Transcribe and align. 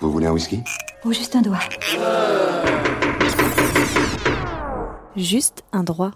Vous 0.00 0.12
voulez 0.12 0.26
un 0.26 0.32
whisky? 0.32 0.62
Ou 1.04 1.12
juste 1.12 1.36
un 1.36 1.42
doigt. 1.42 1.58
Juste 5.16 5.64
un 5.72 5.82
droit. 5.82 6.10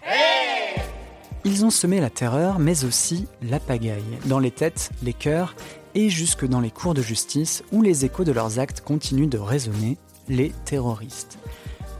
Ils 1.43 1.65
ont 1.65 1.71
semé 1.71 1.99
la 1.99 2.11
terreur, 2.11 2.59
mais 2.59 2.83
aussi 2.83 3.27
la 3.41 3.59
pagaille, 3.59 4.19
dans 4.25 4.37
les 4.37 4.51
têtes, 4.51 4.91
les 5.01 5.13
cœurs 5.13 5.55
et 5.95 6.09
jusque 6.09 6.47
dans 6.47 6.59
les 6.59 6.69
cours 6.69 6.93
de 6.93 7.01
justice 7.01 7.63
où 7.71 7.81
les 7.81 8.05
échos 8.05 8.23
de 8.23 8.31
leurs 8.31 8.59
actes 8.59 8.81
continuent 8.81 9.27
de 9.27 9.39
résonner, 9.39 9.97
les 10.29 10.51
terroristes. 10.65 11.39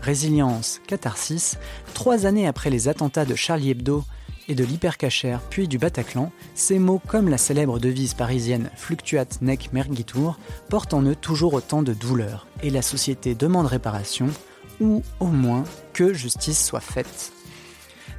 Résilience, 0.01 0.79
catharsis, 0.87 1.57
trois 1.95 2.27
années 2.27 2.47
après 2.47 2.69
les 2.69 2.87
attentats 2.87 3.25
de 3.25 3.35
Charlie 3.35 3.71
Hebdo 3.71 4.03
et 4.47 4.55
de 4.55 4.63
l'hypercachère 4.63 5.41
puis 5.49 5.67
du 5.67 5.77
Bataclan, 5.77 6.31
ces 6.55 6.79
mots 6.79 7.01
comme 7.07 7.29
la 7.29 7.37
célèbre 7.37 7.79
devise 7.79 8.13
parisienne 8.13 8.69
Fluctuat 8.75 9.25
nec 9.41 9.71
mergitur 9.73 10.39
portent 10.69 10.93
en 10.93 11.03
eux 11.03 11.15
toujours 11.15 11.53
autant 11.53 11.83
de 11.83 11.93
douleur 11.93 12.47
et 12.63 12.69
la 12.69 12.81
société 12.81 13.35
demande 13.35 13.67
réparation 13.67 14.27
ou 14.79 15.03
au 15.19 15.27
moins 15.27 15.63
que 15.93 16.13
justice 16.13 16.63
soit 16.65 16.79
faite. 16.79 17.31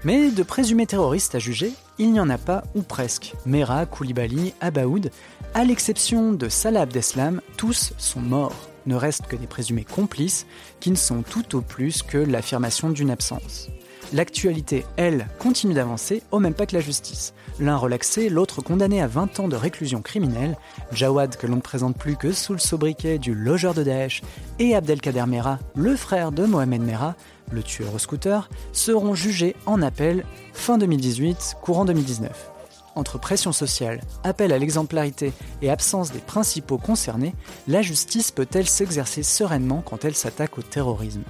Mais 0.04 0.30
de 0.30 0.42
présumés 0.42 0.86
terroristes 0.86 1.34
à 1.34 1.38
juger, 1.38 1.72
il 1.98 2.12
n'y 2.12 2.20
en 2.20 2.30
a 2.30 2.38
pas 2.38 2.64
ou 2.74 2.82
presque. 2.82 3.34
Mera, 3.46 3.86
Koulibaly, 3.86 4.52
Abaoud, 4.60 5.10
à 5.54 5.64
l'exception 5.64 6.32
de 6.32 6.48
Salah 6.48 6.82
Abdeslam, 6.82 7.40
tous 7.56 7.92
sont 7.98 8.20
morts. 8.20 8.68
Ne 8.86 8.96
restent 8.96 9.28
que 9.28 9.36
des 9.36 9.46
présumés 9.46 9.84
complices 9.84 10.46
qui 10.80 10.90
ne 10.90 10.96
sont 10.96 11.22
tout 11.22 11.56
au 11.56 11.60
plus 11.60 12.02
que 12.02 12.18
l'affirmation 12.18 12.90
d'une 12.90 13.10
absence. 13.10 13.68
L'actualité, 14.12 14.84
elle, 14.98 15.26
continue 15.38 15.72
d'avancer 15.72 16.22
au 16.32 16.38
même 16.38 16.52
pas 16.52 16.66
que 16.66 16.74
la 16.74 16.82
justice. 16.82 17.32
L'un 17.58 17.76
relaxé, 17.76 18.28
l'autre 18.28 18.60
condamné 18.60 19.00
à 19.00 19.06
20 19.06 19.40
ans 19.40 19.48
de 19.48 19.56
réclusion 19.56 20.02
criminelle, 20.02 20.58
Jawad 20.92 21.36
que 21.36 21.46
l'on 21.46 21.56
ne 21.56 21.60
présente 21.62 21.96
plus 21.96 22.16
que 22.16 22.32
sous 22.32 22.52
le 22.52 22.58
sobriquet 22.58 23.18
du 23.18 23.34
logeur 23.34 23.72
de 23.72 23.82
Daesh, 23.82 24.20
et 24.58 24.74
Abdelkader 24.74 25.24
Mera, 25.26 25.58
le 25.74 25.96
frère 25.96 26.30
de 26.30 26.44
Mohamed 26.44 26.82
Mera, 26.82 27.14
le 27.50 27.62
tueur 27.62 27.94
au 27.94 27.98
scooter, 27.98 28.50
seront 28.72 29.14
jugés 29.14 29.56
en 29.64 29.80
appel 29.80 30.26
fin 30.52 30.76
2018, 30.76 31.56
courant 31.62 31.86
2019. 31.86 32.50
Entre 32.94 33.18
pression 33.18 33.52
sociale, 33.52 34.02
appel 34.22 34.52
à 34.52 34.58
l'exemplarité 34.58 35.32
et 35.62 35.70
absence 35.70 36.12
des 36.12 36.18
principaux 36.18 36.76
concernés, 36.76 37.34
la 37.66 37.80
justice 37.80 38.30
peut-elle 38.30 38.68
s'exercer 38.68 39.22
sereinement 39.22 39.82
quand 39.82 40.04
elle 40.04 40.14
s'attaque 40.14 40.58
au 40.58 40.62
terrorisme? 40.62 41.22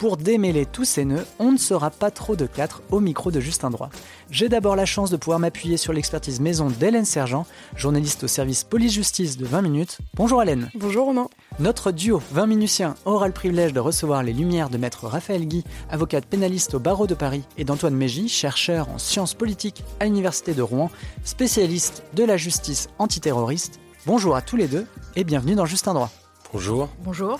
Pour 0.00 0.16
démêler 0.16 0.64
tous 0.64 0.86
ces 0.86 1.04
nœuds, 1.04 1.26
on 1.38 1.52
ne 1.52 1.58
sera 1.58 1.90
pas 1.90 2.10
trop 2.10 2.34
de 2.34 2.46
quatre 2.46 2.80
au 2.90 3.00
micro 3.00 3.30
de 3.30 3.38
Justin 3.38 3.68
Droit. 3.68 3.90
J'ai 4.30 4.48
d'abord 4.48 4.74
la 4.74 4.86
chance 4.86 5.10
de 5.10 5.18
pouvoir 5.18 5.38
m'appuyer 5.38 5.76
sur 5.76 5.92
l'expertise 5.92 6.40
maison 6.40 6.70
d'Hélène 6.70 7.04
Sergent, 7.04 7.44
journaliste 7.76 8.24
au 8.24 8.26
service 8.26 8.64
police-justice 8.64 9.36
de 9.36 9.44
20 9.44 9.60
minutes. 9.60 9.98
Bonjour 10.14 10.42
Hélène. 10.42 10.70
Bonjour 10.74 11.04
Romain. 11.04 11.28
Notre 11.58 11.92
duo 11.92 12.22
20 12.32 12.46
minutiens 12.46 12.94
aura 13.04 13.26
le 13.26 13.34
privilège 13.34 13.74
de 13.74 13.80
recevoir 13.80 14.22
les 14.22 14.32
lumières 14.32 14.70
de 14.70 14.78
maître 14.78 15.06
Raphaël 15.06 15.46
Guy, 15.46 15.64
avocate 15.90 16.24
pénaliste 16.24 16.72
au 16.72 16.78
barreau 16.78 17.06
de 17.06 17.14
Paris, 17.14 17.42
et 17.58 17.64
d'Antoine 17.64 17.94
Mégy, 17.94 18.30
chercheur 18.30 18.88
en 18.88 18.96
sciences 18.96 19.34
politiques 19.34 19.84
à 20.00 20.06
l'Université 20.06 20.54
de 20.54 20.62
Rouen, 20.62 20.90
spécialiste 21.24 22.04
de 22.14 22.24
la 22.24 22.38
justice 22.38 22.88
antiterroriste. 22.98 23.80
Bonjour 24.06 24.34
à 24.34 24.40
tous 24.40 24.56
les 24.56 24.66
deux 24.66 24.86
et 25.14 25.24
bienvenue 25.24 25.56
dans 25.56 25.66
Justin 25.66 25.92
Droit. 25.92 26.10
Bonjour. 26.54 26.88
Bonjour. 27.04 27.38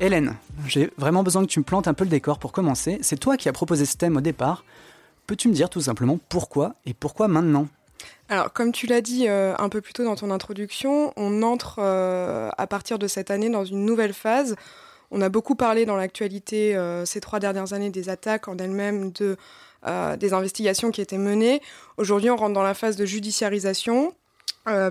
Hélène, 0.00 0.36
j'ai 0.66 0.90
vraiment 0.96 1.24
besoin 1.24 1.42
que 1.42 1.50
tu 1.50 1.58
me 1.58 1.64
plantes 1.64 1.88
un 1.88 1.94
peu 1.94 2.04
le 2.04 2.10
décor 2.10 2.38
pour 2.38 2.52
commencer. 2.52 2.98
C'est 3.02 3.18
toi 3.18 3.36
qui 3.36 3.48
as 3.48 3.52
proposé 3.52 3.84
ce 3.84 3.96
thème 3.96 4.16
au 4.16 4.20
départ. 4.20 4.64
Peux-tu 5.26 5.48
me 5.48 5.52
dire 5.52 5.68
tout 5.68 5.80
simplement 5.80 6.20
pourquoi 6.28 6.76
et 6.86 6.94
pourquoi 6.94 7.26
maintenant? 7.26 7.66
Alors, 8.28 8.52
comme 8.52 8.70
tu 8.70 8.86
l'as 8.86 9.00
dit 9.00 9.26
euh, 9.28 9.54
un 9.58 9.68
peu 9.68 9.80
plus 9.80 9.92
tôt 9.92 10.04
dans 10.04 10.14
ton 10.14 10.30
introduction, 10.30 11.12
on 11.16 11.42
entre 11.42 11.78
euh, 11.80 12.48
à 12.56 12.66
partir 12.68 13.00
de 13.00 13.08
cette 13.08 13.32
année 13.32 13.50
dans 13.50 13.64
une 13.64 13.84
nouvelle 13.84 14.12
phase. 14.12 14.54
On 15.10 15.20
a 15.20 15.28
beaucoup 15.28 15.56
parlé 15.56 15.84
dans 15.84 15.96
l'actualité 15.96 16.76
euh, 16.76 17.04
ces 17.04 17.20
trois 17.20 17.40
dernières 17.40 17.72
années 17.72 17.90
des 17.90 18.08
attaques 18.08 18.46
en 18.46 18.56
elles-mêmes, 18.56 19.10
de, 19.12 19.36
des 20.16 20.32
investigations 20.32 20.92
qui 20.92 21.00
étaient 21.00 21.18
menées. 21.18 21.60
Aujourd'hui, 21.96 22.30
on 22.30 22.36
rentre 22.36 22.54
dans 22.54 22.62
la 22.62 22.74
phase 22.74 22.96
de 22.96 23.04
judiciarisation, 23.04 24.12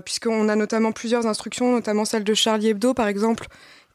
puisqu'on 0.04 0.48
a 0.48 0.56
notamment 0.56 0.92
plusieurs 0.92 1.26
instructions, 1.26 1.72
notamment 1.72 2.04
celle 2.04 2.24
de 2.24 2.34
Charlie 2.34 2.70
Hebdo, 2.70 2.94
par 2.94 3.06
exemple, 3.06 3.46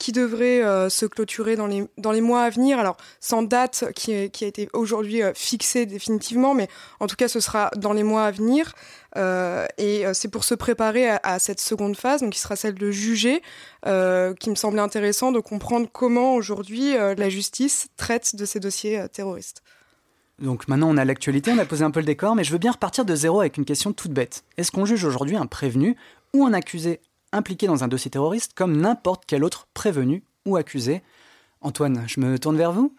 qui 0.03 0.11
devrait 0.11 0.61
euh, 0.61 0.89
se 0.89 1.05
clôturer 1.05 1.55
dans 1.55 1.65
les, 1.65 1.87
dans 1.97 2.11
les 2.11 2.19
mois 2.19 2.41
à 2.41 2.49
venir. 2.49 2.77
Alors, 2.77 2.97
sans 3.21 3.41
date 3.41 3.85
qui, 3.95 4.13
a 4.13 4.25
été 4.25 4.67
aujourd'hui 4.73 5.23
euh, 5.23 5.31
fixée 5.33 5.85
définitivement, 5.85 6.53
mais 6.53 6.67
en 6.99 7.07
tout 7.07 7.15
cas, 7.15 7.29
ce 7.29 7.39
sera 7.39 7.71
dans 7.77 7.93
les 7.93 8.03
mois 8.03 8.25
à 8.25 8.31
venir. 8.31 8.73
Euh, 9.15 9.65
et 9.77 10.03
c'est 10.13 10.27
pour 10.27 10.43
se 10.43 10.55
préparer 10.55 11.09
à, 11.09 11.39
cette 11.39 11.61
seconde 11.61 11.95
phase, 11.95 12.19
donc 12.19 12.33
qui 12.33 12.39
sera 12.39 12.57
celle 12.57 12.73
de 12.73 12.91
juger, 12.91 13.41
qui 13.85 14.49
me 14.49 14.55
semblait 14.55 14.81
intéressant 14.81 15.31
de 15.31 15.39
comprendre 15.39 15.87
comment 15.89 16.35
aujourd'hui 16.35 16.95
la 16.95 17.29
justice 17.29 17.87
traite 17.95 18.35
de 18.35 18.43
ces 18.43 18.59
dossiers 18.59 19.05
terroristes. 19.13 19.61
Donc 20.39 20.67
maintenant 20.67 20.89
on 20.89 20.97
a 20.97 21.05
l'actualité, 21.05 21.51
on 21.51 21.59
a 21.59 21.65
posé 21.65 21.83
un 21.85 21.91
peu 21.91 21.99
le 21.99 22.07
décor, 22.07 22.35
mais 22.35 22.43
je 22.43 22.51
veux 22.51 22.57
bien 22.57 22.71
repartir 22.71 23.05
de 23.05 23.15
zéro 23.15 23.39
avec 23.39 23.57
une 23.57 23.65
question 23.65 23.93
toute 23.93 24.11
bête. 24.11 24.43
Est-ce 24.57 24.71
qu'on 24.71 24.85
juge 24.85 25.05
aujourd'hui 25.05 25.37
un 25.37 25.45
prévenu 25.45 25.95
ou 26.33 26.45
un 26.45 26.53
accusé 26.53 26.99
impliqué 27.33 27.67
dans 27.67 27.83
un 27.83 27.87
dossier 27.87 28.09
terroriste 28.09 28.53
comme 28.55 28.77
n'importe 28.79 29.23
quel 29.27 29.43
autre 29.43 29.67
prévenu 29.73 30.23
ou 30.45 30.55
accusé. 30.55 31.03
Antoine, 31.61 32.03
je 32.07 32.19
me 32.19 32.37
tourne 32.39 32.57
vers 32.57 32.71
vous. 32.71 32.95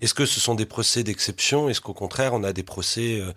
Est-ce 0.00 0.14
que 0.14 0.26
ce 0.26 0.40
sont 0.40 0.54
des 0.54 0.66
procès 0.66 1.02
d'exception? 1.02 1.68
Est-ce 1.68 1.80
qu'au 1.80 1.94
contraire, 1.94 2.34
on 2.34 2.42
a 2.42 2.52
des 2.52 2.64
procès, 2.64 3.20
euh, 3.20 3.32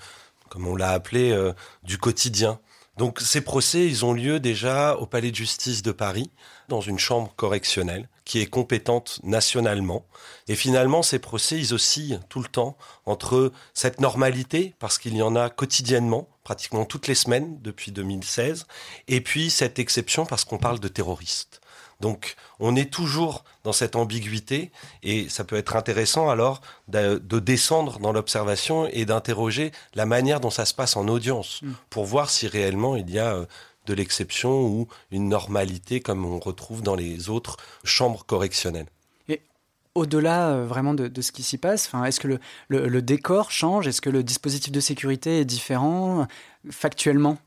comme 0.50 0.68
on 0.68 0.76
l'a 0.76 0.92
appelé, 0.92 1.32
euh, 1.32 1.54
du 1.84 1.98
quotidien? 1.98 2.60
Donc 2.98 3.20
ces 3.20 3.42
procès, 3.42 3.88
ils 3.88 4.06
ont 4.06 4.14
lieu 4.14 4.40
déjà 4.40 4.96
au 4.98 5.06
Palais 5.06 5.32
de 5.32 5.36
justice 5.36 5.82
de 5.82 5.92
Paris, 5.92 6.30
dans 6.72 6.82
une 6.82 7.00
chambre 7.00 7.34
correctionnelle 7.36 8.08
qui 8.26 8.40
est 8.40 8.48
compétente 8.48 9.20
nationalement. 9.24 10.06
Et 10.48 10.56
finalement, 10.56 11.04
ces 11.04 11.20
procès, 11.20 11.58
ils 11.58 11.74
oscillent 11.74 12.20
tout 12.30 12.42
le 12.42 12.48
temps 12.48 12.78
entre 13.06 13.52
cette 13.74 14.00
normalité, 14.00 14.74
parce 14.80 14.98
qu'il 14.98 15.16
y 15.16 15.22
en 15.22 15.36
a 15.36 15.50
quotidiennement, 15.50 16.28
pratiquement 16.44 16.86
toutes 16.86 17.08
les 17.08 17.16
semaines 17.16 17.58
depuis 17.62 17.92
2016, 17.92 18.68
et 19.08 19.22
puis 19.22 19.50
cette 19.50 19.80
exception 19.80 20.26
parce 20.26 20.46
qu'on 20.46 20.58
parle 20.58 20.80
de 20.80 20.88
terroristes. 20.88 21.62
Donc 22.02 22.36
on 22.60 22.76
est 22.76 22.92
toujours 22.92 23.44
dans 23.64 23.74
cette 23.74 23.96
ambiguïté 23.96 24.72
et 25.04 25.30
ça 25.30 25.44
peut 25.44 25.56
être 25.56 25.76
intéressant 25.76 26.30
alors 26.30 26.62
de, 26.88 27.20
descendre 27.40 28.00
dans 28.00 28.12
l'observation 28.12 28.88
et 28.88 29.06
d'interroger 29.06 29.72
la 29.94 30.08
manière 30.08 30.40
dont 30.40 30.50
ça 30.50 30.66
se 30.66 30.74
passe 30.74 30.98
en 30.98 31.08
audience 31.08 31.62
mm. 31.62 31.72
pour 31.92 32.06
voir 32.06 32.30
si 32.32 32.48
réellement 32.48 32.96
il 32.96 33.10
y 33.10 33.20
a 33.20 33.36
euh, 33.36 33.46
de 33.86 33.94
l'exception 33.94 34.64
ou 34.64 34.88
une 35.12 35.30
normalité 35.30 36.00
comme 36.00 36.26
on 36.26 36.40
retrouve 36.40 36.82
dans 36.82 36.96
les 36.96 37.30
autres 37.30 37.58
chambres 37.84 38.24
correctionnelles. 38.26 38.88
Et 39.28 39.42
au-delà 39.96 40.52
euh, 40.52 40.66
vraiment 40.66 40.94
de, 40.94 41.22
ce 41.22 41.32
qui 41.32 41.44
s'y 41.44 41.58
passe, 41.58 41.90
est-ce 42.06 42.20
que 42.20 42.40
le, 42.70 43.02
décor 43.02 43.52
change? 43.52 43.88
Est-ce 43.88 44.02
que 44.02 44.10
le 44.10 44.24
dispositif 44.24 44.72
de 44.72 44.80
sécurité 44.80 45.40
est 45.40 45.46
différent 45.46 46.28
factuellement? 46.70 47.38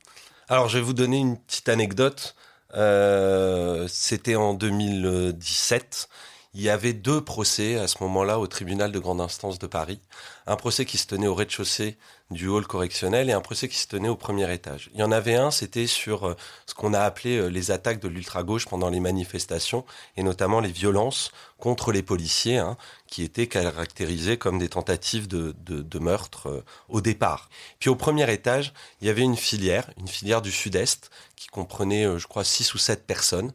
Alors 0.49 0.69
je 0.69 0.79
vais 0.79 0.85
vous 0.85 0.93
donner 0.93 1.19
une 1.19 1.39
petite 1.39 1.69
anecdote. 1.69 2.35
Euh, 2.75 3.87
c'était 3.89 4.35
en 4.35 4.55
2017. 4.55 6.09
Il 6.57 6.63
y 6.63 6.71
avait 6.71 6.93
deux 6.93 7.21
procès 7.21 7.79
à 7.79 7.89
ce 7.89 7.97
moment-là 8.03 8.39
au 8.39 8.47
tribunal 8.47 8.93
de 8.93 9.01
grande 9.01 9.21
instance 9.21 9.59
de 9.59 9.67
Paris. 9.67 9.99
Un 10.47 10.55
procès 10.55 10.85
qui 10.85 10.99
se 10.99 11.07
tenait 11.09 11.27
au 11.27 11.35
rez-de-chaussée 11.35 11.97
du 12.31 12.47
hall 12.47 12.65
correctionnel 12.65 13.29
et 13.29 13.33
un 13.33 13.41
procès 13.41 13.67
qui 13.67 13.77
se 13.77 13.89
tenait 13.89 14.09
au 14.09 14.15
premier 14.15 14.53
étage. 14.55 14.89
Il 14.95 15.01
y 15.01 15.03
en 15.03 15.11
avait 15.11 15.35
un, 15.35 15.51
c'était 15.51 15.89
sur 15.89 16.29
euh, 16.29 16.37
ce 16.67 16.75
qu'on 16.75 16.95
a 16.95 17.01
appelé 17.01 17.39
euh, 17.39 17.49
les 17.49 17.73
attaques 17.73 17.99
de 17.99 18.07
l'ultra-gauche 18.07 18.67
pendant 18.67 18.89
les 18.89 19.01
manifestations 19.01 19.85
et 20.17 20.23
notamment 20.23 20.61
les 20.61 20.71
violences 20.71 21.33
contre 21.59 21.91
les 21.91 22.05
policiers, 22.05 22.59
hein, 22.59 22.77
qui 23.09 23.25
étaient 23.25 23.49
caractérisées 23.49 24.39
comme 24.39 24.61
des 24.61 24.69
tentatives 24.69 25.27
de, 25.27 25.57
de, 25.65 25.99
meurtre 25.99 26.65
au 26.89 27.01
départ. 27.01 27.49
Puis 27.81 27.91
au 27.91 27.97
premier 27.97 28.31
étage, 28.33 28.73
il 29.01 29.09
y 29.09 29.11
avait 29.11 29.23
une 29.23 29.37
filière, 29.37 29.91
une 29.99 30.09
filière 30.09 30.43
du 30.43 30.53
sud-est, 30.53 31.11
qui 31.37 31.49
comprenait, 31.49 32.19
je 32.19 32.27
crois, 32.27 32.45
six 32.45 32.75
ou 32.75 32.79
sept 32.79 33.07
personnes 33.07 33.53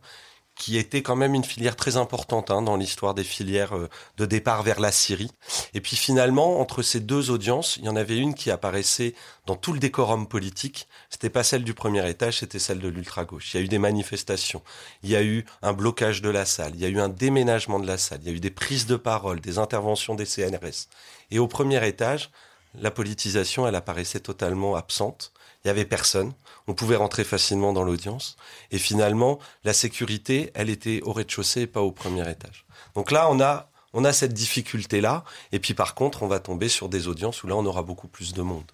qui 0.60 0.78
était 0.78 1.02
quand 1.02 1.16
même 1.16 1.34
une 1.34 1.46
filière 1.46 1.78
très 1.78 1.96
importante 1.96 2.52
hein, 2.52 2.62
dans 2.62 2.76
l'histoire 2.76 3.14
des 3.14 3.24
filières 3.24 3.76
euh, 3.76 3.90
de 4.18 4.26
départ 4.26 4.62
vers 4.62 4.82
la 4.82 4.92
Syrie. 4.92 5.32
Et 5.74 5.80
puis 5.80 5.96
finalement, 5.96 6.60
entre 6.60 6.82
ces 6.82 7.00
deux 7.00 7.32
audiences, 7.32 7.78
il 7.78 7.86
y 7.86 7.90
en 7.90 7.96
avait 7.96 8.18
une 8.18 8.36
qui 8.36 8.52
apparaissait 8.52 9.16
dans 9.46 9.56
tout 9.56 9.72
le 9.72 9.80
décorum 9.80 10.28
politique. 10.28 10.90
C'était 11.10 11.30
pas 11.30 11.44
celle 11.44 11.64
du 11.64 11.74
premier 11.74 12.08
étage, 12.10 12.40
c'était 12.40 12.60
celle 12.60 12.80
de 12.80 12.90
l'ultra-gauche. 12.90 13.54
Il 13.54 13.58
y 13.58 13.60
a 13.62 13.64
eu 13.64 13.70
des 13.70 13.80
manifestations, 13.80 14.62
il 15.02 15.10
y 15.10 15.16
a 15.16 15.24
eu 15.24 15.46
un 15.62 15.72
blocage 15.72 16.22
de 16.22 16.30
la 16.30 16.46
salle, 16.46 16.74
il 16.76 16.82
y 16.82 16.86
a 16.86 16.90
eu 16.90 17.00
un 17.00 17.10
déménagement 17.10 17.80
de 17.80 17.88
la 17.88 17.98
salle, 17.98 18.20
il 18.24 18.28
y 18.28 18.32
a 18.32 18.36
eu 18.36 18.42
des 18.42 18.52
prises 18.52 18.86
de 18.86 18.98
parole, 18.98 19.40
des 19.40 19.60
interventions 19.60 20.14
des 20.14 20.26
CNRS. 20.26 20.90
Et 21.32 21.40
au 21.40 21.48
premier 21.48 21.88
étage, 21.88 22.32
la 22.76 22.92
politisation, 22.92 23.66
elle 23.66 23.76
apparaissait 23.76 24.20
totalement 24.20 24.76
absente. 24.76 25.32
Il 25.64 25.70
y 25.70 25.72
avait 25.72 25.86
personne. 25.86 26.34
On 26.70 26.76
pouvait 26.76 26.98
rentrer 26.98 27.24
facilement 27.24 27.74
dans 27.74 27.84
l'audience. 27.84 28.38
Et 28.70 28.78
finalement, 28.78 29.40
la 29.64 29.74
sécurité, 29.74 30.52
elle 30.54 30.70
était 30.70 31.02
au 31.02 31.12
rez-de-chaussée 31.12 31.62
et 31.62 31.68
pas 31.68 31.82
au 31.82 31.92
premier 31.92 32.30
étage. 32.30 32.68
Donc 32.94 33.10
là, 33.10 33.28
on 33.32 33.42
a, 33.42 33.72
on 33.94 34.06
a 34.06 34.14
cette 34.14 34.34
difficulté-là. 34.34 35.24
Et 35.52 35.58
puis 35.58 35.74
par 35.74 35.96
contre, 35.96 36.22
on 36.22 36.28
va 36.28 36.40
tomber 36.40 36.70
sur 36.70 36.88
des 36.88 37.08
audiences 37.08 37.44
où 37.44 37.48
là, 37.48 37.56
on 37.56 37.66
aura 37.66 37.82
beaucoup 37.82 38.08
plus 38.08 38.36
de 38.36 38.44
monde. 38.44 38.72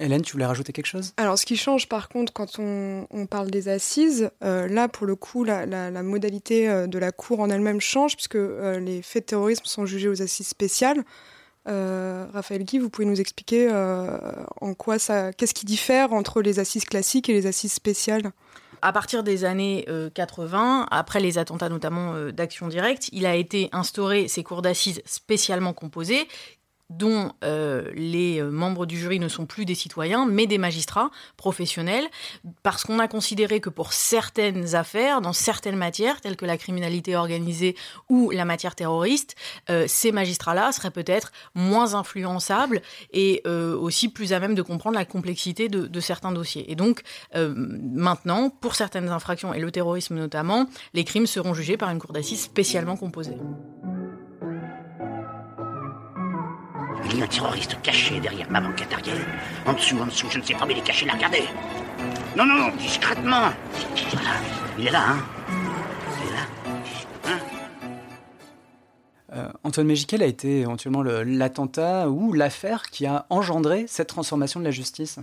Hélène, 0.00 0.22
tu 0.22 0.32
voulais 0.32 0.46
rajouter 0.46 0.72
quelque 0.72 0.86
chose? 0.86 1.12
Alors, 1.16 1.38
ce 1.38 1.46
qui 1.46 1.56
change 1.56 1.88
par 1.88 2.08
contre 2.08 2.32
quand 2.32 2.58
on, 2.58 3.26
parle 3.30 3.52
des 3.52 3.68
assises, 3.68 4.32
euh, 4.42 4.66
là 4.66 4.88
pour 4.88 5.06
le 5.06 5.14
coup, 5.14 5.44
la, 5.44 5.66
modalité 6.02 6.68
euh, 6.68 6.88
de 6.88 6.98
la 6.98 7.12
cour 7.12 7.38
en 7.38 7.48
elle-même 7.48 7.80
change 7.80 8.16
puisque 8.16 8.34
euh, 8.34 8.80
les 8.80 9.02
faits 9.02 9.22
de 9.22 9.26
terrorisme 9.26 9.66
sont 9.66 9.86
jugés 9.86 10.08
aux 10.08 10.20
assises 10.20 10.48
spéciales. 10.48 11.04
Euh, 11.68 12.26
Raphaël 12.32 12.64
Guy, 12.64 12.78
vous 12.78 12.88
pouvez 12.88 13.06
nous 13.06 13.20
expliquer 13.20 13.68
euh, 13.70 14.18
en 14.60 14.74
quoi 14.74 14.98
ça, 14.98 15.32
qu'est-ce 15.32 15.54
qui 15.54 15.66
diffère 15.66 16.12
entre 16.12 16.40
les 16.40 16.58
assises 16.58 16.84
classiques 16.84 17.28
et 17.28 17.34
les 17.34 17.46
assises 17.46 17.72
spéciales? 17.72 18.32
À 18.80 18.92
partir 18.92 19.24
des 19.24 19.44
années 19.44 19.86
80, 20.14 20.82
euh, 20.82 20.86
après 20.90 21.20
les 21.20 21.36
attentats 21.38 21.68
notamment 21.68 22.14
d'action 22.30 22.68
directe, 22.68 23.08
il 23.12 23.26
a 23.26 23.34
été 23.34 23.68
instauré 23.72 24.28
ces 24.28 24.44
cours 24.44 24.62
d'assises 24.62 25.02
spécialement 25.04 25.72
composées 25.72 26.28
dont 26.90 27.32
euh, 27.44 27.90
les 27.94 28.40
euh, 28.40 28.50
membres 28.50 28.86
du 28.86 28.98
jury 28.98 29.20
ne 29.20 29.28
sont 29.28 29.46
plus 29.46 29.64
des 29.64 29.74
citoyens, 29.74 30.26
mais 30.26 30.46
des 30.46 30.58
magistrats 30.58 31.10
professionnels, 31.36 32.06
parce 32.62 32.82
qu'on 32.82 32.98
a 32.98 33.08
considéré 33.08 33.60
que 33.60 33.68
pour 33.68 33.92
certaines 33.92 34.74
affaires, 34.74 35.20
dans 35.20 35.34
certaines 35.34 35.76
matières, 35.76 36.20
telles 36.20 36.36
que 36.36 36.46
la 36.46 36.56
criminalité 36.56 37.14
organisée 37.14 37.76
ou 38.08 38.30
la 38.30 38.44
matière 38.44 38.74
terroriste, 38.74 39.36
euh, 39.68 39.84
ces 39.86 40.12
magistrats-là 40.12 40.72
seraient 40.72 40.90
peut-être 40.90 41.32
moins 41.54 41.94
influençables 41.94 42.82
et 43.12 43.42
aussi 43.46 44.08
plus 44.08 44.32
à 44.32 44.40
même 44.40 44.54
de 44.54 44.62
comprendre 44.62 44.96
la 44.96 45.04
complexité 45.04 45.68
de, 45.68 45.86
de 45.86 46.00
certains 46.00 46.32
dossiers. 46.32 46.70
Et 46.70 46.74
donc, 46.74 47.02
maintenant, 47.34 48.50
pour 48.50 48.74
certaines 48.74 49.08
infractions, 49.08 49.54
et 49.54 49.60
le 49.60 49.70
terrorisme 49.70 50.14
notamment, 50.14 50.66
les 50.94 51.04
crimes 51.04 51.26
seront 51.26 51.54
jugés 51.54 51.76
par 51.76 51.90
une 51.90 51.98
cour 51.98 52.12
d'assises 52.12 52.42
spécialement 52.42 52.96
composée. 52.96 53.36
Il 57.06 57.18
y 57.18 57.22
a 57.22 57.24
un 57.24 57.28
terroriste 57.28 57.80
caché 57.82 58.20
derrière 58.20 58.50
ma 58.50 58.60
banquette. 58.60 58.94
En 59.66 59.72
dessous, 59.72 59.98
en 60.00 60.06
dessous, 60.06 60.28
je 60.30 60.38
ne 60.38 60.44
sais 60.44 60.54
pas, 60.54 60.66
mais 60.66 60.74
il 60.74 60.78
est 60.78 60.82
caché 60.82 61.06
là, 61.06 61.14
regardez. 61.14 61.44
Non, 62.36 62.44
non, 62.44 62.54
non, 62.54 62.76
discrètement. 62.76 63.50
Voilà, 64.12 64.30
il 64.78 64.86
est 64.86 64.90
là, 64.90 65.10
hein. 65.10 65.18
Il 66.20 66.28
est 66.28 66.34
là. 66.34 66.42
Hein 67.26 67.38
euh, 69.34 69.48
Antoine 69.64 69.86
Mégiquel 69.86 70.22
a 70.22 70.26
été 70.26 70.60
éventuellement 70.60 71.02
l'attentat 71.02 72.08
ou 72.08 72.32
l'affaire 72.32 72.90
qui 72.90 73.06
a 73.06 73.26
engendré 73.30 73.86
cette 73.88 74.08
transformation 74.08 74.60
de 74.60 74.64
la 74.64 74.70
justice? 74.70 75.18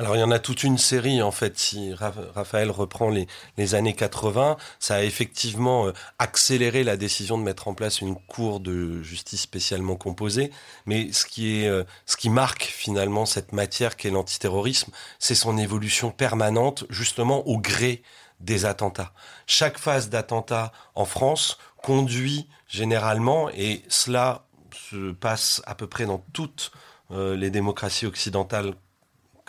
Alors 0.00 0.16
il 0.16 0.20
y 0.20 0.22
en 0.22 0.30
a 0.30 0.38
toute 0.38 0.64
une 0.64 0.78
série 0.78 1.20
en 1.20 1.30
fait. 1.30 1.58
Si 1.58 1.92
Raphaël 1.92 2.70
reprend 2.70 3.10
les, 3.10 3.74
années 3.74 3.92
80, 3.92 4.56
ça 4.78 4.94
a 4.94 5.02
effectivement 5.02 5.88
euh, 5.88 5.92
accéléré 6.18 6.84
la 6.84 6.96
décision 6.96 7.36
de 7.36 7.42
mettre 7.42 7.68
en 7.68 7.74
place 7.74 8.00
une 8.00 8.16
cour 8.16 8.60
de 8.60 9.02
justice 9.02 9.42
spécialement 9.42 9.96
composée. 9.96 10.52
Mais 10.86 11.12
ce 11.12 11.26
qui 11.26 11.60
est, 11.60 11.68
euh, 11.68 11.84
ce 12.06 12.16
qui 12.16 12.30
marque 12.30 12.62
finalement 12.62 13.26
cette 13.26 13.52
matière 13.52 13.96
qu'est 13.96 14.08
l'antiterrorisme, 14.08 14.90
c'est 15.18 15.34
son 15.34 15.58
évolution 15.58 16.10
permanente 16.10 16.86
justement 16.88 17.46
au 17.46 17.58
gré 17.58 18.02
des 18.40 18.64
attentats. 18.64 19.12
Chaque 19.46 19.76
phase 19.76 20.08
d'attentat 20.08 20.72
en 20.94 21.04
France 21.04 21.58
conduit 21.76 22.48
généralement, 22.68 23.50
et 23.50 23.82
cela 23.88 24.46
se 24.72 25.12
passe 25.12 25.60
à 25.66 25.74
peu 25.74 25.86
près 25.86 26.06
dans 26.06 26.24
toutes 26.32 26.72
euh, 27.10 27.36
les 27.36 27.50
démocraties 27.50 28.06
occidentales 28.06 28.72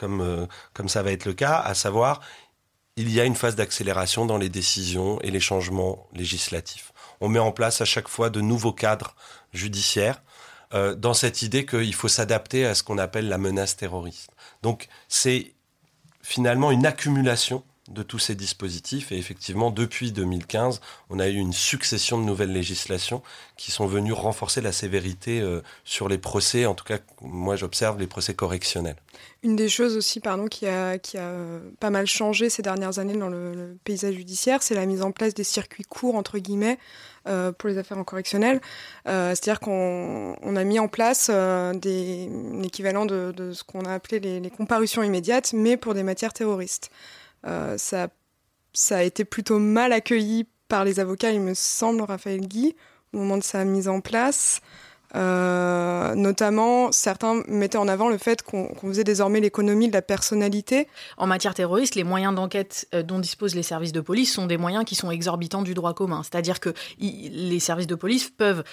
comme, 0.01 0.21
euh, 0.21 0.47
comme 0.73 0.89
ça 0.89 1.03
va 1.03 1.11
être 1.11 1.25
le 1.25 1.33
cas, 1.33 1.59
à 1.59 1.75
savoir, 1.75 2.21
il 2.97 3.11
y 3.11 3.21
a 3.21 3.25
une 3.25 3.35
phase 3.35 3.55
d'accélération 3.55 4.25
dans 4.25 4.39
les 4.39 4.49
décisions 4.49 5.21
et 5.21 5.29
les 5.29 5.39
changements 5.39 6.07
législatifs. 6.11 6.91
On 7.21 7.29
met 7.29 7.39
en 7.39 7.51
place 7.51 7.81
à 7.81 7.85
chaque 7.85 8.07
fois 8.07 8.31
de 8.31 8.41
nouveaux 8.41 8.73
cadres 8.73 9.15
judiciaires 9.53 10.23
euh, 10.73 10.95
dans 10.95 11.13
cette 11.13 11.43
idée 11.43 11.67
qu'il 11.67 11.93
faut 11.93 12.07
s'adapter 12.07 12.65
à 12.65 12.73
ce 12.73 12.81
qu'on 12.81 12.97
appelle 12.97 13.29
la 13.29 13.37
menace 13.37 13.77
terroriste. 13.77 14.31
Donc 14.63 14.87
c'est 15.07 15.53
finalement 16.23 16.71
une 16.71 16.87
accumulation 16.87 17.63
de 17.89 18.03
tous 18.03 18.19
ces 18.19 18.35
dispositifs. 18.35 19.11
Et 19.11 19.17
effectivement, 19.17 19.71
depuis 19.71 20.11
2015, 20.11 20.81
on 21.09 21.19
a 21.19 21.27
eu 21.27 21.35
une 21.35 21.53
succession 21.53 22.19
de 22.19 22.23
nouvelles 22.23 22.53
législations 22.53 23.23
qui 23.57 23.71
sont 23.71 23.87
venues 23.87 24.13
renforcer 24.13 24.61
la 24.61 24.71
sévérité 24.71 25.41
euh, 25.41 25.61
sur 25.83 26.07
les 26.07 26.19
procès. 26.19 26.65
En 26.65 26.75
tout 26.75 26.85
cas, 26.85 26.99
moi, 27.21 27.55
j'observe 27.55 27.99
les 27.99 28.07
procès 28.07 28.33
correctionnels. 28.35 28.97
Une 29.43 29.55
des 29.55 29.69
choses 29.69 29.97
aussi, 29.97 30.19
pardon, 30.19 30.47
qui 30.47 30.67
a, 30.67 30.99
qui 30.99 31.17
a 31.17 31.33
pas 31.79 31.89
mal 31.89 32.05
changé 32.05 32.51
ces 32.51 32.61
dernières 32.61 32.99
années 32.99 33.17
dans 33.17 33.29
le, 33.29 33.75
paysage 33.83 34.13
judiciaire, 34.13 34.61
c'est 34.61 34.75
la 34.75 34.85
mise 34.85 35.01
en 35.01 35.11
place 35.11 35.33
des 35.33 35.43
circuits 35.43 35.83
courts, 35.83 36.15
entre 36.15 36.37
guillemets, 36.37 36.77
euh, 37.27 37.51
pour 37.51 37.67
les 37.67 37.79
affaires 37.79 37.97
en 37.97 38.03
correctionnel. 38.03 38.61
Euh, 39.07 39.29
c'est-à-dire 39.29 39.59
qu'on 39.59 40.35
on 40.39 40.55
a 40.55 40.63
mis 40.63 40.77
en 40.77 40.87
place 40.87 41.29
des, 41.29 42.29
un 42.29 42.61
équivalent 42.61 43.07
de, 43.07 43.51
ce 43.53 43.63
qu'on 43.63 43.85
a 43.85 43.93
appelé 43.93 44.19
les 44.19 44.49
comparutions 44.51 45.01
immédiates, 45.01 45.53
mais 45.53 45.75
pour 45.77 45.95
des 45.95 46.03
matières 46.03 46.33
terroristes. 46.33 46.91
Euh, 47.47 47.77
ça, 47.77 48.09
a 48.91 49.03
été 49.03 49.25
plutôt 49.25 49.59
mal 49.59 49.93
accueilli 49.93 50.47
par 50.67 50.85
les 50.85 50.99
avocats, 50.99 51.31
il 51.31 51.41
me 51.41 51.53
semble, 51.53 52.01
Raphaël 52.01 52.41
Guy, 52.41 52.75
au 53.13 53.17
moment 53.17 53.37
de 53.37 53.43
sa 53.43 53.65
mise 53.65 53.87
en 53.87 53.99
place. 53.99 54.61
Euh, 55.13 56.15
notamment, 56.15 56.93
certains 56.93 57.43
mettaient 57.49 57.77
en 57.77 57.89
avant 57.89 58.07
le 58.07 58.17
fait 58.17 58.43
qu'on 58.43 58.73
faisait 58.81 59.03
désormais 59.03 59.41
l'économie 59.41 59.89
de 59.89 59.93
la 59.93 60.01
personnalité. 60.01 60.87
En 61.17 61.27
matière 61.27 61.53
terroriste, 61.53 61.95
les 61.95 62.05
moyens 62.05 62.33
d'enquête 62.33 62.87
euh, 62.95 63.03
dont 63.03 63.19
disposent 63.19 63.53
les 63.53 63.63
services 63.63 63.91
de 63.91 63.99
police 63.99 64.33
sont 64.33 64.45
des 64.45 64.55
moyens 64.55 64.85
qui 64.85 64.95
sont 64.95 65.11
exorbitants 65.11 65.63
du 65.63 65.73
droit 65.73 65.93
commun. 65.93 66.23
C'est-à-dire 66.23 66.61
que 66.61 66.73
les 66.99 67.59
services 67.59 67.87
de 67.87 67.95
police 67.95 68.29
peuvent 68.29 68.63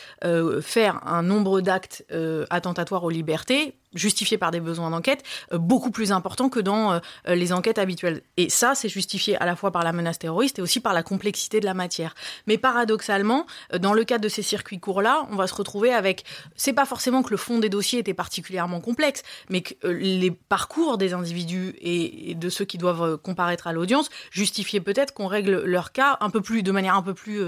faire 0.62 1.00
un 1.05 1.25
nombre 1.25 1.61
d'actes 1.61 2.05
attentatoires 2.50 3.03
aux 3.03 3.11
libertés 3.11 3.75
justifié 3.94 4.38
par 4.38 4.50
des 4.50 4.61
besoins 4.61 4.90
d'enquête 4.90 5.23
euh, 5.52 5.58
beaucoup 5.58 5.90
plus 5.90 6.12
importants 6.12 6.49
que 6.49 6.61
dans 6.61 6.93
euh, 6.93 7.00
les 7.26 7.52
enquêtes 7.52 7.79
habituelles. 7.79 8.23
Et 8.37 8.49
ça, 8.49 8.75
c'est 8.75 8.88
justifié 8.88 9.37
à 9.37 9.46
la 9.46 9.56
fois 9.56 9.70
par 9.70 9.85
la 9.85 9.93
menace 9.93 10.19
terroriste 10.19 10.58
et 10.58 10.62
aussi 10.62 10.81
par 10.81 10.93
la 10.93 11.02
complexité 11.02 11.61
de 11.61 11.64
la 11.64 11.75
matière. 11.75 12.14
Mais 12.46 12.58
paradoxalement, 12.58 13.46
euh, 13.72 13.79
dans 13.79 13.94
le 13.94 14.05
cadre 14.05 14.22
de 14.24 14.29
ces 14.29 14.43
circuits 14.43 14.81
courts-là, 14.81 15.27
on 15.31 15.36
va 15.36 15.46
se 15.46 15.55
retrouver 15.55 15.93
avec, 15.93 16.24
c'est 16.56 16.72
pas 16.72 16.86
forcément 16.86 17.22
que 17.22 17.31
le 17.31 17.36
fond 17.36 17.58
des 17.58 17.69
dossiers 17.69 17.98
était 17.98 18.15
particulièrement 18.15 18.81
complexe, 18.81 19.22
mais 19.51 19.63
que 19.63 19.74
les 19.86 20.31
parcours 20.31 20.98
des 20.98 21.13
individus 21.13 21.74
et 21.81 22.34
de 22.34 22.48
ceux 22.48 22.65
qui 22.65 22.79
doivent 22.79 23.17
comparaître 23.19 23.67
à 23.67 23.72
l'audience 23.72 24.10
justifiaient 24.31 24.81
peut-être 24.81 25.15
qu'on 25.15 25.27
règle 25.27 25.63
leur 25.65 25.93
cas 25.93 26.17
un 26.20 26.31
peu 26.31 26.41
plus, 26.41 26.63
de 26.63 26.72
manière 26.72 26.94
un 26.94 27.03
peu 27.03 27.15
plus 27.15 27.41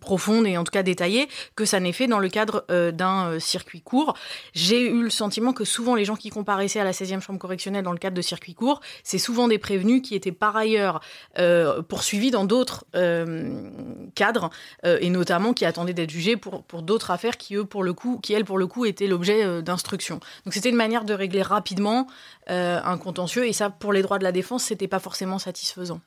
profonde 0.00 0.46
et 0.46 0.56
en 0.56 0.64
tout 0.64 0.70
cas 0.70 0.82
détaillée 0.82 1.28
que 1.54 1.64
ça 1.64 1.80
n'est 1.80 1.92
fait 1.92 2.06
dans 2.06 2.18
le 2.18 2.28
cadre 2.28 2.64
d'un 2.90 3.38
circuit 3.38 3.80
court. 3.80 4.14
J'ai 4.54 4.88
eu 4.88 5.02
le 5.02 5.10
sentiment 5.10 5.52
que 5.52 5.64
souvent 5.64 5.81
souvent 5.82 5.96
les 5.96 6.04
gens 6.04 6.14
qui 6.14 6.30
comparaissaient 6.30 6.78
à 6.78 6.84
la 6.84 6.92
16e 6.92 7.20
chambre 7.20 7.40
correctionnelle 7.40 7.82
dans 7.82 7.90
le 7.90 7.98
cadre 7.98 8.16
de 8.16 8.22
circuits 8.22 8.54
courts, 8.54 8.80
c'est 9.02 9.18
souvent 9.18 9.48
des 9.48 9.58
prévenus 9.58 10.00
qui 10.00 10.14
étaient 10.14 10.30
par 10.30 10.56
ailleurs 10.56 11.00
euh, 11.40 11.82
poursuivis 11.82 12.30
dans 12.30 12.44
d'autres 12.44 12.84
euh, 12.94 13.68
cadres 14.14 14.50
euh, 14.86 14.98
et 15.00 15.10
notamment 15.10 15.54
qui 15.54 15.64
attendaient 15.64 15.92
d'être 15.92 16.10
jugés 16.10 16.36
pour, 16.36 16.62
pour 16.62 16.82
d'autres 16.82 17.10
affaires 17.10 17.36
qui 17.36 17.56
eux 17.56 17.64
pour 17.64 17.82
le 17.82 17.94
coup 17.94 18.20
qui 18.22 18.32
elles 18.32 18.44
pour 18.44 18.58
le 18.58 18.68
coup 18.68 18.84
étaient 18.84 19.08
l'objet 19.08 19.60
d'instruction. 19.60 20.20
Donc 20.44 20.54
c'était 20.54 20.70
une 20.70 20.76
manière 20.76 21.04
de 21.04 21.14
régler 21.14 21.42
rapidement 21.42 22.06
un 22.46 22.98
contentieux 22.98 23.46
et 23.46 23.52
ça 23.52 23.70
pour 23.70 23.92
les 23.92 24.02
droits 24.02 24.18
de 24.18 24.24
la 24.24 24.32
défense 24.32 24.64
c'était 24.64 24.88
pas 24.88 25.00
forcément 25.00 25.38
satisfaisant. 25.38 26.00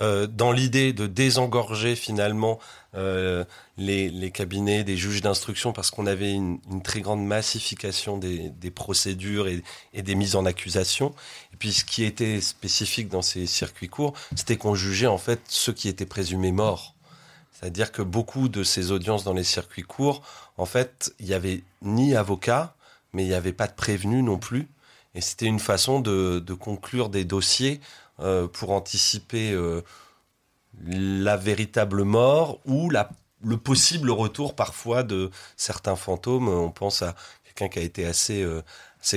dans 0.00 0.52
l'idée 0.52 0.92
de 0.92 1.06
désengorger 1.06 1.96
finalement 1.96 2.58
euh, 2.94 3.44
les, 3.78 4.30
cabinets 4.30 4.84
des 4.84 4.98
juges 4.98 5.22
d'instruction 5.22 5.72
parce 5.72 5.90
qu'on 5.90 6.06
avait 6.06 6.32
une, 6.32 6.60
très 6.84 7.00
grande 7.00 7.24
massification 7.24 8.18
des, 8.18 8.70
procédures 8.74 9.48
et, 9.48 9.62
des 10.02 10.14
mises 10.14 10.36
en 10.36 10.44
accusation. 10.44 11.14
Et 11.52 11.56
puis 11.56 11.72
ce 11.72 11.84
qui 11.84 12.04
était 12.04 12.40
spécifique 12.40 13.08
dans 13.08 13.22
ces 13.22 13.46
circuits 13.46 13.88
courts, 13.88 14.14
c'était 14.36 14.56
qu'on 14.56 14.74
jugeait 14.74 15.06
en 15.06 15.18
fait 15.18 15.40
ceux 15.48 15.72
qui 15.72 15.88
étaient 15.88 16.06
présumés 16.06 16.52
morts. 16.52 16.94
C'est-à-dire 17.52 17.92
que 17.92 18.02
beaucoup 18.02 18.48
de 18.48 18.64
ces 18.64 18.90
audiences 18.90 19.24
dans 19.24 19.34
les 19.34 19.44
circuits 19.44 19.82
courts, 19.82 20.22
en 20.56 20.66
fait, 20.66 21.14
il 21.20 21.26
n'y 21.26 21.34
avait 21.34 21.62
ni 21.80 22.14
avocat, 22.16 22.74
mais 23.12 23.24
il 23.24 23.28
n'y 23.28 23.34
avait 23.34 23.52
pas 23.52 23.68
de 23.68 23.72
prévenu 23.74 24.22
non 24.22 24.36
plus. 24.36 24.68
Et 25.14 25.20
c'était 25.20 25.46
une 25.46 25.60
façon 25.60 26.00
de, 26.00 26.40
conclure 26.58 27.08
des 27.08 27.24
dossiers 27.24 27.80
euh, 28.20 28.48
pour 28.48 28.72
anticiper 28.72 29.52
euh, 29.52 29.82
la 30.84 31.36
véritable 31.36 32.04
mort 32.04 32.60
ou 32.64 32.90
le 33.44 33.56
possible 33.56 34.10
retour 34.10 34.54
parfois 34.54 35.02
de 35.02 35.30
certains 35.56 35.96
fantômes. 35.96 36.48
On 36.48 36.70
pense 36.70 37.02
à 37.02 37.14
quelqu'un 37.54 37.68
qui 37.68 37.78
a 37.78 37.82
été 37.82 38.06
assez, 38.06 38.42
euh, 38.42 38.62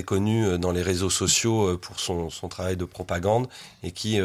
connu 0.05 0.45
euh, 0.45 0.57
dans 0.57 0.71
les 0.71 0.81
réseaux 0.81 1.09
sociaux 1.09 1.69
euh, 1.69 1.77
pour 1.77 1.99
son, 1.99 2.29
travail 2.49 2.77
de 2.77 2.85
propagande 2.85 3.47
et 3.83 3.91
qui 3.91 4.19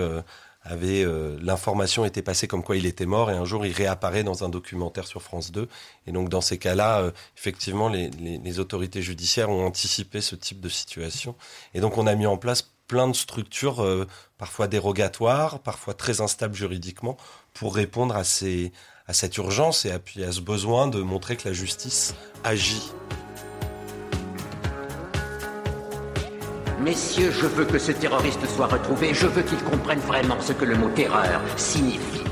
avait 0.62 1.06
l'information 1.40 2.04
était 2.04 2.20
passée 2.20 2.46
comme 2.46 2.62
quoi 2.62 2.76
il 2.76 2.84
était 2.84 3.06
mort 3.06 3.30
et 3.30 3.34
un 3.34 3.46
jour 3.46 3.64
il 3.64 3.72
réapparaît 3.72 4.22
dans 4.22 4.44
un 4.44 4.50
documentaire 4.50 5.06
sur 5.06 5.22
France 5.22 5.52
2 5.52 5.68
et 6.06 6.12
donc 6.12 6.28
dans 6.28 6.42
ces 6.42 6.58
cas-là 6.58 7.10
effectivement 7.36 7.88
les, 7.88 8.58
autorités 8.58 9.00
judiciaires 9.00 9.48
ont 9.48 9.64
anticipé 9.64 10.20
ce 10.20 10.36
type 10.36 10.60
de 10.60 10.68
situation 10.68 11.34
et 11.72 11.80
donc 11.80 11.96
on 11.96 12.06
a 12.06 12.14
mis 12.14 12.26
en 12.26 12.36
place 12.36 12.70
plein 12.90 13.06
de 13.06 13.14
structures 13.14 13.86
parfois 14.36 14.66
dérogatoires 14.66 15.60
parfois 15.60 15.94
très 15.94 16.20
instables 16.20 16.56
juridiquement 16.56 17.16
pour 17.54 17.76
répondre 17.76 18.16
à 18.16 18.24
ces 18.24 18.72
à 19.06 19.12
cette 19.12 19.36
urgence 19.36 19.84
et 19.84 19.92
à, 19.92 20.00
à 20.26 20.32
ce 20.32 20.40
besoin 20.40 20.88
de 20.88 21.00
montrer 21.00 21.36
que 21.36 21.48
la 21.48 21.54
justice 21.54 22.14
agit. 22.42 22.90
Messieurs, 26.80 27.30
je 27.30 27.46
veux 27.46 27.64
que 27.64 27.78
ce 27.78 27.92
terroriste 27.92 28.46
soit 28.46 28.66
retrouvé. 28.68 29.12
Je 29.12 29.26
veux 29.26 29.42
qu'il 29.42 29.62
comprenne 29.64 30.00
vraiment 30.00 30.40
ce 30.40 30.52
que 30.52 30.64
le 30.64 30.76
mot 30.76 30.88
terreur 30.90 31.40
signifie. 31.56 32.24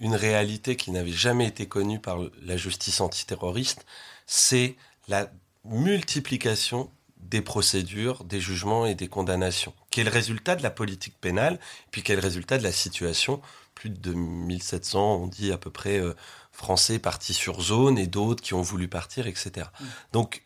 Une 0.00 0.14
réalité 0.14 0.76
qui 0.76 0.90
n'avait 0.90 1.10
jamais 1.10 1.46
été 1.46 1.66
connue 1.66 2.00
par 2.00 2.18
la 2.42 2.56
justice 2.56 3.00
antiterroriste, 3.00 3.86
c'est 4.26 4.76
la 5.06 5.30
multiplication 5.64 6.90
des 7.28 7.42
procédures, 7.42 8.24
des 8.24 8.40
jugements 8.40 8.86
et 8.86 8.94
des 8.94 9.08
condamnations, 9.08 9.74
qui 9.90 10.00
est 10.00 10.04
le 10.04 10.10
résultat 10.10 10.56
de 10.56 10.62
la 10.62 10.70
politique 10.70 11.16
pénale, 11.20 11.58
puis 11.90 12.02
qui 12.02 12.12
est 12.12 12.16
le 12.16 12.22
résultat 12.22 12.58
de 12.58 12.62
la 12.62 12.72
situation. 12.72 13.40
Plus 13.74 13.90
de 13.90 14.12
1700, 14.12 15.22
on 15.22 15.26
dit 15.26 15.52
à 15.52 15.58
peu 15.58 15.70
près, 15.70 15.98
euh, 15.98 16.14
Français 16.52 16.98
partis 16.98 17.34
sur 17.34 17.60
zone 17.60 17.98
et 17.98 18.08
d'autres 18.08 18.42
qui 18.42 18.54
ont 18.54 18.62
voulu 18.62 18.88
partir, 18.88 19.28
etc. 19.28 19.68
Mmh. 19.80 19.84
Donc 20.12 20.42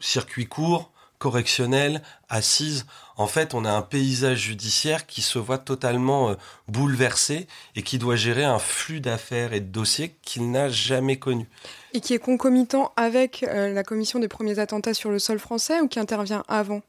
circuit 0.00 0.46
court, 0.46 0.92
correctionnel, 1.20 2.02
assise. 2.28 2.86
En 3.16 3.26
fait, 3.26 3.54
on 3.54 3.64
a 3.66 3.70
un 3.70 3.82
paysage 3.82 4.38
judiciaire 4.38 5.06
qui 5.06 5.20
se 5.20 5.38
voit 5.38 5.58
totalement 5.58 6.30
euh, 6.30 6.34
bouleversé 6.66 7.46
et 7.76 7.82
qui 7.82 7.98
doit 7.98 8.16
gérer 8.16 8.42
un 8.42 8.58
flux 8.58 9.00
d'affaires 9.00 9.52
et 9.52 9.60
de 9.60 9.70
dossiers 9.70 10.16
qu'il 10.22 10.50
n'a 10.50 10.70
jamais 10.70 11.18
connu. 11.18 11.46
Et 11.92 12.00
qui 12.00 12.14
est 12.14 12.18
concomitant 12.18 12.92
avec 12.96 13.42
euh, 13.42 13.72
la 13.72 13.84
commission 13.84 14.18
des 14.18 14.28
premiers 14.28 14.58
attentats 14.58 14.94
sur 14.94 15.10
le 15.10 15.18
sol 15.18 15.38
français 15.38 15.80
ou 15.80 15.88
qui 15.88 16.00
intervient 16.00 16.42
avant? 16.48 16.80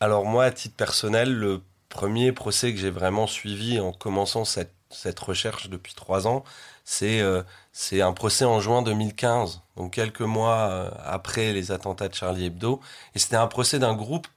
Alors 0.00 0.24
moi, 0.24 0.44
à 0.44 0.50
titre 0.50 0.74
personnel, 0.74 1.32
le 1.32 1.62
premier 1.88 2.32
procès 2.32 2.74
que 2.74 2.80
j'ai 2.80 2.90
vraiment 2.90 3.28
suivi 3.28 3.78
en 3.78 3.92
commençant 3.92 4.44
cette, 4.44 4.74
cette 4.90 5.20
recherche 5.20 5.70
depuis 5.70 5.94
trois 5.94 6.26
ans, 6.26 6.42
c'est 6.86 7.20
euh, 7.20 7.42
c'est 7.72 8.00
un 8.00 8.12
procès 8.12 8.44
en 8.46 8.60
juin 8.60 8.80
2015, 8.80 9.62
donc 9.76 9.92
quelques 9.94 10.20
mois 10.22 10.68
euh, 10.70 10.90
après 11.04 11.52
les 11.52 11.72
attentats 11.72 12.08
de 12.08 12.14
Charlie 12.14 12.46
Hebdo. 12.46 12.80
Et 13.14 13.18
c'était 13.18 13.36
un 13.36 13.48
procès 13.48 13.78
d'un 13.80 13.94
groupe 13.94 14.28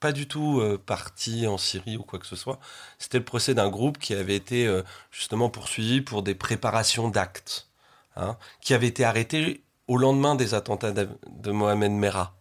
pas 0.00 0.12
du 0.12 0.28
tout 0.28 0.60
euh, 0.60 0.78
parti 0.78 1.46
en 1.48 1.58
Syrie 1.58 1.96
ou 1.96 2.04
quoi 2.04 2.18
que 2.20 2.26
ce 2.26 2.36
soit. 2.36 2.60
C'était 2.98 3.18
le 3.18 3.24
procès 3.24 3.54
d'un 3.54 3.68
groupe 3.68 3.98
qui 3.98 4.14
avait 4.14 4.36
été 4.36 4.72
justement 5.10 5.50
poursuivi 5.50 6.00
pour 6.00 6.22
des 6.22 6.34
préparations 6.36 7.08
d'actes, 7.08 7.68
hein, 8.16 8.36
qui 8.60 8.72
avait 8.74 8.86
été 8.88 9.04
arrêté 9.04 9.64
au 9.88 9.96
lendemain 9.98 10.36
des 10.36 10.54
attentats 10.54 10.92
de, 10.92 11.50
Mohamed 11.50 11.92
Merah. 11.92 12.34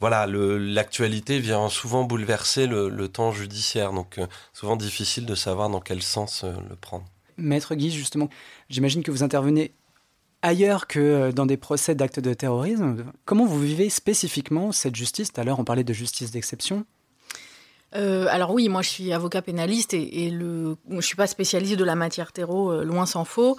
Voilà, 0.00 0.26
l'actualité 0.26 1.38
vient 1.40 1.68
souvent 1.70 2.04
bouleverser 2.04 2.66
le, 2.66 2.90
le 2.90 3.08
temps 3.08 3.32
judiciaire, 3.32 3.92
donc 3.92 4.20
souvent 4.52 4.76
difficile 4.76 5.26
de 5.26 5.34
savoir 5.34 5.70
dans 5.70 5.80
quel 5.80 6.02
sens 6.02 6.44
le 6.44 6.76
prendre. 6.76 7.06
Maître 7.36 7.74
Guy, 7.74 7.90
justement, 7.90 8.28
j'imagine 8.68 9.02
que 9.02 9.10
vous 9.10 9.22
intervenez 9.22 9.72
ailleurs 10.42 10.86
que 10.86 11.00
euh, 11.00 11.32
dans 11.32 11.46
des 11.46 11.56
procès 11.56 11.94
d'actes 11.94 12.20
de 12.20 12.34
terrorisme. 12.34 13.04
Comment 13.24 13.46
vous 13.46 13.60
vivez 13.60 13.88
spécifiquement 13.88 14.72
cette 14.72 14.94
justice? 14.94 15.32
Tout 15.32 15.40
à 15.40 15.44
l'heure, 15.44 15.58
on 15.58 15.64
parlait 15.64 15.84
de 15.84 15.92
justice 15.92 16.30
d'exception. 16.30 16.84
Euh, 17.96 18.26
alors 18.28 18.52
oui, 18.52 18.68
moi 18.68 18.82
je 18.82 18.88
suis 18.88 19.12
avocat 19.12 19.40
pénaliste 19.40 19.94
et, 19.94 20.30
je 20.30 21.00
suis 21.00 21.16
pas 21.16 21.28
spécialiste 21.28 21.76
de 21.76 21.84
la 21.84 21.94
matière 21.94 22.32
terreau, 22.32 22.72
euh, 22.72 22.84
loin 22.84 23.06
s'en 23.06 23.24
faut. 23.24 23.56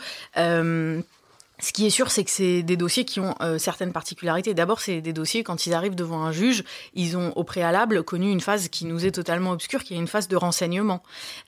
Ce 1.60 1.72
qui 1.72 1.86
est 1.86 1.90
sûr, 1.90 2.12
c'est 2.12 2.24
que 2.24 2.32
c'est 2.32 2.64
des 2.64 2.76
dossiers 2.76 3.06
qui 3.06 3.20
ont 3.20 3.36
euh, 3.42 3.58
certaines 3.58 3.94
particularités. 3.94 4.54
D'abord, 4.54 4.82
c'est 4.82 5.02
des 5.02 5.14
dossiers, 5.14 5.44
quand 5.44 5.66
ils 5.66 5.74
arrivent 5.74 5.96
devant 5.96 6.24
un 6.24 6.32
juge, 6.32 6.64
ils 6.94 7.16
ont 7.16 7.32
au 7.36 7.44
préalable 7.44 8.04
connu 8.04 8.30
une 8.30 8.42
phase 8.42 8.68
qui 8.68 8.86
nous 8.86 9.06
est 9.06 9.12
totalement 9.12 9.52
obscure, 9.52 9.84
qui 9.84 9.94
est 9.94 9.98
une 9.98 10.08
phase 10.08 10.28
de 10.28 10.36
renseignement. 10.36 11.02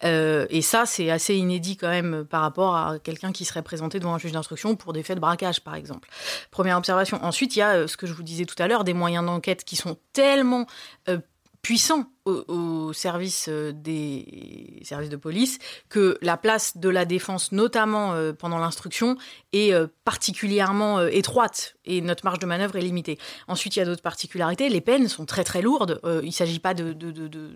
Euh, 0.03 0.45
et 0.49 0.61
ça, 0.61 0.85
c'est 0.85 1.09
assez 1.09 1.35
inédit 1.35 1.75
quand 1.75 1.89
même 1.89 2.25
par 2.25 2.41
rapport 2.41 2.75
à 2.75 2.99
quelqu'un 2.99 3.31
qui 3.31 3.43
serait 3.43 3.63
présenté 3.63 3.99
devant 3.99 4.13
un 4.13 4.17
juge 4.17 4.31
d'instruction 4.31 4.75
pour 4.75 4.93
des 4.93 5.03
faits 5.03 5.17
de 5.17 5.21
braquage, 5.21 5.61
par 5.61 5.75
exemple. 5.75 6.09
Première 6.51 6.77
observation. 6.77 7.23
Ensuite, 7.23 7.55
il 7.55 7.59
y 7.59 7.63
a 7.63 7.73
euh, 7.73 7.87
ce 7.87 7.97
que 7.97 8.07
je 8.07 8.13
vous 8.13 8.23
disais 8.23 8.45
tout 8.45 8.61
à 8.61 8.67
l'heure, 8.67 8.83
des 8.83 8.93
moyens 8.93 9.25
d'enquête 9.25 9.65
qui 9.65 9.75
sont 9.75 9.97
tellement 10.13 10.67
euh, 11.09 11.19
puissants 11.61 12.05
au, 12.27 12.93
service 12.93 13.47
euh, 13.49 13.71
des 13.71 14.79
services 14.83 15.09
de 15.09 15.15
police 15.15 15.59
que 15.89 16.17
la 16.21 16.37
place 16.37 16.77
de 16.77 16.89
la 16.89 17.05
défense, 17.05 17.51
notamment 17.51 18.13
euh, 18.13 18.33
pendant 18.33 18.57
l'instruction, 18.57 19.17
est 19.53 19.73
euh, 19.73 19.87
particulièrement 20.03 21.01
étroite 21.07 21.75
et 21.85 22.01
notre 22.01 22.25
marge 22.25 22.39
de 22.39 22.45
manœuvre 22.45 22.75
est 22.75 22.81
limitée. 22.81 23.17
Ensuite, 23.47 23.75
il 23.75 23.79
y 23.79 23.81
a 23.81 23.85
d'autres 23.85 24.01
particularités. 24.01 24.69
Les 24.69 24.81
peines 24.81 25.07
sont 25.07 25.25
très 25.25 25.43
très 25.43 25.61
lourdes. 25.61 26.01
Il 26.23 26.31
s'agit 26.31 26.59
pas 26.59 26.73
de, 26.73 26.95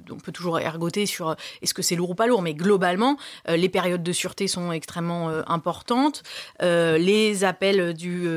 On 0.09 0.17
peut 0.17 0.31
toujours 0.31 0.59
ergoter 0.59 1.05
sur 1.05 1.35
est-ce 1.61 1.73
que 1.73 1.81
c'est 1.81 1.95
lourd 1.95 2.11
ou 2.11 2.15
pas 2.15 2.27
lourd, 2.27 2.41
mais 2.41 2.53
globalement, 2.53 3.17
les 3.47 3.69
périodes 3.69 4.03
de 4.03 4.11
sûreté 4.11 4.47
sont 4.47 4.71
extrêmement 4.71 5.29
importantes. 5.47 6.23
les 6.61 7.43
appels 7.43 7.93
du 7.93 8.27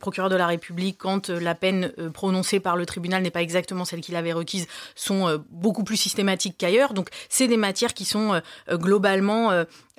procureur 0.00 0.28
de 0.28 0.36
la 0.36 0.46
République 0.46 0.98
quand 0.98 1.28
la 1.30 1.54
peine 1.54 1.92
prononcée 2.12 2.60
par 2.60 2.76
le 2.76 2.84
tribunal 2.84 3.22
n'est 3.22 3.30
pas 3.30 3.42
exactement 3.42 3.84
celle 3.84 4.00
qu'il 4.00 4.16
avait 4.16 4.32
requise 4.32 4.66
sont 4.94 5.42
beaucoup 5.50 5.84
plus 5.84 5.96
systématiques 5.96 6.56
qu'ailleurs. 6.58 6.94
Donc, 6.94 7.08
c'est 7.28 7.48
des 7.48 7.56
matières 7.56 7.94
qui 7.94 8.04
sont 8.04 8.40
globalement 8.70 9.52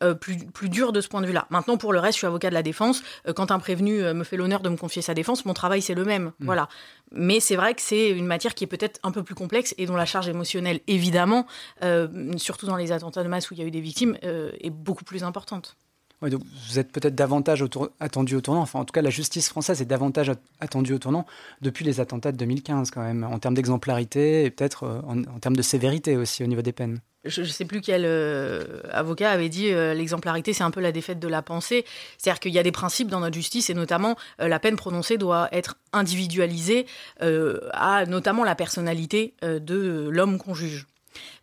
euh, 0.04 0.14
plus, 0.14 0.38
plus 0.38 0.70
dur 0.70 0.92
de 0.92 1.02
ce 1.02 1.08
point 1.08 1.22
de 1.22 1.26
vue-là. 1.26 1.48
Maintenant, 1.50 1.78
pour 1.78 1.92
le 1.92 1.98
reste, 1.98 2.14
je 2.14 2.20
suis 2.20 2.28
avocat 2.28 2.50
de 2.50 2.54
la 2.54 2.62
défense. 2.62 3.02
Euh, 3.28 3.34
quand 3.34 3.50
un 3.50 3.58
prévenu 3.58 4.04
euh, 4.04 4.14
me 4.14 4.24
fait 4.24 4.38
l'honneur 4.38 4.62
de 4.62 4.70
me 4.70 4.78
confier 4.78 5.02
sa 5.02 5.16
défense, 5.16 5.44
mon 5.44 5.56
travail, 5.56 5.82
c'est 5.82 5.96
le 5.96 6.06
même. 6.06 6.26
Mmh. 6.26 6.46
Voilà. 6.46 6.70
Mais 7.12 7.40
c'est 7.40 7.56
vrai 7.56 7.74
que 7.74 7.82
c'est 7.82 8.12
une 8.12 8.28
matière 8.28 8.54
qui 8.54 8.64
est 8.64 8.68
peut-être 8.68 9.00
un 9.02 9.12
peu 9.12 9.24
plus 9.24 9.34
complexe 9.34 9.74
et 9.80 9.88
dont 9.88 9.96
la 9.96 10.06
charge 10.06 10.30
émotionnelle, 10.30 10.82
évidemment, 10.86 11.48
euh, 11.84 12.34
surtout 12.38 12.68
dans 12.68 12.76
les 12.76 12.92
attentats 12.92 13.24
de 13.24 13.28
masse 13.28 13.50
où 13.50 13.56
il 13.56 13.60
y 13.60 13.64
a 13.64 13.66
eu 13.66 13.72
des 13.72 13.82
victimes, 13.82 14.18
euh, 14.24 14.52
est 14.60 14.70
beaucoup 14.70 15.04
plus 15.04 15.24
importante. 15.24 15.78
Vous 16.22 16.80
êtes 16.80 16.92
peut-être 16.92 17.16
davantage 17.16 17.64
attendu 18.00 18.36
au 18.36 18.42
tournant. 18.42 18.62
Enfin, 18.62 18.80
en 18.80 18.86
tout 18.86 18.92
cas, 18.92 19.02
la 19.02 19.10
justice 19.10 19.50
française 19.50 19.82
est 19.82 19.86
davantage 19.86 20.32
attendue 20.60 20.94
au 20.94 21.00
tournant 21.00 21.26
depuis 21.62 21.86
les 21.86 22.00
attentats 22.00 22.32
de 22.32 22.38
2015, 22.38 22.92
quand 22.92 23.04
même, 23.04 23.24
en 23.24 23.38
termes 23.40 23.54
d'exemplarité 23.54 24.46
et 24.46 24.50
peut-être 24.50 25.04
en, 25.08 25.20
en 25.20 25.40
termes 25.40 25.56
de 25.56 25.62
sévérité 25.62 26.18
aussi 26.18 26.44
au 26.44 26.48
niveau 26.48 26.62
des 26.62 26.74
peines 26.74 27.00
je 27.28 27.42
ne 27.42 27.46
sais 27.46 27.66
plus 27.66 27.82
quel 27.82 28.04
euh, 28.06 28.82
avocat 28.92 29.32
avait 29.32 29.50
dit 29.50 29.72
euh, 29.72 29.94
l'exemplarité, 29.94 30.54
c'est 30.54 30.64
un 30.64 30.72
peu 30.72 30.82
la 30.82 30.92
défaite 30.92 31.20
de 31.20 31.28
la 31.28 31.42
pensée. 31.42 31.86
C'est-à-dire 32.18 32.40
qu'il 32.40 32.54
y 32.54 32.60
a 32.60 32.64
des 32.64 32.72
principes 32.72 33.10
dans 33.10 33.20
notre 33.20 33.36
justice 33.36 33.70
et 33.70 33.74
notamment 33.74 34.16
euh, 34.42 34.48
la 34.48 34.60
peine 34.60 34.76
prononcée 34.76 35.18
doit 35.18 35.50
être 35.52 35.78
individualisée 35.94 36.86
euh, 37.22 37.60
à 37.74 38.06
notamment 38.06 38.44
la 38.44 38.56
personnalité 38.56 39.34
euh, 39.44 39.60
de 39.60 40.10
l'homme 40.10 40.38
qu'on 40.38 40.54
juge. 40.54 40.88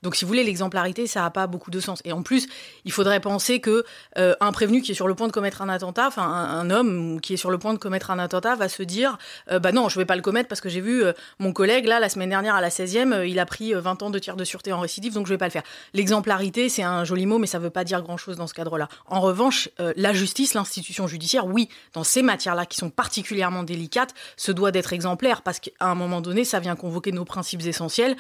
Donc, 0.05 0.17
si 0.17 0.25
vous 0.25 0.29
voulez, 0.29 0.45
l'exemplarité, 0.45 1.07
ça 1.07 1.23
n'a 1.23 1.31
pas 1.31 1.47
beaucoup 1.47 1.71
de 1.71 1.81
sens. 1.81 2.01
Et 2.05 2.13
en 2.13 2.23
plus, 2.23 2.47
il 2.85 2.93
faudrait 2.93 3.21
penser 3.21 3.61
que 3.61 3.85
euh, 4.19 4.35
un 4.41 4.53
prévenu 4.53 4.83
qui 4.83 4.93
est 4.93 4.95
sur 4.95 5.09
le 5.09 5.15
point 5.15 5.27
de 5.27 5.33
commettre 5.33 5.63
un 5.63 5.69
attentat, 5.71 6.07
enfin 6.07 6.23
un, 6.23 6.71
homme 6.71 7.21
qui 7.23 7.35
est 7.35 7.37
sur 7.39 7.51
le 7.51 7.59
point 7.59 7.73
de 7.73 7.79
commettre 7.79 8.11
un 8.11 8.19
attentat, 8.19 8.55
va 8.55 8.69
se 8.69 8.83
dire, 8.83 9.17
euh, 9.51 9.59
bah 9.59 9.73
non, 9.73 9.89
je 9.89 9.99
vais 9.99 10.05
pas 10.05 10.15
le 10.15 10.23
commettre 10.23 10.49
parce 10.49 10.61
que 10.61 10.69
j'ai 10.69 10.83
vu 10.83 11.03
euh, 11.03 11.13
mon 11.39 11.55
collègue 11.55 11.87
là 11.87 12.01
la 12.01 12.11
semaine 12.11 12.29
dernière 12.29 12.55
à 12.55 12.61
la 12.61 12.69
16e, 12.69 13.13
euh, 13.13 13.27
il 13.27 13.39
a 13.39 13.47
pris 13.47 13.73
20 13.73 14.03
ans 14.03 14.11
de 14.11 14.19
tir 14.19 14.37
de 14.37 14.45
sûreté 14.45 14.75
en 14.75 14.81
récidive, 14.81 15.15
donc 15.15 15.27
je 15.27 15.33
vais 15.33 15.39
pas 15.39 15.47
le 15.47 15.51
faire. 15.51 15.63
L'exemplarité, 15.95 16.69
c'est 16.69 16.83
un 16.83 17.05
joli 17.05 17.25
mot, 17.25 17.39
mais 17.39 17.47
ça 17.47 17.59
veut 17.59 17.71
pas 17.71 17.85
dire 17.85 18.03
grand-chose 18.03 18.37
dans 18.37 18.47
ce 18.47 18.53
cadre-là. 18.53 18.89
En 19.07 19.21
revanche, 19.21 19.71
la 19.79 20.13
justice, 20.13 20.53
l'institution 20.53 21.07
judiciaire, 21.07 21.47
oui, 21.47 21.71
dans 21.95 22.05
ces 22.05 22.23
matières-là 22.23 22.67
qui 22.67 22.77
sont 22.77 22.91
particulièrement 22.91 23.63
délicates, 23.63 24.15
se 24.37 24.53
doit 24.53 24.71
d'être 24.71 24.93
exemplaire 24.93 25.41
parce 25.41 25.61
qu'à 25.61 25.71
un 25.81 25.95
moment 25.95 26.21
donné, 26.21 26.45
ça 26.45 26.61
vient 26.61 26.77
convoquer 26.77 27.13
nos 27.13 27.25
principes 27.25 27.63
essentiels, 27.65 28.17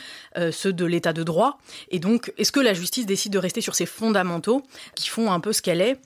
ceux 0.50 0.72
de 0.72 0.84
l'état 0.84 1.12
de 1.12 1.22
droit. 1.22 1.58
Et 1.90 1.98
donc, 1.98 2.32
est-ce 2.38 2.52
que 2.52 2.60
la 2.60 2.74
justice 2.74 3.06
décide 3.06 3.32
de 3.32 3.38
rester 3.38 3.60
sur 3.60 3.74
ses 3.74 3.86
fondamentaux 3.86 4.62
qui 4.94 5.08
font 5.08 5.30
un 5.32 5.40
peu 5.40 5.52
ce 5.52 5.62
qu'elle 5.62 5.80
est, 5.80 5.98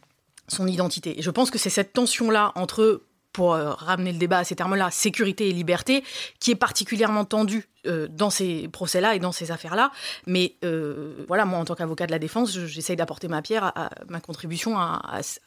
son 0.49 0.67
identité? 0.67 1.19
Et 1.19 1.23
je 1.23 1.31
pense 1.31 1.51
que 1.51 1.59
c'est 1.59 1.71
cette 1.71 1.93
tension-là 1.93 2.53
entre 2.55 3.03
pour 3.33 3.55
euh, 3.55 3.73
ramener 3.73 4.13
le 4.13 4.19
débat 4.19 4.39
à 4.39 4.45
ces 4.45 4.57
termes-là, 4.57 4.91
sécurité 4.91 5.49
et 5.49 5.53
liberté, 5.53 6.03
qui 6.41 6.51
est 6.51 6.57
particulièrement 6.57 7.25
tendue 7.25 7.69
euh, 7.87 8.09
dans 8.11 8.31
ces 8.31 8.69
procès-là 8.69 9.15
et 9.15 9.21
dans 9.21 9.33
ces 9.33 9.53
affaires-là. 9.53 9.93
Mais 10.27 10.57
euh, 10.65 11.25
voilà, 11.29 11.45
moi, 11.45 11.59
en 11.59 11.65
tant 11.65 11.75
qu'avocat 11.75 12.07
de 12.07 12.11
la 12.11 12.19
défense, 12.19 12.53
j'essaye 12.53 12.97
d'apporter 12.97 13.29
ma 13.29 13.41
pierre, 13.41 13.65
à, 13.77 13.91
ma 14.09 14.21
contribution 14.21 14.77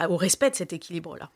au 0.07 0.15
respect 0.15 0.51
de 0.51 0.55
cet 0.55 0.71
équilibre-là. 0.73 1.29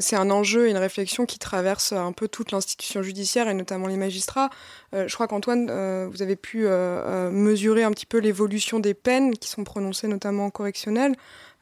C'est 0.00 0.16
un 0.16 0.30
enjeu 0.30 0.66
et 0.66 0.70
une 0.70 0.76
réflexion 0.76 1.24
qui 1.24 1.38
traverse 1.38 1.92
un 1.92 2.12
peu 2.12 2.28
toute 2.28 2.52
l'institution 2.52 3.02
judiciaire 3.02 3.48
et 3.48 3.54
notamment 3.54 3.86
les 3.86 3.96
magistrats. 3.96 4.50
je 4.92 5.12
crois 5.14 5.28
qu'Antoine, 5.28 5.66
vous 6.08 6.20
avez 6.20 6.36
pu 6.36 6.66
mesurer 6.66 7.84
un 7.84 7.90
petit 7.92 8.04
peu 8.04 8.18
l'évolution 8.18 8.80
des 8.80 8.92
peines 8.92 9.36
qui 9.36 9.48
sont 9.48 9.64
prononcées 9.64 10.08
notamment 10.08 10.50
correctionnelles. 10.50 11.14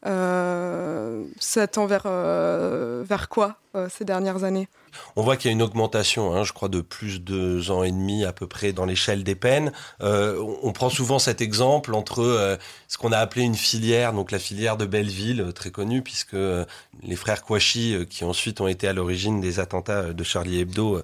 Euh, 0.04 1.24
ça 1.38 1.66
tend 1.66 1.86
vers, 1.86 2.02
euh, 2.04 3.02
vers 3.06 3.28
quoi 3.28 3.56
euh, 3.74 3.88
ces 3.90 4.04
dernières 4.04 4.44
années? 4.44 4.68
On 5.16 5.22
voit 5.22 5.36
qu'il 5.36 5.50
y 5.50 5.50
a 5.50 5.52
une 5.52 5.62
augmentation, 5.62 6.34
hein, 6.34 6.44
je 6.44 6.52
crois, 6.52 6.68
de 6.68 6.80
plus 6.80 7.20
de 7.20 7.24
deux 7.24 7.70
ans 7.70 7.82
et 7.82 7.90
demi 7.90 8.24
à 8.24 8.32
peu 8.32 8.46
près 8.46 8.72
dans 8.72 8.84
l'échelle 8.84 9.24
des 9.24 9.34
peines. 9.34 9.72
on 10.00 10.72
prend 10.72 10.88
souvent 10.88 11.18
cet 11.18 11.40
exemple 11.40 11.94
entre 11.94 12.58
ce 12.88 12.98
qu'on 12.98 13.12
a 13.12 13.18
appelé 13.18 13.42
une 13.42 13.56
filière, 13.56 14.12
donc 14.14 14.30
la 14.30 14.38
filière 14.38 14.76
de 14.76 14.86
Belleville, 14.86 15.52
très 15.54 15.70
connue, 15.70 16.00
puisque 16.00 16.36
les 17.02 17.16
frères 17.16 17.42
Kouachi, 17.42 18.06
qui 18.08 18.24
ensuite 18.24 18.60
ont 18.62 18.68
été 18.68 18.88
à 18.88 18.94
l'origine 18.94 19.40
des 19.40 19.60
attentats 19.60 20.14
de 20.14 20.24
Charlie 20.24 20.60
Hebdo, 20.60 21.02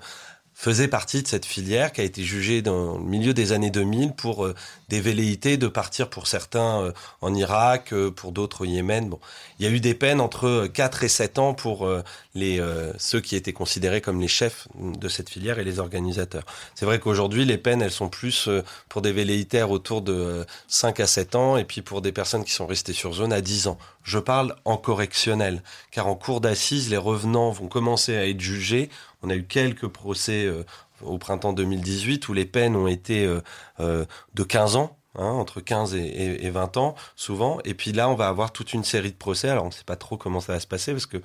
faisait 0.55 0.89
partie 0.89 1.23
de 1.23 1.29
cette 1.29 1.45
filière 1.45 1.93
qui 1.93 2.01
a 2.01 2.05
été 2.05 2.23
jugée 2.23 2.63
dans 2.63 2.97
le 2.97 3.05
milieu 3.05 3.35
des 3.35 3.53
années 3.53 3.71
2000 3.71 4.13
pour 4.13 4.49
des 4.93 5.01
velléités 5.01 5.57
de 5.57 5.69
partir 5.69 6.11
pour 6.11 6.27
certains 6.27 6.83
euh, 6.83 6.93
en 7.23 7.35
Irak, 7.35 7.95
euh, 7.95 8.11
pour 8.11 8.31
d'autres 8.31 8.61
au 8.61 8.65
Yémen. 8.67 9.09
Bon, 9.09 9.21
il 9.59 9.65
y 9.65 9.67
a 9.67 9.71
eu 9.73 9.81
des 9.81 9.95
peines 9.95 10.21
entre 10.21 10.67
4 10.67 11.05
et 11.05 11.09
7 11.09 11.39
ans 11.39 11.55
pour 11.55 11.89
les 12.35 12.61
ceux 12.99 13.21
qui 13.21 13.37
étaient 13.37 13.53
considérés 13.53 14.01
comme 14.01 14.21
les 14.21 14.29
chefs 14.29 14.67
de 14.75 15.09
cette 15.09 15.31
filière 15.31 15.59
et 15.59 15.65
les 15.65 15.79
organisateurs. 15.79 16.43
C'est 16.75 16.85
vrai 16.85 16.99
qu'aujourd'hui 16.99 17.45
les 17.45 17.59
peines 17.59 17.81
elles 17.81 17.93
sont 17.93 18.09
plus 18.09 18.49
pour 18.89 19.03
des 19.03 19.13
velléitaires 19.13 19.71
autour 19.71 20.03
de 20.03 20.45
5 20.67 20.99
à 21.01 21.07
7 21.07 21.37
ans 21.37 21.57
et 21.57 21.65
puis 21.65 21.81
pour 21.81 22.03
des 22.03 22.11
personnes 22.11 22.45
qui 22.45 22.53
sont 22.53 22.67
restées 22.67 22.93
sur 22.93 23.13
zone 23.13 23.33
à 23.33 23.41
10 23.41 23.69
ans. 23.69 23.79
Je 24.03 24.19
parle 24.19 24.57
en 24.65 24.77
correctionnel 24.77 25.63
car 25.93 26.09
en 26.09 26.17
cour 26.17 26.41
d'assises 26.41 26.91
les 26.91 26.97
revenants 26.97 27.51
vont 27.51 27.69
commencer 27.69 28.17
à 28.17 28.27
être 28.27 28.41
jugés 28.41 28.91
on 29.23 29.31
a 29.31 29.37
eu 29.37 29.45
quelques 29.45 29.87
procès 29.87 30.45
euh, 30.47 30.65
au 31.05 31.19
printemps 31.19 31.53
2018 31.53 32.29
où 32.29 32.33
les 32.33 32.45
peines 32.45 32.77
ont 32.77 32.87
été 32.87 33.25
euh, 33.25 33.41
euh, 33.81 34.05
de 34.35 34.43
15 34.43 34.77
ans. 34.77 34.97
Hein, 35.15 35.27
entre 35.27 35.61
15 35.61 35.95
et, 35.95 36.49
20 36.49 36.79
ans, 36.79 36.95
souvent. 37.17 37.59
Et 37.67 37.75
puis 37.75 37.93
là, 37.93 38.09
on 38.09 38.15
va 38.15 38.29
avoir 38.29 38.51
toute 38.51 38.73
une 38.73 38.83
série 38.83 39.11
de 39.11 39.17
procès. 39.17 39.51
Alors, 39.51 39.65
on 39.65 39.67
ne 39.67 39.73
sait 39.73 39.85
pas 39.85 39.97
trop 39.97 40.17
comment 40.17 40.41
ça 40.41 40.55
va 40.55 40.61
se 40.61 40.67
passer 40.67 40.93
parce 40.93 41.05
que 41.05 41.19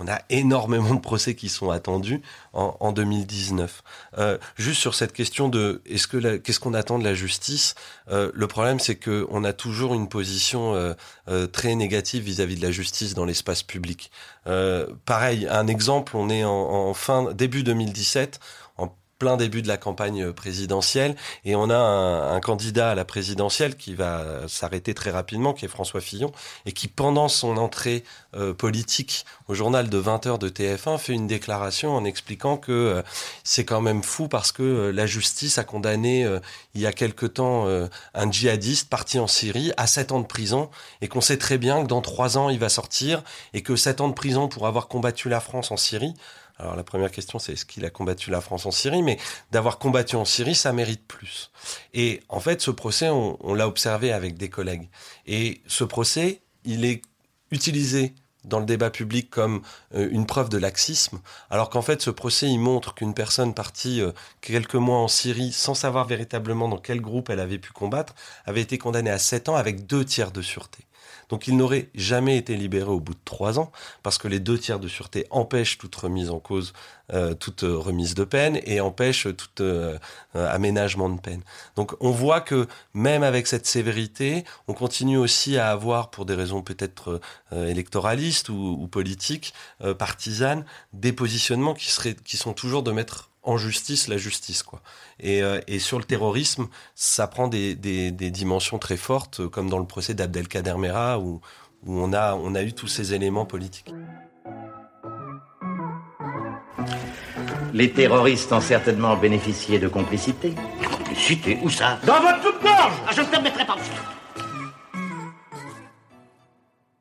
on 0.00 0.08
a 0.08 0.18
énormément 0.28 0.92
de 0.92 1.00
procès 1.00 1.36
qui 1.36 1.48
sont 1.48 1.70
attendus 1.70 2.20
en, 2.52 2.90
2019. 2.90 3.82
Euh, 4.18 4.38
juste 4.56 4.80
sur 4.80 4.96
cette 4.96 5.12
question 5.12 5.48
de 5.48 5.82
est-ce 5.86 6.08
que 6.08 6.36
qu'est-ce 6.38 6.58
qu'on 6.58 6.74
attend 6.74 6.98
de 6.98 7.04
la 7.04 7.14
justice 7.14 7.76
Le 8.08 8.46
problème, 8.46 8.80
c'est 8.80 8.96
que 8.96 9.26
on 9.30 9.44
a 9.44 9.52
toujours 9.52 9.94
une 9.94 10.08
position 10.08 10.94
très 11.52 11.76
négative 11.76 12.24
vis-à-vis 12.24 12.56
de 12.56 12.62
la 12.62 12.72
justice 12.72 13.14
dans 13.14 13.24
l'espace 13.24 13.62
public. 13.62 14.10
pareil, 15.04 15.46
un 15.48 15.66
exemple, 15.68 16.16
on 16.16 16.28
est 16.28 16.44
en, 16.44 16.50
en 16.50 16.94
fin 16.94 17.32
début 17.32 17.62
2017 17.62 18.40
plein 19.18 19.36
début 19.36 19.62
de 19.62 19.68
la 19.68 19.76
campagne 19.76 20.32
présidentielle 20.32 21.16
et 21.44 21.56
on 21.56 21.70
a 21.70 21.76
un, 21.76 22.40
candidat 22.40 22.92
à 22.92 22.94
la 22.94 23.04
présidentielle 23.04 23.76
qui 23.76 23.94
va 23.94 24.46
s'arrêter 24.46 24.94
très 24.94 25.10
rapidement, 25.10 25.52
qui 25.52 25.64
est 25.64 25.68
François 25.68 26.00
Fillon, 26.00 26.32
et 26.66 26.72
qui 26.72 26.86
pendant 26.88 27.28
son 27.28 27.56
entrée 27.56 28.04
euh, 28.36 28.54
politique 28.54 29.26
au 29.48 29.54
journal 29.54 29.88
de 29.88 30.00
20h 30.00 30.38
de 30.38 30.48
TF1 30.48 30.98
fait 30.98 31.12
une 31.14 31.26
déclaration 31.26 31.96
en 31.96 32.04
expliquant 32.04 32.56
que 32.56 32.72
euh, 32.72 33.02
c'est 33.42 33.64
quand 33.64 33.80
même 33.80 34.02
fou 34.02 34.28
parce 34.28 34.52
que 34.52 34.62
euh, 34.62 34.92
la 34.92 35.06
justice 35.06 35.58
a 35.58 35.64
condamné 35.64 36.28
il 36.74 36.80
y 36.80 36.86
a 36.86 36.92
quelque 36.92 37.26
temps 37.26 37.66
un 38.14 38.30
djihadiste 38.30 38.88
parti 38.88 39.18
en 39.18 39.26
Syrie 39.26 39.72
à 39.76 39.86
7 39.86 40.12
ans 40.12 40.20
de 40.20 40.26
prison 40.26 40.70
et 41.00 41.08
qu'on 41.08 41.20
sait 41.20 41.38
très 41.38 41.58
bien 41.58 41.82
que 41.82 41.88
dans 41.88 42.00
3 42.00 42.38
ans 42.38 42.48
il 42.48 42.58
va 42.58 42.68
sortir 42.68 43.22
et 43.52 43.62
que 43.62 43.76
7 43.76 44.00
ans 44.00 44.08
de 44.08 44.14
prison 44.14 44.48
pour 44.48 44.66
avoir 44.66 44.88
combattu 44.88 45.28
la 45.28 45.40
France 45.40 45.70
en 45.70 45.76
Syrie 45.76 46.14
alors 46.58 46.74
la 46.74 46.82
première 46.82 47.12
question, 47.12 47.38
c'est 47.38 47.52
est-ce 47.52 47.64
qu'il 47.64 47.84
a 47.84 47.90
combattu 47.90 48.30
la 48.30 48.40
France 48.40 48.66
en 48.66 48.72
Syrie? 48.72 49.02
Mais 49.02 49.18
d'avoir 49.52 49.78
combattu 49.78 50.16
en 50.16 50.24
Syrie, 50.24 50.56
ça 50.56 50.72
mérite 50.72 51.06
plus. 51.06 51.50
Et 51.94 52.20
en 52.28 52.40
fait, 52.40 52.60
ce 52.60 52.72
procès, 52.72 53.08
on, 53.08 53.54
l'a 53.54 53.68
observé 53.68 54.12
avec 54.12 54.36
des 54.36 54.48
collègues. 54.48 54.88
Et 55.26 55.62
ce 55.66 55.84
procès, 55.84 56.42
il 56.64 56.84
est 56.84 57.02
utilisé 57.52 58.12
dans 58.44 58.60
le 58.60 58.66
débat 58.66 58.90
public 58.90 59.30
comme 59.30 59.62
euh, 59.94 60.08
une 60.10 60.26
preuve 60.26 60.48
de 60.48 60.58
laxisme, 60.58 61.20
alors 61.50 61.70
qu'en 61.70 61.82
fait 61.82 62.00
ce 62.00 62.08
procès 62.08 62.46
il 62.46 62.58
montre 62.58 62.94
qu'une 62.94 63.12
personne 63.12 63.52
partie 63.52 64.00
euh, 64.00 64.12
quelques 64.40 64.76
mois 64.76 64.98
en 64.98 65.08
Syrie 65.08 65.52
sans 65.52 65.74
savoir 65.74 66.06
véritablement 66.06 66.68
dans 66.68 66.78
quel 66.78 67.00
groupe 67.00 67.30
elle 67.30 67.40
avait 67.40 67.58
pu 67.58 67.72
combattre 67.72 68.14
avait 68.46 68.62
été 68.62 68.78
condamnée 68.78 69.10
à 69.10 69.18
7 69.18 69.48
ans 69.48 69.56
avec 69.56 69.86
deux 69.86 70.04
tiers 70.04 70.30
de 70.30 70.40
sûreté. 70.40 70.87
Donc 71.28 71.48
il 71.48 71.56
n'aurait 71.56 71.90
jamais 71.94 72.36
été 72.36 72.56
libéré 72.56 72.90
au 72.90 73.00
bout 73.00 73.14
de 73.14 73.20
trois 73.24 73.58
ans, 73.58 73.70
parce 74.02 74.18
que 74.18 74.28
les 74.28 74.40
deux 74.40 74.58
tiers 74.58 74.80
de 74.80 74.88
sûreté 74.88 75.26
empêchent 75.30 75.78
toute 75.78 75.94
remise 75.94 76.30
en 76.30 76.40
cause, 76.40 76.72
euh, 77.12 77.34
toute 77.34 77.62
remise 77.62 78.14
de 78.14 78.24
peine, 78.24 78.60
et 78.64 78.80
empêchent 78.80 79.28
tout 79.36 79.62
euh, 79.62 79.98
aménagement 80.34 81.08
de 81.08 81.20
peine. 81.20 81.42
Donc 81.76 81.94
on 82.00 82.10
voit 82.10 82.40
que 82.40 82.66
même 82.94 83.22
avec 83.22 83.46
cette 83.46 83.66
sévérité, 83.66 84.44
on 84.66 84.74
continue 84.74 85.18
aussi 85.18 85.58
à 85.58 85.70
avoir, 85.70 86.10
pour 86.10 86.24
des 86.24 86.34
raisons 86.34 86.62
peut-être 86.62 87.20
euh, 87.52 87.66
électoralistes 87.66 88.48
ou, 88.48 88.88
politiques, 88.90 89.52
partisanes, 89.98 90.64
des 90.92 91.12
positionnements 91.12 91.74
qui 91.74 92.36
sont 92.36 92.52
toujours 92.52 92.82
de 92.82 92.90
mettre 92.92 93.27
en 93.42 93.56
justice 93.56 94.08
la 94.08 94.16
justice. 94.16 94.62
Quoi. 94.62 94.80
Et, 95.20 95.42
euh, 95.42 95.60
et 95.66 95.78
sur 95.78 95.98
le 95.98 96.04
terrorisme, 96.04 96.68
ça 96.94 97.26
prend 97.26 97.48
des, 97.48 97.74
des, 97.74 98.10
des, 98.10 98.30
dimensions 98.30 98.78
très 98.78 98.96
fortes, 98.96 99.46
comme 99.48 99.68
dans 99.70 99.78
le 99.78 99.86
procès 99.86 100.14
d'Abdelkader 100.14 100.74
Mera, 100.76 101.18
où, 101.18 101.40
où 101.84 102.00
on, 102.00 102.12
a, 102.12 102.34
on 102.34 102.54
a 102.54 102.62
eu 102.62 102.72
tous 102.72 102.88
ces 102.88 103.14
éléments 103.14 103.46
politiques. 103.46 103.92
Les 107.74 107.92
terroristes 107.92 108.52
ont 108.52 108.60
certainement 108.60 109.16
bénéficié 109.16 109.78
de 109.78 109.88
complicité. 109.88 110.54
Complicité 110.90 111.58
Où 111.62 111.70
ça? 111.70 111.98
Dans 112.06 112.20
votre 112.20 112.40
coupe-gorge 112.40 112.92
ah, 113.06 113.10
Je 113.14 113.20
ne 113.20 113.26
permettrai 113.26 113.64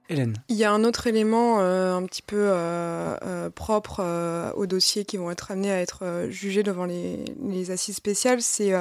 il 0.09 0.55
y 0.55 0.63
a 0.63 0.71
un 0.71 0.83
autre 0.83 1.07
élément 1.07 1.59
euh, 1.59 1.93
un 1.95 2.03
petit 2.05 2.21
peu 2.21 2.37
euh, 2.37 3.17
euh, 3.23 3.49
propre 3.49 4.03
au 4.55 4.65
dossier 4.65 5.03
qui 5.05 5.17
vont 5.17 5.31
être 5.31 5.51
amenés 5.51 5.71
à 5.71 5.81
être 5.81 6.27
jugés 6.29 6.63
devant 6.63 6.85
les, 6.85 7.71
assises 7.71 7.95
spéciales, 7.95 8.41
c'est 8.41 8.73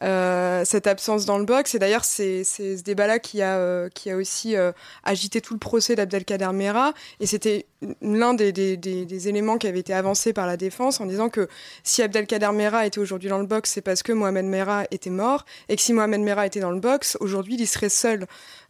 cette 0.00 0.86
absence 0.86 1.26
dans 1.26 1.38
le 1.38 1.44
box. 1.44 1.74
Et 1.74 1.78
d'ailleurs, 1.78 2.04
c'est 2.04 2.44
ce 2.44 2.82
débat-là 2.82 3.18
qui 3.18 3.42
a, 3.42 3.88
qui 3.90 4.10
a 4.10 4.16
aussi 4.16 4.54
agité 5.02 5.40
tout 5.40 5.54
le 5.54 5.58
procès 5.58 5.96
d'Abdelkader 5.96 6.50
Mera. 6.52 6.92
Et 7.18 7.26
c'était 7.26 7.66
l'un 8.02 8.34
des, 8.34 9.28
éléments 9.28 9.58
qui 9.58 9.66
avait 9.66 9.78
été 9.78 9.94
avancé 9.94 10.32
par 10.32 10.46
la 10.46 10.56
défense 10.56 11.00
en 11.00 11.06
disant 11.06 11.28
que 11.28 11.48
si 11.82 12.02
Abdelkader 12.02 12.50
Mera 12.52 12.86
était 12.86 12.98
aujourd'hui 12.98 13.28
dans 13.28 13.38
le 13.38 13.46
box, 13.46 13.70
c'est 13.70 13.80
parce 13.80 14.02
que 14.02 14.12
Mohamed 14.12 14.44
Mera 14.44 14.84
était 14.90 15.10
mort. 15.10 15.44
Et 15.68 15.76
que 15.76 15.82
si 15.82 15.92
Mohamed 15.92 16.20
Mera 16.20 16.46
était 16.46 16.60
dans 16.60 16.70
le 16.70 16.80
box, 16.80 17.16
aujourd'hui, 17.20 17.56
il 17.58 17.66
serait 17.66 17.88
seul. 17.88 18.26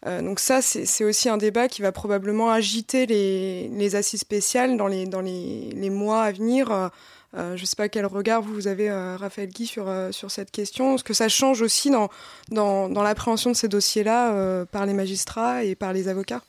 Euh, 0.06 0.22
donc 0.22 0.40
ça, 0.40 0.62
c'est 0.62 1.04
aussi 1.04 1.28
un 1.28 1.36
débat 1.36 1.68
qui 1.68 1.82
va 1.82 1.92
probablement 1.92 2.50
agiter 2.50 3.06
les, 3.06 3.96
assises 3.96 4.20
spéciales 4.20 4.76
dans 4.76 4.86
les, 4.86 5.90
mois 5.90 6.22
à 6.22 6.32
venir. 6.32 6.70
Euh, 7.36 7.56
je 7.56 7.62
ne 7.62 7.66
sais 7.66 7.76
pas 7.76 7.88
quel 7.88 8.06
regard 8.06 8.42
vous, 8.42 8.66
avez, 8.68 8.90
euh, 8.90 9.16
Raphaël 9.16 9.48
Guy, 9.48 9.66
sur, 9.66 9.90
cette 10.28 10.50
question. 10.50 10.94
Est-ce 10.94 11.04
que 11.04 11.14
ça 11.14 11.28
change 11.28 11.62
aussi 11.62 11.90
dans 11.90 13.02
l'appréhension 13.02 13.50
de 13.50 13.56
ces 13.56 13.68
dossiers-là 13.68 14.64
par 14.66 14.86
les 14.86 14.94
magistrats 14.94 15.64
et 15.64 15.74
par 15.74 15.92
les 15.92 16.08
avocats? 16.08 16.42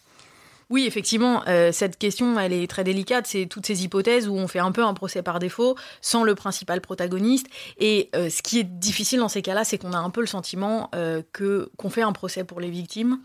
Oui, 0.71 0.85
effectivement, 0.87 1.43
euh, 1.49 1.73
cette 1.73 1.97
question, 1.97 2.39
elle 2.39 2.53
est 2.53 2.65
très 2.65 2.85
délicate. 2.85 3.27
C'est 3.27 3.45
toutes 3.45 3.65
ces 3.65 3.83
hypothèses 3.83 4.29
où 4.29 4.35
on 4.35 4.47
fait 4.47 4.59
un 4.59 4.71
peu 4.71 4.83
un 4.83 4.93
procès 4.93 5.21
par 5.21 5.37
défaut, 5.39 5.75
sans 5.99 6.23
le 6.23 6.33
principal 6.33 6.79
protagoniste. 6.79 7.47
Et 7.77 8.09
euh, 8.15 8.29
ce 8.29 8.41
qui 8.41 8.57
est 8.57 8.63
difficile 8.63 9.19
dans 9.19 9.27
ces 9.27 9.41
cas-là, 9.41 9.65
c'est 9.65 9.77
qu'on 9.77 9.91
a 9.91 9.97
un 9.97 10.09
peu 10.09 10.21
le 10.21 10.27
sentiment 10.27 10.89
euh, 10.95 11.23
que 11.33 11.69
qu'on 11.75 11.89
fait 11.89 12.03
un 12.03 12.13
procès 12.13 12.45
pour 12.45 12.61
les 12.61 12.69
victimes, 12.69 13.19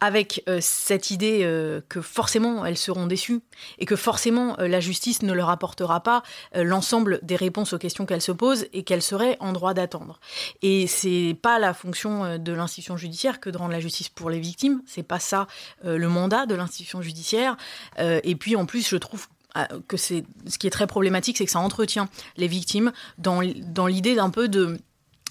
avec 0.00 0.44
cette 0.60 1.10
idée 1.10 1.40
que 1.88 2.00
forcément 2.00 2.64
elles 2.64 2.76
seront 2.76 3.06
déçues 3.06 3.40
et 3.78 3.86
que 3.86 3.96
forcément 3.96 4.56
la 4.58 4.80
justice 4.80 5.22
ne 5.22 5.32
leur 5.32 5.50
apportera 5.50 6.02
pas 6.02 6.22
l'ensemble 6.54 7.20
des 7.22 7.36
réponses 7.36 7.72
aux 7.72 7.78
questions 7.78 8.06
qu'elles 8.06 8.22
se 8.22 8.32
posent 8.32 8.66
et 8.72 8.82
qu'elles 8.82 9.02
seraient 9.02 9.36
en 9.40 9.52
droit 9.52 9.74
d'attendre. 9.74 10.18
Et 10.62 10.86
c'est 10.86 11.36
pas 11.40 11.58
la 11.58 11.74
fonction 11.74 12.38
de 12.38 12.52
l'institution 12.52 12.96
judiciaire 12.96 13.40
que 13.40 13.50
de 13.50 13.58
rendre 13.58 13.72
la 13.72 13.80
justice 13.80 14.08
pour 14.08 14.30
les 14.30 14.40
victimes. 14.40 14.82
C'est 14.86 15.02
pas 15.02 15.20
ça 15.20 15.46
le 15.84 16.08
mandat 16.08 16.46
de 16.46 16.54
l'institution 16.54 17.02
judiciaire. 17.02 17.56
Euh, 17.98 18.20
et 18.24 18.36
puis 18.36 18.56
en 18.56 18.66
plus, 18.66 18.88
je 18.88 18.96
trouve 18.96 19.26
euh, 19.56 19.64
que 19.88 19.96
c'est 19.96 20.24
ce 20.46 20.58
qui 20.58 20.66
est 20.66 20.70
très 20.70 20.86
problématique, 20.86 21.36
c'est 21.38 21.44
que 21.44 21.50
ça 21.50 21.60
entretient 21.60 22.08
les 22.36 22.48
victimes 22.48 22.92
dans, 23.18 23.42
dans 23.66 23.86
l'idée 23.86 24.14
d'un 24.14 24.30
peu 24.30 24.48
de 24.48 24.78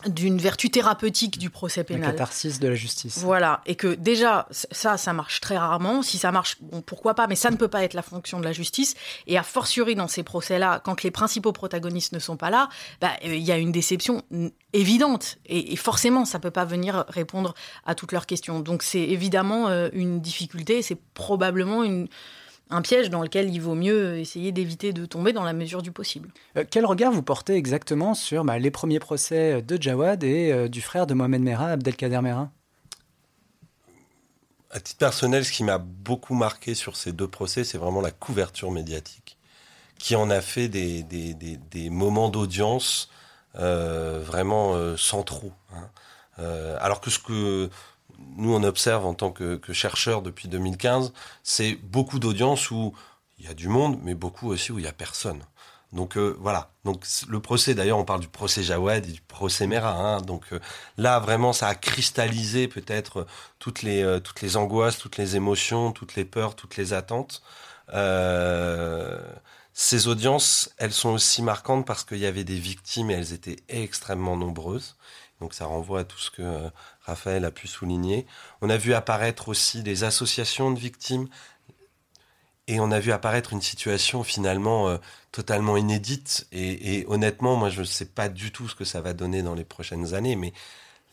d'une 0.08 0.38
vertu 0.38 0.70
thérapeutique 0.70 1.38
du 1.38 1.50
procès 1.50 1.84
pénal. 1.84 2.02
La 2.02 2.12
catharsis 2.12 2.60
de 2.60 2.68
la 2.68 2.76
justice. 2.76 3.20
Voilà, 3.20 3.62
et 3.66 3.76
que 3.76 3.88
déjà, 3.88 4.48
ça, 4.52 4.98
ça 4.98 5.14
marche 5.14 5.42
très 5.42 5.58
rarement. 5.58 6.02
Si 6.02 6.18
ça 6.18 6.32
marche, 6.32 6.58
bon, 6.62 6.82
pourquoi 6.82 7.14
pas, 7.14 7.28
mais 7.28 7.36
ça 7.36 7.52
ne 7.52 7.56
peut 7.56 7.68
pas 7.68 7.84
être 7.84 7.94
la 7.94 8.02
fonction 8.02 8.40
de 8.40 8.46
la 8.46 8.52
justice. 8.52 8.96
Et 9.28 9.38
a 9.38 9.44
fortiori 9.44 9.96
dans 9.96 10.08
ces 10.08 10.24
procès-là, 10.24 10.82
quand 10.84 11.04
les 11.04 11.12
principaux 11.12 11.52
protagonistes 11.52 12.14
ne 12.14 12.20
sont 12.20 12.38
pas 12.38 12.50
là, 12.50 12.70
bah, 13.00 13.12
euh, 13.26 13.36
il 13.36 13.44
y 13.44 13.52
a 13.52 13.58
une 13.58 13.72
déception 13.72 14.24
évidente. 14.74 15.38
Et, 15.46 15.76
forcément, 15.76 16.26
ça 16.26 16.40
peut 16.40 16.52
pas 16.52 16.66
venir 16.66 17.06
répondre 17.08 17.54
à 17.86 17.96
toutes 17.96 18.12
leurs 18.12 18.26
questions. 18.26 18.60
Donc 18.60 18.84
c'est 18.84 19.00
évidemment 19.00 19.68
euh, 19.68 19.90
une 19.94 20.22
difficulté, 20.22 20.82
c'est 20.82 20.98
probablement 21.14 21.84
une 21.84 22.08
un 22.72 22.82
piège 22.82 23.10
dans 23.10 23.22
lequel 23.22 23.54
il 23.54 23.60
vaut 23.60 23.76
mieux 23.76 24.18
essayer 24.18 24.52
d'éviter 24.52 24.94
de 24.94 25.06
tomber 25.06 25.34
dans 25.34 25.44
la 25.44 25.54
mesure 25.54 25.82
du 25.82 25.92
possible. 25.92 26.30
quel 26.70 26.86
regard 26.86 27.12
vous 27.12 27.24
portez 27.24 27.56
exactement 27.56 28.14
sur 28.14 28.44
bah, 28.44 28.58
les 28.58 28.72
premiers 28.72 29.00
procès 29.00 29.62
de 29.62 29.82
Jawad 29.82 30.24
et 30.24 30.70
du 30.70 30.82
frère 30.82 31.06
de 31.06 31.14
Mohamed 31.14 31.42
Merah, 31.42 31.68
Abdelkader 31.68 32.22
Merah? 32.22 32.50
À 34.74 34.80
titre 34.80 35.00
personnel, 35.00 35.44
ce 35.44 35.52
qui 35.52 35.66
m'a 35.66 35.80
beaucoup 35.80 36.34
marqué 36.34 36.76
sur 36.76 36.96
ces 36.96 37.12
deux 37.12 37.28
procès, 37.28 37.66
c'est 37.66 37.78
vraiment 37.78 38.00
la 38.00 38.12
couverture 38.12 38.72
médiatique, 38.72 39.38
qui 39.98 40.16
en 40.16 40.30
a 40.30 40.40
fait 40.40 40.70
des, 40.70 41.04
des, 41.04 41.90
moments 41.90 42.30
d'audience 42.30 43.10
euh, 43.58 44.24
vraiment 44.26 44.76
euh, 44.76 44.96
centraux. 44.96 45.52
Hein. 45.74 45.90
Euh, 46.40 46.78
alors 46.80 47.02
que 47.02 47.10
ce 47.10 47.20
que 47.20 47.70
nous 48.38 48.54
on 48.54 48.64
observe 48.64 49.06
en 49.06 49.14
tant 49.14 49.32
que, 49.32 49.60
chercheurs 49.72 50.22
depuis 50.22 50.48
2015, 50.48 51.14
c'est 51.44 51.76
beaucoup 51.84 52.20
d'audiences 52.20 52.72
où 52.72 52.94
il 53.40 53.46
y 53.46 53.48
a 53.48 53.54
du 53.54 53.68
monde, 53.68 54.00
mais 54.04 54.14
beaucoup 54.14 54.50
aussi 54.50 54.72
où 54.72 54.80
il 54.80 54.86
y 54.86 54.88
a 54.88 54.94
personne. 54.94 55.44
Donc 55.94 56.18
euh, 56.18 56.36
voilà. 56.40 56.72
Donc 56.86 57.04
le 57.28 57.40
procès, 57.42 57.76
d'ailleurs, 57.76 57.98
on 57.98 58.06
parle 58.06 58.22
du 58.22 58.28
procès 58.28 58.64
Jawad 58.64 59.06
et 59.06 59.12
du 59.12 59.22
procès 59.22 59.68
Mera. 59.68 59.94
Hein. 59.94 60.22
Donc 60.22 60.46
euh, 60.54 60.60
là, 60.98 61.20
vraiment, 61.20 61.54
ça 61.54 61.68
a 61.68 61.76
cristallisé 61.76 62.68
peut-être 62.68 63.28
toutes 63.60 63.82
les 63.82 64.02
euh, 64.04 64.20
toutes 64.20 64.42
les 64.42 64.58
angoisses, 64.58 64.98
toutes 64.98 65.18
les 65.18 65.36
émotions, 65.36 65.92
toutes 65.92 66.16
les 66.16 66.26
peurs, 66.26 66.56
toutes 66.56 66.78
les 66.78 66.94
attentes. 66.94 67.42
ces 69.74 70.08
audiences, 70.08 70.70
elles 70.78 70.94
sont 70.94 71.10
aussi 71.10 71.42
marquantes 71.42 71.86
parce 71.86 72.04
qu'il 72.04 72.20
y 72.20 72.26
avait 72.26 72.44
des 72.44 72.60
victimes 72.60 73.10
et 73.12 73.14
elles 73.16 73.34
étaient 73.34 73.58
extrêmement 73.70 74.38
nombreuses. 74.38 74.96
Donc 75.42 75.54
ça 75.54 75.66
renvoie 75.66 76.02
à 76.02 76.04
tout 76.06 76.20
ce 76.20 76.32
que 76.32 76.70
Raphaël 77.02 77.44
a 77.44 77.52
pu 77.52 77.68
souligner. 77.68 78.26
On 78.62 78.70
a 78.70 78.78
vu 78.78 78.94
apparaître 78.94 79.50
aussi 79.50 79.84
des 79.84 80.06
associations 80.06 80.72
de 80.72 80.80
victimes, 80.80 81.28
et 82.68 82.80
on 82.80 82.92
a 82.92 83.00
vu 83.00 83.12
apparaître 83.12 83.54
une 83.54 83.62
situation 83.62 84.24
finalement 84.24 84.88
euh, 84.88 84.98
totalement 85.32 85.76
inédite. 85.76 86.48
Et, 86.54 87.06
honnêtement, 87.10 87.56
moi, 87.58 87.70
je 87.70 87.82
ne 87.82 87.86
sais 87.86 88.06
pas 88.06 88.30
du 88.30 88.52
tout 88.52 88.70
ce 88.70 88.76
que 88.76 88.86
ça 88.86 89.02
va 89.02 89.14
donner 89.14 89.42
dans 89.42 89.56
les 89.56 89.66
prochaines 89.66 90.14
années, 90.14 90.36
mais 90.36 90.54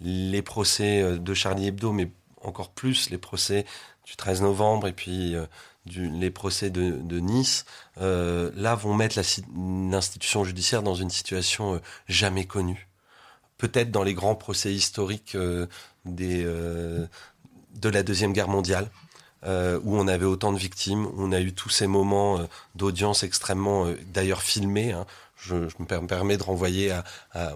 les 0.01 0.43
procès 0.43 1.03
euh, 1.03 1.19
de 1.19 1.35
Charlie 1.35 1.67
Hebdo, 1.67 1.93
mais 1.93 2.11
encore 2.43 2.71
plus 2.71 3.11
les 3.11 3.19
procès 3.19 3.65
du 4.05 4.15
13 4.15 4.43
novembre 4.43 4.87
et 4.87 4.93
puis 4.93 5.35
euh, 5.35 5.47
les 5.87 6.31
procès 6.31 6.71
de, 6.71 7.19
Nice, 7.19 7.65
là 7.97 8.75
vont 8.75 8.95
mettre 8.95 9.17
l'institution 9.17 10.45
judiciaire 10.45 10.83
dans 10.83 10.95
une 10.95 11.11
situation 11.11 11.81
jamais 12.07 12.45
connue. 12.45 12.88
Peut-être 13.59 13.91
dans 13.91 14.05
les 14.05 14.15
grands 14.15 14.37
procès 14.37 14.73
historiques 14.73 15.37
des, 16.05 16.45
de 16.45 17.89
la 17.89 18.03
Deuxième 18.03 18.33
Guerre 18.33 18.49
mondiale, 18.49 18.89
euh, 19.45 19.79
où 19.85 19.97
on 19.97 20.09
avait 20.09 20.25
autant 20.25 20.53
de 20.53 20.59
victimes, 20.59 21.07
où 21.07 21.15
on 21.19 21.31
a 21.31 21.41
eu 21.41 21.53
tous 21.53 21.69
ces 21.69 21.87
moments 21.87 22.39
euh, 22.39 22.47
d'audience 22.75 23.23
extrêmement, 23.23 23.87
euh, 23.87 23.97
d'ailleurs 24.13 24.43
filmés. 24.43 24.93
Hein. 24.93 25.07
Je, 25.37 25.55
me 25.55 25.85
permets 25.85 26.37
de 26.37 26.43
renvoyer 26.43 26.93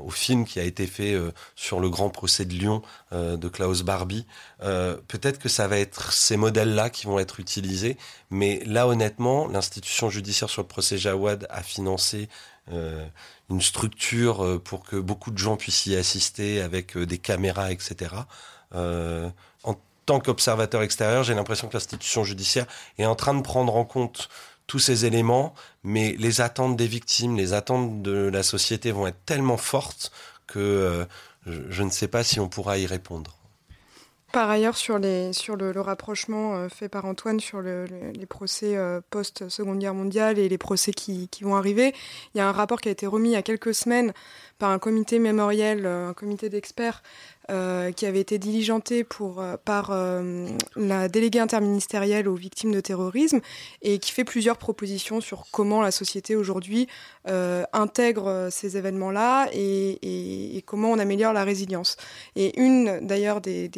au 0.05 0.11
film 0.11 0.45
qui 0.45 0.61
a 0.61 0.63
été 0.63 0.87
fait 0.87 1.17
sur 1.57 1.81
le 1.81 1.91
grand 1.91 2.11
procès 2.11 2.45
de 2.45 2.53
Lyon 2.53 2.81
de 3.11 3.49
Klaus 3.49 3.83
Barbie. 3.83 4.25
Peut-être 4.61 5.41
que 5.41 5.49
ça 5.49 5.67
va 5.67 5.79
être 5.79 6.13
ces 6.13 6.37
modèles-là 6.37 6.91
qui 6.91 7.07
vont 7.07 7.19
être 7.19 7.41
utilisés, 7.41 7.97
mais 8.31 8.63
là 8.67 8.87
honnêtement, 8.87 9.49
l'institution 9.49 10.11
judiciaire 10.11 10.49
sur 10.49 10.63
le 10.63 10.69
procès 10.69 10.97
Jawad 10.97 11.49
a 11.51 11.65
financé 11.65 12.29
une 12.71 13.61
structure 13.61 14.61
pour 14.63 14.85
que 14.85 14.97
beaucoup 14.97 15.31
de 15.31 15.39
gens 15.39 15.57
puissent 15.57 15.87
y 15.87 15.97
assister 15.97 16.61
avec 16.61 16.97
des 16.97 17.19
caméras, 17.19 17.73
etc. 17.73 18.15
en 18.73 19.75
tant 20.07 20.21
qu'observateur 20.21 20.83
extérieur, 20.83 21.25
j'ai 21.25 21.35
l'impression 21.35 21.69
que 21.69 21.75
l'institution 21.75 22.25
judiciaire 22.25 22.67
est 22.99 23.07
en 23.07 23.15
train 23.15 23.35
de 23.35 23.43
prendre 23.43 23.75
en 23.77 23.85
compte 23.85 24.29
tous 24.67 24.79
ces 24.79 25.05
éléments, 25.05 25.55
mais 25.83 26.15
les 26.19 26.41
attentes 26.41 26.77
des 26.77 26.87
victimes, 26.87 27.37
les 27.37 27.53
attentes 27.53 28.03
de 28.03 28.31
la 28.33 28.43
société 28.43 28.93
vont 28.93 29.07
être 29.07 29.25
tellement 29.27 29.57
fortes 29.57 30.13
que 30.47 30.59
euh, 30.59 31.05
je, 31.47 31.83
ne 31.83 31.91
sais 31.91 32.09
pas 32.09 32.25
si 32.25 32.41
on 32.41 32.49
pourra 32.49 32.79
y 32.79 32.87
répondre. 32.87 33.37
Par 34.33 34.49
ailleurs, 34.49 34.79
sur, 34.79 34.99
le, 34.99 35.73
rapprochement 35.77 36.57
euh, 36.57 36.69
fait 36.71 36.89
par 36.89 37.05
Antoine 37.05 37.39
sur 37.39 37.61
les 37.61 38.27
procès 38.27 38.79
euh, 38.79 39.03
post-Seconde 39.11 39.79
Guerre 39.79 39.93
mondiale 39.93 40.39
et 40.39 40.49
les 40.49 40.57
procès 40.57 40.93
qui, 40.93 41.29
qui, 41.29 41.45
vont 41.45 41.55
arriver, 41.55 41.95
il 42.35 42.39
y 42.39 42.41
a 42.41 42.49
un 42.49 42.53
rapport 42.53 42.81
qui 42.81 42.89
a 42.89 42.93
été 42.93 43.07
remis 43.07 43.29
il 43.29 43.33
y 43.33 43.37
a 43.37 43.43
quelques 43.43 43.75
semaines 43.75 44.15
par 44.59 44.71
un 44.71 44.79
comité 44.79 45.19
mémoriel, 45.19 45.85
un 45.85 46.15
comité 46.15 46.49
d'experts 46.49 47.03
euh, 47.42 47.42
qui 47.49 48.07
avait 48.07 48.21
été 48.21 48.39
diligenté 48.39 49.05
pour, 49.05 49.41
euh, 49.41 49.57
par 49.63 49.91
euh, 49.91 50.47
la 50.77 51.09
déléguée 51.09 51.41
interministérielle 51.41 52.29
aux 52.29 52.35
victimes 52.35 52.73
de 52.73 52.81
terrorisme 52.81 53.41
et 53.83 53.99
qui 53.99 54.13
fait 54.13 54.25
plusieurs 54.25 54.57
propositions 54.57 55.21
sur 55.21 55.47
comment 55.51 55.83
la 55.83 55.91
société 55.91 56.37
aujourd'hui 56.37 56.89
intègre 57.73 58.49
ces 58.51 58.77
événements-là 58.77 59.49
et, 59.53 60.63
comment 60.67 60.91
on 60.91 60.99
améliore 60.99 61.33
la 61.33 61.45
résilience. 61.45 61.97
Et 62.35 62.59
une 62.61 62.99
d'ailleurs 63.07 63.41
des, 63.41 63.71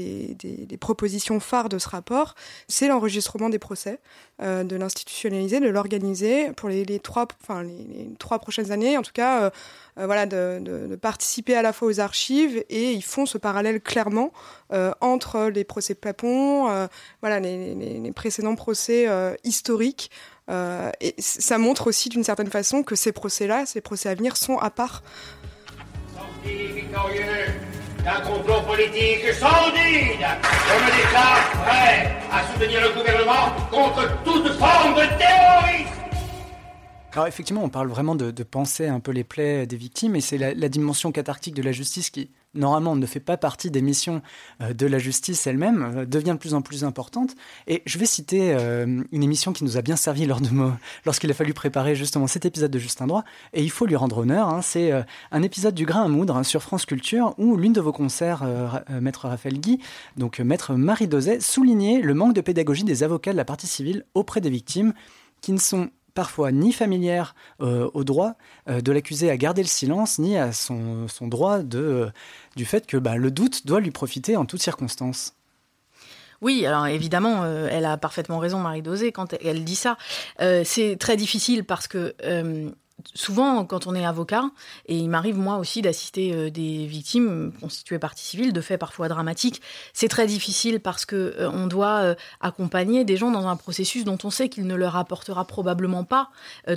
propositions 0.81 1.41
phares 1.41 1.69
de 1.69 1.79
ce 1.79 1.89
rapport, 1.89 2.35
c'est 2.69 2.89
l'enregistrement 2.89 3.51
des 3.51 3.59
procès, 3.59 3.99
de 4.41 4.77
l'institutionnaliser, 4.77 5.61
de 5.61 5.69
l'organiser 5.69 6.53
pour 6.53 6.71
les, 6.71 6.99
trois, 7.01 7.27
prochaines 8.39 8.73
années, 8.73 8.97
en 8.97 9.03
tout 9.03 9.13
cas 9.13 9.45
euh, 9.45 9.51
voilà, 9.97 10.27
de, 10.27 10.97
participer 11.01 11.57
à 11.57 11.63
la 11.63 11.73
fois 11.73 11.89
aux 11.89 12.01
archives 12.01 12.65
et 12.69 12.93
ils 12.93 13.05
font 13.05 13.27
ce 13.27 13.39
parallèle 13.39 13.81
clairement 13.81 14.33
euh, 14.73 14.93
entre 15.01 15.45
les 15.47 15.65
procès 15.65 15.95
Papon, 15.95 16.69
euh, 16.69 16.87
voilà, 17.21 17.41
les, 17.41 18.13
précédents 18.15 18.57
procès 18.57 19.09
historiques. 19.45 20.11
et 20.49 21.15
ça 21.19 21.59
montre 21.59 21.87
aussi 21.87 22.09
d'une 22.09 22.25
certaine 22.25 22.51
façon 22.51 22.83
que 22.83 22.97
ces 22.97 23.13
procès-là, 23.13 23.67
ces 23.67 23.81
procès 23.81 24.09
à 24.09 24.15
venir, 24.15 24.37
sont 24.37 24.59
à 24.59 24.71
part. 24.71 25.03
d'un 28.05 28.21
complot 28.21 28.61
politique 28.67 29.33
sordide. 29.33 30.27
Je 30.69 30.75
me 30.85 30.91
déclare 30.97 31.51
prêt 31.65 32.17
à 32.31 32.53
soutenir 32.53 32.81
le 32.83 32.91
gouvernement 32.91 33.53
contre 33.71 34.23
toute 34.25 34.53
forme 34.59 34.95
de 34.95 35.07
terrorisme. 35.19 36.04
Alors 37.15 37.29
effectivement, 37.29 37.63
on 37.63 37.69
parle 37.69 37.87
vraiment 37.87 38.17
de, 38.17 38.31
penser 38.43 38.89
un 38.89 38.99
peu 38.99 39.13
les 39.13 39.23
plaies 39.23 39.67
des 39.67 39.77
victimes, 39.77 40.17
et 40.17 40.21
c'est 40.21 40.37
la, 40.37 40.69
dimension 40.69 41.13
cathartique 41.13 41.55
de 41.55 41.63
la 41.63 41.71
justice 41.71 42.11
qui, 42.11 42.29
normalement, 42.55 42.97
ne 42.97 43.07
fait 43.07 43.21
pas 43.21 43.37
partie 43.37 43.71
des 43.71 43.83
missions 43.83 44.21
euh, 44.61 44.75
de 44.75 44.85
la 44.87 44.99
justice 44.99 45.47
elle-même, 45.47 45.93
euh, 45.97 46.07
devient 46.07 46.33
de 46.33 46.39
plus 46.39 46.55
en 46.55 46.63
plus 46.63 46.83
importante. 46.83 47.37
Et 47.69 47.83
je 47.87 47.99
vais 48.01 48.07
citer 48.07 48.53
euh, 48.53 49.05
une 49.13 49.23
émission 49.23 49.53
qui 49.53 49.63
nous 49.63 49.77
a 49.77 49.83
bien 49.83 49.95
servi 49.95 50.27
lors 50.27 50.41
de 50.41 50.49
lorsqu'il 51.07 51.31
a 51.31 51.35
fallu 51.35 51.55
préparer 51.55 51.95
justement 51.95 52.27
cet 52.27 52.47
épisode 52.47 52.73
de 52.73 52.81
Justin 52.81 53.07
Droit, 53.07 53.25
et 53.53 53.63
il 53.63 53.71
faut 53.71 53.87
lui 53.87 53.95
rendre 53.95 54.19
honneur. 54.19 54.49
Hein. 54.49 54.61
c'est 54.61 54.91
un 55.31 55.43
épisode 55.45 55.75
du 55.75 55.87
Grain 55.87 56.03
à 56.03 56.09
moudre 56.09 56.37
hein, 56.37 56.43
sur 56.43 56.63
France 56.63 56.85
Culture, 56.85 57.37
où 57.39 57.57
l'une 57.57 57.73
de 57.73 57.81
vos 57.81 57.93
concerts, 57.93 58.43
Maître 58.89 59.29
Raphaël 59.29 59.61
Guy, 59.61 59.79
donc 60.17 60.41
Maître 60.41 60.75
Marie 60.75 61.07
Dozet, 61.07 61.39
soulignait 61.39 62.01
le 62.01 62.15
manque 62.15 62.35
de 62.35 62.41
pédagogie 62.41 62.83
des 62.83 63.05
avocats 63.05 63.33
de 63.33 63.37
la 63.37 63.45
partie 63.45 63.69
civile 63.69 64.05
auprès 64.15 64.41
des 64.41 64.51
victimes, 64.51 64.95
qui 65.41 65.53
ne 65.53 65.59
sont 65.59 65.91
parfois 66.15 66.53
ni 66.53 66.73
familière 66.73 67.35
euh, 67.61 67.91
au 67.93 68.05
droit 68.05 68.35
euh, 68.69 68.81
de 68.81 68.93
l'accusé 68.93 69.31
à 69.31 69.37
garder 69.37 69.63
le 69.63 69.69
silence, 69.69 70.19
ni 70.19 70.39
à 70.39 70.53
son, 70.53 71.07
droit 71.23 71.59
de, 71.59 71.79
euh, 71.79 72.11
du 72.57 72.65
fait 72.65 72.87
que 72.87 72.97
bah, 72.97 73.17
le 73.17 73.31
doute 73.31 73.67
doit 73.67 73.81
lui 73.81 73.91
profiter 73.91 74.37
en 74.37 74.45
toutes 74.45 74.63
circonstances. 74.63 75.35
Oui, 76.41 76.67
alors 76.67 76.87
évidemment, 76.87 77.47
elle 77.47 77.87
a 77.87 77.97
parfaitement 77.97 78.39
raison, 78.39 78.59
Marie 78.59 78.83
Dosé, 78.83 79.13
quand 79.13 79.35
elle 79.43 79.65
dit 79.65 79.77
ça. 79.77 79.97
c'est 80.39 80.97
très 80.99 81.17
difficile 81.17 81.65
parce 81.65 81.89
que 81.89 82.15
souvent, 83.15 83.65
quand 83.65 83.87
on 83.87 83.95
est 83.95 84.05
avocat, 84.05 84.51
et 84.87 84.97
il 84.97 85.09
m'arrive 85.09 85.37
moi 85.37 85.59
aussi 85.59 85.83
d'assister 85.83 86.33
euh, 86.33 86.51
des 86.51 86.87
victimes 86.87 87.53
constituées 87.61 87.99
partie 87.99 88.25
civile, 88.25 88.53
de 88.53 88.61
faits 88.61 88.81
parfois 88.81 89.09
dramatiques, 89.09 89.63
c'est 89.93 90.09
très 90.09 90.27
difficile 90.27 90.81
parce 90.81 91.05
que 91.05 91.35
euh, 91.39 91.51
on 91.51 91.67
doit 91.67 92.03
euh, 92.03 92.15
accompagner 92.41 93.05
des 93.05 93.17
gens 93.17 93.31
dans 93.31 93.47
un 93.47 93.57
processus 93.57 94.05
dont 94.05 94.19
on 94.25 94.31
sait 94.31 94.49
qu'il 94.49 94.67
ne 94.67 94.75
leur 94.75 94.97
apportera 94.97 95.45
probablement 95.45 96.05
pas 96.05 96.31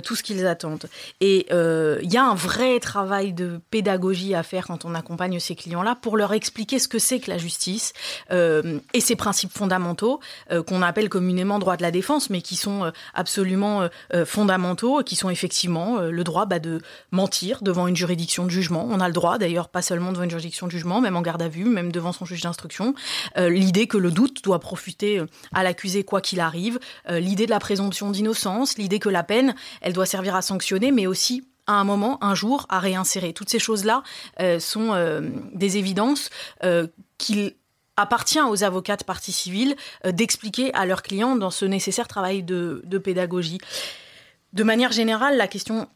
tout 0.04 0.14
ce 0.14 0.22
qu'ils 0.22 0.46
attendent. 0.46 0.86
Et 1.20 1.46
il 1.50 2.12
y 2.12 2.16
a 2.16 2.24
un 2.24 2.34
vrai 2.34 2.78
travail 2.80 3.32
de 3.32 3.60
pédagogie 3.70 4.34
à 4.34 4.42
faire 4.42 4.66
quand 4.66 4.84
on 4.84 4.94
accompagne 4.94 5.38
ces 5.40 5.54
clients-là 5.54 5.96
pour 6.00 6.16
leur 6.16 6.32
expliquer 6.32 6.78
ce 6.78 6.88
que 6.88 6.98
c'est 6.98 7.20
que 7.20 7.30
la 7.30 7.38
justice 7.38 7.92
et 8.30 9.00
ses 9.00 9.16
principes 9.16 9.52
fondamentaux 9.52 10.20
qu'on 10.66 10.82
appelle 10.82 11.08
communément 11.08 11.58
droit 11.58 11.76
de 11.76 11.82
la 11.82 11.90
défense, 11.90 12.30
mais 12.30 12.42
qui 12.42 12.56
sont 12.56 12.92
absolument 13.14 13.88
fondamentaux, 14.24 15.02
qui 15.02 15.16
sont 15.16 15.30
effectivement 15.30 16.00
droit 16.24 16.46
bah, 16.46 16.58
de 16.58 16.80
mentir 17.10 17.62
devant 17.62 17.86
une 17.86 17.96
juridiction 17.96 18.44
de 18.44 18.50
jugement. 18.50 18.86
On 18.88 19.00
a 19.00 19.08
le 19.08 19.14
droit, 19.14 19.38
d'ailleurs, 19.38 19.68
pas 19.68 19.82
seulement 19.82 20.12
devant 20.12 20.24
une 20.24 20.30
juridiction 20.30 20.66
de 20.66 20.72
jugement, 20.72 21.00
même 21.00 21.16
en 21.16 21.22
garde 21.22 21.42
à 21.42 21.48
vue, 21.48 21.64
même 21.64 21.92
devant 21.92 22.12
son 22.12 22.24
juge 22.24 22.42
d'instruction. 22.42 22.94
Euh, 23.36 23.48
l'idée 23.48 23.86
que 23.86 23.96
le 23.96 24.10
doute 24.10 24.42
doit 24.42 24.60
profiter 24.60 25.18
euh, 25.18 25.26
à 25.52 25.62
l'accusé 25.62 26.04
quoi 26.04 26.20
qu'il 26.20 26.40
arrive. 26.40 26.78
Euh, 27.08 27.20
l'idée 27.20 27.46
de 27.46 27.50
la 27.50 27.60
présomption 27.60 28.10
d'innocence. 28.10 28.78
L'idée 28.78 28.98
que 28.98 29.08
la 29.08 29.22
peine, 29.22 29.54
elle 29.80 29.92
doit 29.92 30.06
servir 30.06 30.34
à 30.34 30.42
sanctionner, 30.42 30.90
mais 30.90 31.06
aussi 31.06 31.46
à 31.66 31.74
un 31.74 31.84
moment, 31.84 32.22
un 32.24 32.34
jour, 32.34 32.66
à 32.70 32.78
réinsérer. 32.78 33.34
Toutes 33.34 33.50
ces 33.50 33.58
choses-là 33.58 34.02
sont 34.58 35.20
des 35.52 35.76
évidences 35.76 36.30
qu'il 37.18 37.56
appartient 37.98 38.40
aux 38.40 38.64
avocats 38.64 38.96
de 38.96 39.04
partie 39.04 39.32
civile 39.32 39.76
d'expliquer 40.02 40.72
à 40.72 40.86
leurs 40.86 41.02
clients 41.02 41.36
dans 41.36 41.50
ce 41.50 41.66
nécessaire 41.66 42.08
travail 42.08 42.42
de 42.42 42.98
pédagogie. 43.04 43.58
De 44.54 44.64
manière 44.64 44.92
générale, 44.92 45.36
la 45.36 45.46
question 45.46 45.88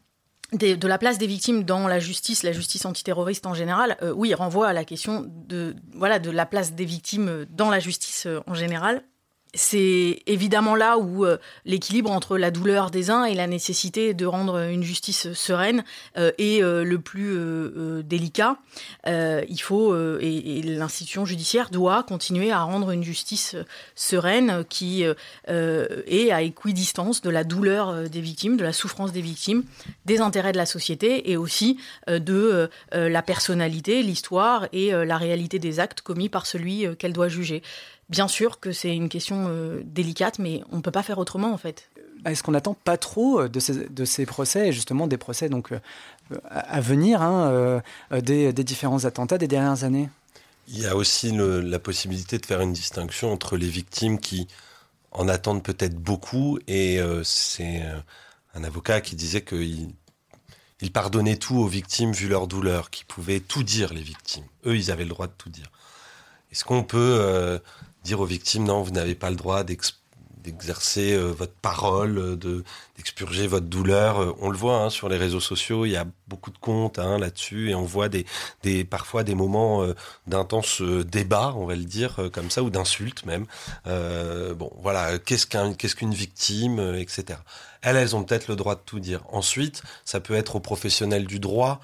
de 0.53 0.87
la 0.87 0.97
place 0.97 1.17
des 1.17 1.27
victimes 1.27 1.63
dans 1.63 1.87
la 1.87 1.99
justice, 1.99 2.43
la 2.43 2.51
justice 2.51 2.85
antiterroriste 2.85 3.45
en 3.45 3.53
général, 3.53 3.97
euh, 4.01 4.11
oui, 4.15 4.33
renvoie 4.33 4.67
à 4.67 4.73
la 4.73 4.85
question 4.85 5.25
de, 5.47 5.75
voilà, 5.95 6.19
de 6.19 6.31
la 6.31 6.45
place 6.45 6.73
des 6.73 6.85
victimes 6.85 7.45
dans 7.49 7.69
la 7.69 7.79
justice 7.79 8.25
euh, 8.27 8.41
en 8.47 8.53
général 8.53 9.03
c'est 9.55 10.23
évidemment 10.25 10.75
là 10.75 10.97
où 10.97 11.25
euh, 11.25 11.37
l'équilibre 11.65 12.11
entre 12.11 12.37
la 12.39 12.49
douleur 12.49 12.89
des 12.89 13.11
uns 13.11 13.25
et 13.25 13.35
la 13.35 13.45
nécessité 13.45 14.15
de 14.15 14.25
rendre 14.25 14.57
une 14.57 14.81
justice 14.81 15.31
sereine 15.33 15.83
euh, 16.17 16.31
est 16.39 16.63
euh, 16.63 16.83
le 16.83 16.97
plus 16.99 17.13
délicat. 18.03 18.57
il 19.05 19.61
faut 19.61 19.95
et, 20.19 20.61
l'institution 20.63 21.25
judiciaire 21.25 21.69
doit 21.69 22.03
continuer 22.03 22.51
à 22.51 22.61
rendre 22.61 22.91
une 22.91 23.03
justice 23.03 23.55
sereine 23.95 24.63
qui 24.69 25.03
est 25.47 26.31
à 26.31 26.41
équidistance 26.41 27.21
de 27.21 27.29
la 27.29 27.43
douleur 27.43 28.09
des 28.09 28.21
victimes, 28.21 28.57
de 28.57 28.63
la 28.63 28.73
souffrance 28.73 29.11
des 29.11 29.21
victimes, 29.21 29.63
des 30.05 30.21
intérêts 30.21 30.51
de 30.51 30.57
la 30.57 30.65
société 30.65 31.31
et 31.31 31.37
aussi 31.37 31.77
de 32.07 32.69
la 32.91 33.21
personnalité, 33.21 34.03
l'histoire 34.03 34.67
et 34.73 34.91
la 34.91 35.17
réalité 35.17 35.59
des 35.59 35.79
actes 35.79 36.01
commis 36.01 36.29
par 36.29 36.45
celui 36.45 36.85
qu'elle 36.97 37.13
doit 37.13 37.29
juger. 37.29 37.61
Bien 38.09 38.27
sûr 38.27 38.59
que 38.59 38.71
c'est 38.71 38.95
une 38.95 39.09
question 39.09 39.45
euh, 39.47 39.81
délicate, 39.85 40.39
mais 40.39 40.61
on 40.71 40.77
ne 40.77 40.81
peut 40.81 40.91
pas 40.91 41.03
faire 41.03 41.19
autrement 41.19 41.53
en 41.53 41.57
fait. 41.57 41.89
Bah, 42.21 42.31
est-ce 42.31 42.43
qu'on 42.43 42.51
n'attend 42.51 42.73
pas 42.73 42.97
trop 42.97 43.41
euh, 43.41 43.49
de 43.49 43.59
ces, 43.59 43.87
de 43.89 44.05
ces, 44.05 44.25
procès, 44.25 44.71
justement 44.71 45.07
des 45.07 45.17
procès 45.17 45.49
donc, 45.49 45.71
euh, 45.71 45.79
à 46.49 46.81
venir, 46.81 47.21
hein, 47.21 47.81
des, 48.11 48.53
des, 48.53 48.63
différents 48.63 49.05
attentats 49.05 49.37
des 49.37 49.47
dernières 49.47 49.83
années? 49.83 50.09
Il 50.67 50.79
y 50.79 50.85
a 50.85 50.95
aussi 50.95 51.33
la 51.35 51.79
possibilité 51.79 52.37
de 52.37 52.45
faire 52.45 52.61
une 52.61 52.71
distinction 52.71 53.31
entre 53.31 53.57
les 53.57 53.67
victimes 53.67 54.17
qui 54.17 54.47
en 55.11 55.27
attendent 55.27 55.61
peut-être 55.61 55.95
beaucoup, 55.95 56.57
et 56.67 56.99
c'est 57.25 57.83
un 58.55 58.63
avocat 58.63 59.01
qui 59.01 59.15
disait 59.15 59.41
qu'il 59.41 59.89
il 60.79 60.91
pardonnait 60.91 61.35
tout 61.35 61.57
aux 61.57 61.67
victimes 61.67 62.13
vu 62.13 62.29
leur 62.29 62.47
douleur, 62.47 62.89
qui 62.89 63.03
pouvaient 63.03 63.41
tout 63.41 63.63
dire 63.63 63.93
les 63.93 64.01
victimes. 64.01 64.45
Eux, 64.65 64.77
ils 64.77 64.89
avaient 64.89 65.03
le 65.03 65.09
droit 65.09 65.27
de 65.27 65.33
tout 65.37 65.49
dire. 65.49 65.69
Est-ce 66.53 66.63
qu'on 66.63 66.83
peut 66.83 67.59
dire 68.03 68.19
aux 68.19 68.25
victimes 68.25 68.65
non, 68.65 68.81
vous 68.81 68.91
n'avez 68.91 69.15
pas 69.15 69.29
le 69.29 69.35
droit 69.35 69.63
d'exercer 69.63 71.13
euh, 71.13 71.31
votre 71.31 71.53
parole, 71.53 72.17
euh, 72.17 72.35
de 72.35 72.63
d'expurger 72.97 73.47
votre 73.47 73.65
douleur. 73.65 74.19
Euh, 74.21 74.35
on 74.39 74.49
le 74.49 74.57
voit 74.57 74.81
hein, 74.81 74.89
sur 74.89 75.09
les 75.09 75.17
réseaux 75.17 75.39
sociaux, 75.39 75.85
il 75.85 75.91
y 75.91 75.95
a 75.95 76.05
beaucoup 76.27 76.51
de 76.51 76.57
comptes 76.57 76.99
hein, 76.99 77.17
là-dessus 77.17 77.71
et 77.71 77.75
on 77.75 77.83
voit 77.83 78.09
des, 78.09 78.25
des 78.61 78.83
parfois 78.83 79.23
des 79.23 79.35
moments 79.35 79.85
d'intense 80.27 80.81
débat, 80.81 81.53
on 81.57 81.65
va 81.65 81.75
le 81.75 81.85
dire 81.85 82.29
comme 82.31 82.51
ça, 82.51 82.61
ou 82.61 82.69
d'insultes 82.69 83.25
même. 83.25 83.45
bon, 83.85 84.71
voilà, 84.81 85.17
qu'est-ce 85.19 85.47
qu'un 85.47 85.73
qu'est-ce 85.73 85.95
qu'une 85.95 86.13
victime, 86.13 86.95
etc. 86.95 87.39
Elles, 87.81 87.97
elles 87.97 88.15
ont 88.15 88.23
peut-être 88.23 88.47
le 88.47 88.55
droit 88.55 88.75
de 88.75 88.81
tout 88.85 88.99
dire. 88.99 89.23
Ensuite, 89.31 89.83
ça 90.05 90.19
peut 90.19 90.35
être 90.35 90.55
aux 90.55 90.59
professionnels 90.59 91.25
du 91.25 91.39
droit, 91.39 91.81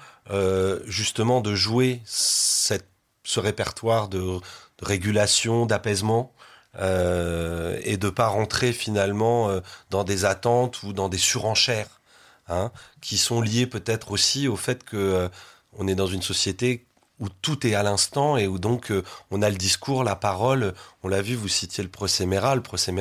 justement, 0.86 1.40
de 1.40 1.54
jouer 1.54 2.00
cette, 2.04 2.89
ce 3.30 3.38
répertoire 3.38 4.08
de 4.08 4.40
régulation, 4.82 5.66
d'apaisement, 5.66 6.32
euh, 6.78 7.78
et 7.82 7.96
de 7.96 8.10
pas 8.10 8.26
rentrer 8.28 8.72
finalement 8.72 9.48
euh, 9.48 9.60
dans 9.90 10.04
des 10.04 10.24
attentes 10.24 10.82
ou 10.82 10.92
dans 10.92 11.08
des 11.08 11.18
surenchères, 11.18 12.00
hein, 12.48 12.72
qui 13.00 13.18
sont 13.18 13.40
liées 13.40 13.66
peut-être 13.66 14.10
aussi 14.10 14.48
au 14.48 14.56
fait 14.56 14.82
que 14.84 14.96
euh, 14.96 15.86
est 15.86 15.94
dans 15.94 16.06
une 16.06 16.22
société 16.22 16.86
où 17.20 17.28
tout 17.42 17.66
est 17.66 17.74
à 17.74 17.82
l'instant 17.82 18.36
et 18.36 18.46
où 18.46 18.58
donc 18.58 18.92
on 19.30 19.42
a 19.42 19.50
le 19.50 19.56
discours, 19.56 20.04
la 20.04 20.16
parole. 20.16 20.74
On 21.02 21.08
l'a 21.08 21.20
vu, 21.20 21.34
vous 21.34 21.48
citiez 21.48 21.84
le 21.84 21.90
procès 21.90 22.24
Mera, 22.24 22.54
le 22.54 22.62
procès 22.62 22.92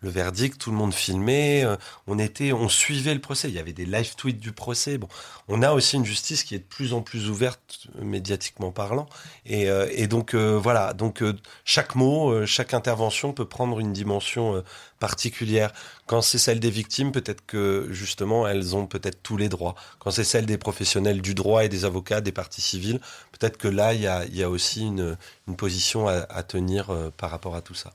le 0.00 0.10
verdict, 0.10 0.60
tout 0.60 0.70
le 0.70 0.76
monde 0.76 0.94
filmait, 0.94 1.64
euh, 1.64 1.76
on 2.06 2.18
était, 2.18 2.52
on 2.52 2.68
suivait 2.68 3.14
le 3.14 3.20
procès. 3.20 3.48
Il 3.48 3.54
y 3.54 3.58
avait 3.58 3.72
des 3.72 3.86
live 3.86 4.14
tweets 4.16 4.40
du 4.40 4.52
procès. 4.52 4.98
Bon, 4.98 5.08
on 5.48 5.62
a 5.62 5.72
aussi 5.72 5.96
une 5.96 6.04
justice 6.04 6.44
qui 6.44 6.54
est 6.54 6.58
de 6.58 6.64
plus 6.64 6.92
en 6.92 7.02
plus 7.02 7.28
ouverte 7.28 7.88
médiatiquement 8.00 8.72
parlant. 8.72 9.08
Et, 9.46 9.68
euh, 9.68 10.06
donc 10.06 10.34
voilà, 10.34 10.92
donc 10.92 11.22
chaque 11.64 11.94
mot, 11.94 12.44
chaque 12.46 12.74
intervention 12.74 13.32
peut 13.32 13.44
prendre 13.44 13.78
une 13.78 13.92
dimension 13.92 14.62
particulière. 15.00 15.72
Quand 16.06 16.22
c'est 16.22 16.38
celle 16.38 16.60
des 16.60 16.70
victimes, 16.70 17.10
peut-être 17.10 17.44
que 17.46 17.88
justement 17.90 18.46
elles 18.46 18.76
ont 18.76 18.86
peut-être 18.86 19.22
tous 19.22 19.36
les 19.36 19.48
droits. 19.48 19.74
Quand 19.98 20.12
c'est 20.12 20.24
celle 20.24 20.46
des 20.46 20.58
professionnels 20.58 21.22
du 21.22 21.34
droit 21.34 21.64
et 21.64 21.68
des 21.68 21.84
avocats, 21.84 22.20
des 22.20 22.32
parties 22.32 22.60
civiles, 22.60 23.00
peut-être 23.32 23.56
que 23.56 23.68
là 23.68 23.94
il 23.94 24.02
y 24.02 24.42
a, 24.42 24.50
aussi 24.50 24.86
une, 24.86 25.16
position 25.56 26.06
à, 26.06 26.42
tenir 26.42 26.90
euh, 26.90 27.10
par 27.16 27.30
rapport 27.30 27.56
à 27.56 27.62
tout 27.62 27.74
ça. 27.74 27.92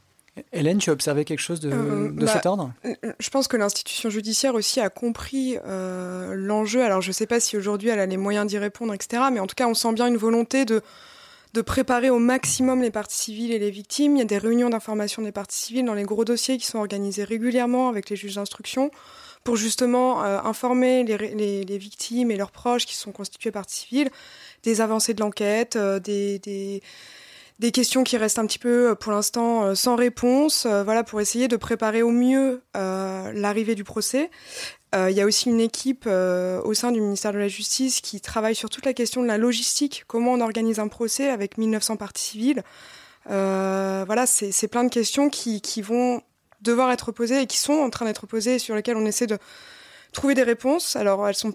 Hélène, 0.51 0.79
tu 0.79 0.89
as 0.89 0.93
observé 0.93 1.23
quelque 1.23 1.39
chose 1.39 1.59
de, 1.59 1.71
euh, 1.71 2.09
bah, 2.11 2.27
cet 2.27 2.45
ordre? 2.45 2.73
Je 3.19 3.29
pense 3.29 3.47
que 3.47 3.55
l'institution 3.55 4.09
judiciaire 4.09 4.53
aussi 4.55 4.81
a 4.81 4.89
compris 4.89 5.57
euh, 5.65 6.33
l'enjeu. 6.35 6.83
Alors 6.83 7.01
je 7.01 7.09
ne 7.09 7.13
sais 7.13 7.27
pas 7.27 7.39
si 7.39 7.55
aujourd'hui 7.57 7.89
elle 7.89 7.99
a 7.99 8.05
les 8.05 8.17
moyens 8.17 8.45
d'y 8.47 8.57
répondre, 8.57 8.93
etc. 8.93 9.23
Mais 9.31 9.39
en 9.39 9.47
tout 9.47 9.55
cas, 9.55 9.67
on 9.67 9.73
sent 9.73 9.93
bien 9.93 10.07
une 10.07 10.17
volonté 10.17 10.65
de 10.65 10.81
de 11.55 11.61
préparer 11.61 12.09
au 12.09 12.19
maximum 12.19 12.81
les 12.81 12.91
parties 12.91 13.15
civiles 13.15 13.53
et 13.53 13.59
les 13.59 13.71
victimes. 13.71 14.17
Il 14.17 14.19
y 14.19 14.21
a 14.21 14.25
des 14.25 14.37
réunions 14.37 14.69
d'information 14.69 15.21
des 15.21 15.31
parties 15.31 15.57
civiles 15.57 15.85
dans 15.85 15.93
les 15.93 16.03
gros 16.03 16.25
dossiers 16.25 16.57
qui 16.57 16.65
sont 16.65 16.79
organisés 16.79 17.23
régulièrement 17.23 17.87
avec 17.87 18.09
les 18.09 18.17
juges 18.17 18.35
d'instruction 18.35 18.91
pour 19.45 19.55
justement 19.55 20.23
euh, 20.23 20.39
informer 20.43 21.05
les, 21.05 21.77
victimes 21.77 22.29
et 22.29 22.35
leurs 22.35 22.51
proches 22.51 22.85
qui 22.85 22.95
sont 22.95 23.13
constitués 23.13 23.51
parties 23.51 23.79
civiles 23.87 24.09
des 24.63 24.81
avancées 24.81 25.13
de 25.13 25.21
l'enquête, 25.21 25.77
euh, 25.77 25.99
des, 25.99 26.81
des, 27.59 27.71
questions 27.71 28.03
qui 28.03 28.17
restent 28.17 28.39
un 28.39 28.45
petit 28.45 28.59
peu 28.59 28.89
euh, 28.89 28.95
pour 28.95 29.11
l'instant 29.11 29.75
sans 29.75 29.95
réponse, 29.95 30.65
voilà, 30.65 31.03
pour 31.03 31.21
essayer 31.21 31.47
de 31.47 31.55
préparer 31.55 32.01
au 32.01 32.11
mieux 32.11 32.61
l'arrivée 32.73 33.75
du 33.75 33.83
procès. 33.83 34.29
Euh, 34.95 35.11
il 35.11 35.17
y 35.17 35.21
a 35.21 35.25
aussi 35.25 35.49
une 35.49 35.59
équipe 35.59 36.05
euh, 36.07 36.61
au 36.63 36.73
sein 36.73 36.91
du 36.91 37.01
ministère 37.01 37.33
de 37.33 37.37
la 37.37 37.47
Justice 37.47 37.99
qui 37.99 38.21
travaille 38.21 38.55
sur 38.55 38.69
toute 38.69 38.85
la 38.85 38.93
question 38.93 39.21
de 39.21 39.27
la 39.27 39.37
logistique, 39.37 40.05
comment 40.07 40.33
on 40.33 40.41
organise 40.41 40.79
un 40.79 40.87
procès 40.87 41.29
avec 41.29 41.57
1900 41.57 41.97
parties 41.97 42.23
civiles. 42.23 42.63
Euh, 43.29 44.03
voilà, 44.05 44.25
c'est 44.25 44.67
plein 44.67 44.83
de 44.83 44.89
questions 44.89 45.29
qui, 45.29 45.81
vont 45.81 46.21
devoir 46.61 46.91
être 46.91 47.11
posées 47.11 47.41
et 47.41 47.47
qui 47.47 47.57
sont 47.57 47.73
en 47.73 47.89
train 47.89 48.05
d'être 48.05 48.25
posées 48.25 48.55
et 48.55 48.59
sur 48.59 48.75
lesquelles 48.75 48.95
on 48.95 49.05
essaie 49.05 49.27
de 49.27 49.37
trouver 50.13 50.33
des 50.33 50.43
réponses. 50.43 50.95
Alors, 50.95 51.27
elles 51.27 51.35
sont 51.35 51.53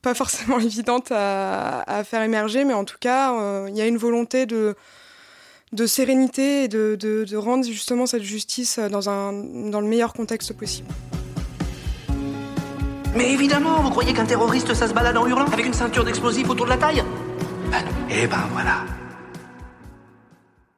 pas 0.00 0.14
forcément 0.14 0.58
évidentes 0.60 1.08
à, 1.10 2.02
faire 2.04 2.22
émerger, 2.22 2.64
mais 2.64 2.74
en 2.74 2.84
tout 2.84 2.98
cas, 2.98 3.34
il 3.68 3.76
y 3.76 3.82
a 3.82 3.86
une 3.86 3.98
volonté 3.98 4.46
de, 4.46 4.76
de 5.72 5.86
sérénité 5.86 6.64
et 6.64 6.68
de, 6.68 6.96
de, 6.96 7.36
rendre 7.36 7.64
justement 7.64 8.06
cette 8.06 8.22
justice 8.22 8.78
dans, 8.78 9.08
un, 9.08 9.32
dans 9.70 9.80
le 9.80 9.86
meilleur 9.86 10.12
contexte 10.12 10.52
possible. 10.52 10.88
Mais 13.14 13.32
évidemment, 13.32 13.80
vous 13.82 13.90
croyez 13.90 14.12
qu'un 14.12 14.26
terroriste, 14.26 14.74
ça 14.74 14.88
se 14.88 14.94
balade 14.94 15.16
en 15.16 15.26
hurlant 15.26 15.46
Avec 15.46 15.66
une 15.66 15.74
ceinture 15.74 16.04
d'explosifs 16.04 16.48
autour 16.48 16.66
de 16.66 16.70
la 16.70 16.76
taille? 16.76 17.02
Ben. 17.70 17.84
Eh 18.10 18.26
ben 18.26 18.44
voilà. 18.52 18.84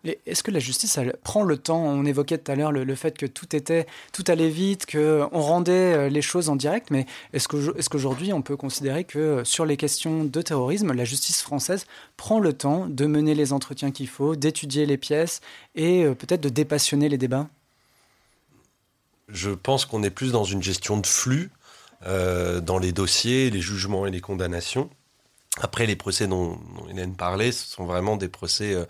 Est-ce 0.04 0.42
que 0.42 0.50
la 0.50 0.60
justice 0.60 0.98
prend 1.22 1.42
le 1.42 1.58
temps? 1.58 1.82
On 1.82 2.04
évoquait 2.06 2.38
tout 2.38 2.50
à 2.50 2.54
l'heure 2.54 2.72
le, 2.72 2.94
fait 2.94 3.18
que 3.18 3.26
tout 3.26 3.54
était, 3.54 3.86
tout 4.12 4.24
allait 4.28 4.48
vite, 4.48 4.86
que 4.86 5.22
on 5.32 5.40
rendait 5.40 5.72
euh, 5.72 6.08
les 6.08 6.22
choses 6.22 6.48
en 6.48 6.56
direct. 6.56 6.90
Mais 6.90 7.06
est-ce 7.32 7.48
qu'aujourd'hui 7.48 8.32
on 8.32 8.40
peut 8.40 8.56
considérer 8.56 9.04
que 9.04 9.18
euh, 9.18 9.44
sur 9.44 9.66
les 9.66 9.76
questions 9.76 10.24
de 10.24 10.42
terrorisme, 10.42 10.92
la 10.92 11.04
justice 11.04 11.42
française 11.42 11.86
prend 12.16 12.40
le 12.40 12.52
temps 12.52 12.86
de 12.86 13.06
mener 13.06 13.34
les 13.34 13.52
entretiens 13.52 13.90
qu'il 13.90 14.08
faut, 14.08 14.36
d'étudier 14.36 14.86
les 14.86 14.96
pièces 14.96 15.40
et 15.74 16.04
euh, 16.04 16.14
peut-être 16.14 16.40
de 16.40 16.48
dépassionner 16.48 17.08
les 17.08 17.18
débats? 17.18 17.48
Je 19.28 19.50
pense 19.50 19.84
qu'on 19.84 20.02
est 20.02 20.10
plus 20.10 20.32
dans 20.32 20.44
une 20.44 20.62
gestion 20.62 20.98
de 20.98 21.06
flux 21.06 21.50
euh, 22.06 22.60
dans 22.60 22.78
les 22.78 22.92
dossiers, 22.92 23.50
les 23.50 23.60
jugements 23.60 24.06
et 24.06 24.10
les 24.10 24.20
condamnations. 24.22 24.88
Après, 25.60 25.86
les 25.86 25.96
procès 25.96 26.26
dont, 26.26 26.58
Hélène 26.88 27.14
parlait, 27.14 27.52
ce 27.52 27.66
sont 27.66 27.84
vraiment 27.84 28.16
des 28.16 28.28
procès 28.28 28.72
euh, 28.72 28.86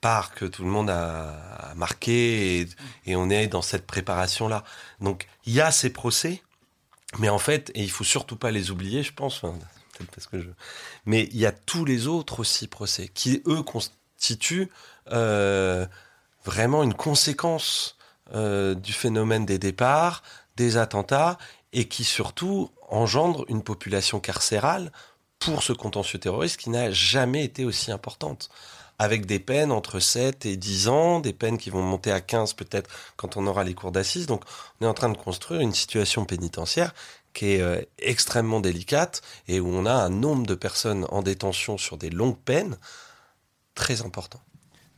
part 0.00 0.34
que 0.34 0.44
tout 0.44 0.62
le 0.62 0.68
monde 0.68 0.90
a, 0.90 1.72
marqué 1.76 2.66
et, 3.06 3.16
on 3.16 3.30
est 3.30 3.46
dans 3.46 3.62
cette 3.62 3.86
préparation-là. 3.86 4.64
Donc, 5.00 5.26
il 5.44 5.52
y 5.52 5.60
a 5.60 5.70
ces 5.70 5.90
procès, 5.90 6.42
mais 7.18 7.28
en 7.28 7.38
fait, 7.38 7.70
et 7.74 7.82
il 7.82 7.90
faut 7.90 8.04
surtout 8.04 8.36
pas 8.36 8.50
les 8.50 8.70
oublier, 8.70 9.02
je 9.02 9.12
pense, 9.12 9.42
parce 10.14 10.26
que 10.26 10.40
je... 10.40 10.48
mais 11.06 11.28
il 11.32 11.38
y 11.38 11.46
a 11.46 11.52
tous 11.52 11.84
les 11.84 12.06
autres 12.06 12.40
aussi 12.40 12.66
procès 12.66 13.08
qui, 13.08 13.42
eux, 13.46 13.62
constituent 13.62 14.70
euh, 15.10 15.86
vraiment 16.44 16.82
une 16.82 16.94
conséquence 16.94 17.96
du 18.30 18.92
phénomène 18.92 19.46
des 19.46 19.58
départs, 19.58 20.22
des 20.54 20.76
attentats 20.76 21.38
et 21.72 21.88
qui 21.88 22.04
surtout 22.04 22.70
engendre 22.90 23.46
une 23.48 23.62
population 23.62 24.20
carcérale 24.20 24.92
pour 25.38 25.62
ce 25.62 25.72
contentieux 25.72 26.18
terroriste 26.18 26.58
qui 26.58 26.70
n'a 26.70 26.90
jamais 26.90 27.44
été 27.44 27.64
aussi 27.64 27.92
importante 27.92 28.50
avec 28.98 29.26
des 29.26 29.38
peines 29.38 29.72
entre 29.72 30.00
7 30.00 30.46
et 30.46 30.56
10 30.56 30.88
ans, 30.88 31.20
des 31.20 31.32
peines 31.32 31.58
qui 31.58 31.70
vont 31.70 31.82
monter 31.82 32.10
à 32.10 32.20
15 32.20 32.54
peut-être 32.54 32.90
quand 33.16 33.36
on 33.36 33.46
aura 33.46 33.64
les 33.64 33.74
cours 33.74 33.92
d'assises. 33.92 34.26
Donc 34.26 34.42
on 34.80 34.84
est 34.84 34.88
en 34.88 34.94
train 34.94 35.08
de 35.08 35.16
construire 35.16 35.60
une 35.60 35.74
situation 35.74 36.24
pénitentiaire 36.24 36.94
qui 37.34 37.52
est 37.52 37.60
euh, 37.60 37.80
extrêmement 37.98 38.60
délicate 38.60 39.22
et 39.46 39.60
où 39.60 39.68
on 39.68 39.86
a 39.86 39.92
un 39.92 40.10
nombre 40.10 40.46
de 40.46 40.54
personnes 40.54 41.06
en 41.10 41.22
détention 41.22 41.78
sur 41.78 41.96
des 41.96 42.10
longues 42.10 42.38
peines 42.38 42.76
très 43.74 44.02
important. 44.02 44.40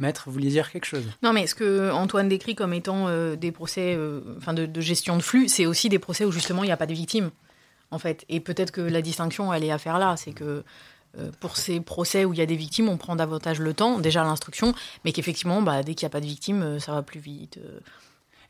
Maître, 0.01 0.23
vous 0.27 0.33
vouliez 0.33 0.49
dire 0.49 0.73
quelque 0.73 0.87
chose? 0.87 1.05
Non, 1.23 1.33
mais 1.33 1.47
ce 1.47 1.55
que 1.55 1.91
Antoine 1.91 2.29
décrit 2.29 2.55
comme 2.55 2.73
étant 2.73 3.09
euh, 3.09 3.37
des 3.37 3.53
procès 3.53 3.95
euh, 3.95 4.21
enfin 4.39 4.55
de, 4.55 4.65
de, 4.65 4.81
gestion 4.81 5.17
de 5.17 5.23
flux, 5.23 5.49
c'est 5.49 5.67
aussi 5.67 5.89
des 5.91 5.99
procès 5.99 6.25
où 6.25 6.33
justement 6.33 6.63
il 6.65 6.67
n'y 6.67 6.73
a 6.73 6.79
pas 6.79 6.87
de 6.87 6.95
victimes, 6.95 7.31
en 7.91 7.99
fait. 7.99 8.25
Et 8.31 8.41
peut-être 8.41 8.71
que 8.71 8.81
la 8.81 9.03
distinction, 9.03 9.53
elle 9.53 9.65
est 9.65 9.71
à 9.71 9.79
faire 9.79 9.99
là. 9.99 10.17
C'est 10.17 10.33
que 10.33 10.45
euh, 10.45 10.63
pour 11.41 11.57
ces 11.57 11.81
procès 11.81 12.25
où 12.25 12.33
il 12.33 12.39
y 12.39 12.43
a 12.43 12.47
des 12.47 12.57
victimes, 12.57 12.89
on 12.89 12.97
prend 12.97 13.17
davantage 13.17 13.61
le 13.61 13.75
temps, 13.75 13.99
déjà 13.99 14.23
l'instruction, 14.23 14.75
mais 15.05 15.13
qu'effectivement, 15.13 15.63
bah, 15.63 15.83
dès 15.83 15.95
qu'il 15.95 16.07
n'y 16.07 16.11
a 16.11 16.13
pas 16.13 16.21
de 16.21 16.27
victimes, 16.27 16.79
ça 16.79 16.93
va 16.93 17.03
plus 17.03 17.21
vite. 17.21 17.59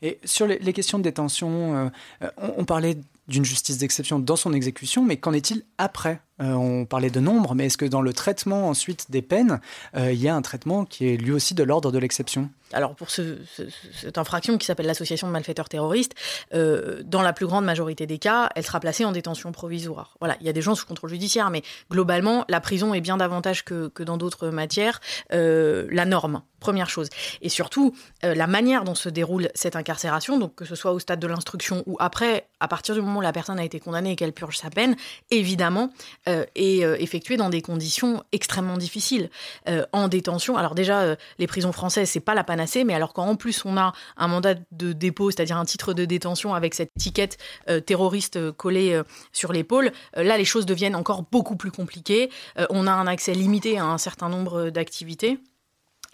Et 0.01 0.19
sur 0.23 0.47
les, 0.47 0.73
questions 0.73 0.97
de 0.97 1.03
détention, 1.03 1.91
on, 2.21 2.51
on, 2.57 2.65
parlait 2.65 2.97
d'une 3.31 3.45
justice 3.45 3.77
d'exception 3.77 4.19
dans 4.19 4.35
son 4.35 4.53
exécution, 4.53 5.03
mais 5.03 5.17
qu'en 5.17 5.33
est-il 5.33 5.63
après? 5.77 6.21
Euh, 6.41 6.53
On 6.53 6.85
parlait 6.85 7.09
de 7.09 7.19
nombre, 7.19 7.55
mais 7.55 7.67
est-ce 7.67 7.77
que 7.77 7.85
dans 7.85 8.01
le 8.01 8.13
traitement 8.13 8.67
ensuite 8.67 9.09
des 9.09 9.21
peines, 9.21 9.59
euh, 9.95 10.11
il 10.11 10.21
y 10.21 10.27
a 10.27 10.35
un 10.35 10.41
traitement 10.41 10.85
qui 10.85 11.07
est 11.07 11.17
lui 11.17 11.31
aussi 11.31 11.53
de 11.53 11.63
l'ordre 11.63 11.91
de 11.91 11.97
l'exception? 11.97 12.49
Alors 12.73 12.95
pour 12.95 13.09
ce, 13.09 13.37
ce, 13.45 13.63
cette 13.93 14.17
infraction 14.17 14.57
qui 14.57 14.65
s'appelle 14.65 14.85
l'association 14.85 15.27
de 15.27 15.33
malfaiteurs 15.33 15.69
terroristes, 15.69 16.15
euh, 16.53 17.01
dans 17.03 17.21
la 17.21 17.33
plus 17.33 17.45
grande 17.45 17.65
majorité 17.65 18.07
des 18.07 18.17
cas, 18.17 18.49
elle 18.55 18.65
sera 18.65 18.79
placée 18.79 19.05
en 19.05 19.11
détention 19.11 19.51
provisoire. 19.51 20.15
Voilà, 20.19 20.35
il 20.41 20.47
y 20.47 20.49
a 20.49 20.53
des 20.53 20.61
gens 20.61 20.75
sous 20.75 20.85
contrôle 20.85 21.09
judiciaire, 21.09 21.49
mais 21.49 21.63
globalement, 21.89 22.45
la 22.49 22.59
prison 22.61 22.93
est 22.93 23.01
bien 23.01 23.17
davantage 23.17 23.63
que, 23.63 23.89
que 23.89 24.03
dans 24.03 24.17
d'autres 24.17 24.49
matières 24.49 24.99
la 25.31 26.05
norme. 26.05 26.41
Première 26.59 26.89
chose. 26.89 27.09
Et 27.41 27.49
surtout, 27.49 27.95
la 28.21 28.45
manière 28.45 28.83
dont 28.83 28.93
se 28.93 29.09
déroule 29.09 29.49
cette 29.55 29.75
incarcération, 29.75 30.37
donc 30.37 30.53
que 30.55 30.65
ce 30.65 30.75
soit 30.75 30.91
au 30.91 30.99
stade 30.99 31.19
de 31.19 31.27
l'instruction 31.27 31.83
ou 31.87 31.97
après, 31.99 32.47
à 32.59 32.67
partir 32.67 32.93
du 32.93 33.01
moment 33.01 33.20
la 33.21 33.31
personne 33.31 33.59
a 33.59 33.63
été 33.63 33.79
condamnée 33.79 34.11
et 34.11 34.15
qu'elle 34.15 34.33
purge 34.33 34.57
sa 34.57 34.69
peine, 34.69 34.95
évidemment, 35.29 35.89
euh, 36.27 36.45
est 36.55 36.83
euh, 36.83 36.95
effectuée 36.99 37.37
dans 37.37 37.49
des 37.49 37.61
conditions 37.61 38.23
extrêmement 38.31 38.77
difficiles. 38.77 39.29
Euh, 39.69 39.85
en 39.93 40.07
détention, 40.07 40.57
alors 40.57 40.75
déjà, 40.75 41.15
les 41.39 41.47
prisons 41.47 41.71
françaises, 41.71 42.09
c'est 42.09 42.19
pas 42.19 42.35
la 42.35 42.43
panacée, 42.43 42.83
mais 42.83 42.93
alors 42.93 43.13
quand 43.13 43.25
en 43.25 43.35
plus 43.35 43.63
on 43.65 43.77
a 43.77 43.93
un 44.17 44.27
mandat 44.27 44.55
de 44.71 44.93
dépôt, 44.93 45.31
c'est-à-dire 45.31 45.57
un 45.57 45.65
titre 45.65 45.93
de 45.93 46.05
détention 46.05 46.53
avec 46.53 46.73
cette 46.73 46.91
étiquette 46.97 47.37
terroriste 47.85 48.51
collée 48.51 48.99
sur 49.31 49.53
l'épaule, 49.53 49.91
là, 50.15 50.37
les 50.37 50.45
choses 50.45 50.65
deviennent 50.65 50.95
encore 50.95 51.23
beaucoup 51.23 51.55
plus 51.55 51.71
compliquées. 51.71 52.29
on 52.69 52.87
a 52.87 52.91
un 52.91 53.07
accès 53.07 53.33
limité 53.33 53.77
à 53.77 53.85
un 53.85 53.97
certain 53.97 54.29
nombre 54.29 54.69
d'activités. 54.69 55.39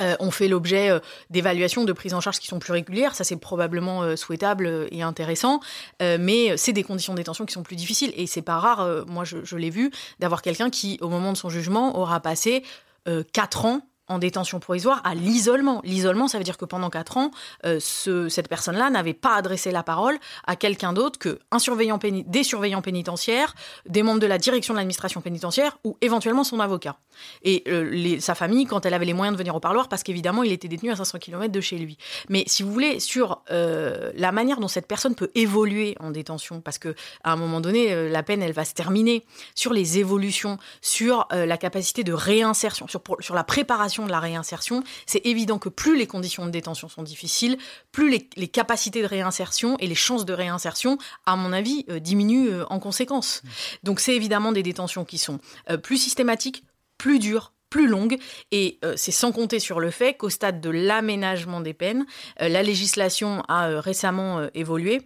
Euh, 0.02 0.16
on 0.20 0.32
fait 0.32 0.48
l'objet 0.48 0.90
euh, 0.90 1.00
d'évaluations 1.30 1.84
de 1.84 1.94
prise 1.94 2.14
en 2.14 2.22
charge 2.22 2.40
qui 2.40 2.48
sont 2.48 2.60
plus 2.60 2.74
régulières, 2.74 3.16
ça 3.16 3.24
c'est 3.24 3.38
probablement 3.38 4.04
euh, 4.04 4.16
souhaitable 4.16 4.88
et 4.92 5.02
intéressant, 5.02 5.60
mais 6.00 6.56
c'est 6.58 6.74
des 6.74 6.84
conditions 6.84 7.14
de 7.14 7.18
détention 7.18 7.46
qui 7.46 7.54
sont 7.54 7.64
plus 7.64 7.76
difficiles. 7.76 8.14
Et 8.16 8.28
c'est 8.28 8.42
pas 8.42 8.60
rare, 8.60 9.06
moi 9.08 9.24
je, 9.24 9.38
je 9.44 9.56
l'ai 9.56 9.70
vu, 9.70 9.92
d'avoir 10.20 10.42
quelqu'un 10.42 10.70
qui 10.70 10.98
au 11.02 11.10
moment 11.10 11.32
de 11.32 11.38
son 11.38 11.50
jugement 11.50 11.98
aura 11.98 12.20
passé 12.20 12.64
euh, 13.08 13.24
quatre 13.32 13.66
ans 13.66 13.82
en 14.08 14.20
détention 14.20 14.60
provisoire 14.60 15.02
à 15.04 15.16
l'isolement. 15.16 15.82
L'isolement, 15.84 16.28
ça 16.28 16.38
veut 16.38 16.44
dire 16.44 16.58
que 16.58 16.66
pendant 16.66 16.90
quatre 16.90 17.18
ans, 17.18 17.32
euh, 17.66 17.80
ce, 17.80 18.30
cette 18.30 18.48
personne-là 18.48 18.90
n'avait 18.90 19.14
pas 19.14 19.36
adressé 19.36 19.72
la 19.72 19.84
parole 19.84 20.18
à 20.46 20.56
quelqu'un 20.56 20.94
d'autre 20.94 21.20
que 21.20 21.40
surveillant 21.58 21.98
des 21.98 22.44
surveillants 22.44 22.82
pénitentiaires, 22.82 23.54
des 23.88 24.04
membres 24.04 24.20
de 24.20 24.28
la 24.28 24.38
direction 24.38 24.74
de 24.74 24.78
l'administration 24.78 25.22
pénitentiaire 25.22 25.78
ou 25.84 25.98
éventuellement 26.02 26.44
son 26.44 26.60
avocat. 26.60 26.98
Et 27.44 27.64
euh, 27.68 28.20
sa 28.20 28.36
famille, 28.36 28.66
quand 28.66 28.86
elle 28.86 28.94
avait 28.94 29.06
les 29.06 29.14
moyens 29.14 29.36
de 29.36 29.40
venir 29.40 29.56
au 29.56 29.60
parloir, 29.60 29.90
parce 29.90 30.04
qu'évidemment, 30.04 30.44
il 30.44 30.52
était 30.52 30.68
détenu 30.68 30.92
à 30.92 30.96
500 30.96 31.18
km 31.20 31.52
de 31.52 31.62
chez 31.62 31.78
lui. 31.78 31.98
Mais 32.30 32.44
si 32.48 32.64
vous 32.64 32.72
voulez, 32.72 33.00
sur 33.00 33.42
euh, 33.52 34.12
la 34.16 34.32
manière 34.32 34.60
dont 34.60 34.68
cette 34.68 34.88
personne 34.88 35.16
peut 35.16 35.32
évoluer 35.36 35.96
en 36.00 36.12
détention, 36.12 36.62
parce 36.62 36.78
que 36.78 36.96
à 37.24 37.32
un 37.32 37.36
moment 37.36 37.60
donné, 37.60 38.10
la 38.10 38.24
peine, 38.24 38.42
elle 38.42 38.54
va 38.54 38.66
se 38.66 38.74
terminer, 38.74 39.26
sur 39.56 39.74
les 39.74 39.98
évolutions, 39.98 40.58
sur 40.82 41.28
la 41.32 41.58
capacité 41.58 42.04
de 42.04 42.14
réinsertion, 42.14 42.88
sur 42.88 43.36
la 43.36 43.44
préparation 43.44 43.97
de 44.06 44.12
la 44.12 44.20
réinsertion, 44.20 44.84
c'est 45.06 45.26
évident 45.26 45.60
que 45.60 45.70
plus 45.70 45.98
les 45.98 46.08
conditions 46.08 46.46
de 46.46 46.52
détention 46.52 46.90
sont 46.90 47.04
difficiles, 47.04 47.58
plus 47.92 48.10
les, 48.10 48.48
capacités 48.48 49.02
de 49.02 49.08
réinsertion 49.08 49.78
et 49.80 49.88
les 49.88 49.96
chances 49.96 50.26
de 50.26 50.34
réinsertion, 50.34 50.98
à 51.26 51.36
mon 51.36 51.54
avis, 51.54 51.86
euh, 51.90 52.00
diminuent 52.00 52.50
euh, 52.50 52.66
en 52.70 52.80
conséquence. 52.80 53.42
Donc 53.84 54.00
c'est 54.00 54.16
évidemment 54.16 54.52
des 54.52 54.64
détentions 54.64 55.06
qui 55.06 55.18
sont 55.18 55.40
euh, 55.70 55.78
plus 55.78 55.98
systématiques, 55.98 56.64
plus 56.98 57.20
dures, 57.20 57.54
plus 57.70 57.88
longue 57.88 58.18
et 58.52 58.80
c'est 58.96 59.12
sans 59.12 59.34
compter 59.34 59.60
sur 59.60 59.82
le 59.82 59.92
fait 59.92 60.14
qu'au 60.14 60.30
stade 60.30 60.62
de 60.62 60.70
l'aménagement 60.70 61.60
des 61.60 61.74
peines, 61.74 62.06
la 62.40 62.64
législation 62.64 63.44
a 63.50 63.82
récemment 63.82 64.48
évolué 64.54 65.02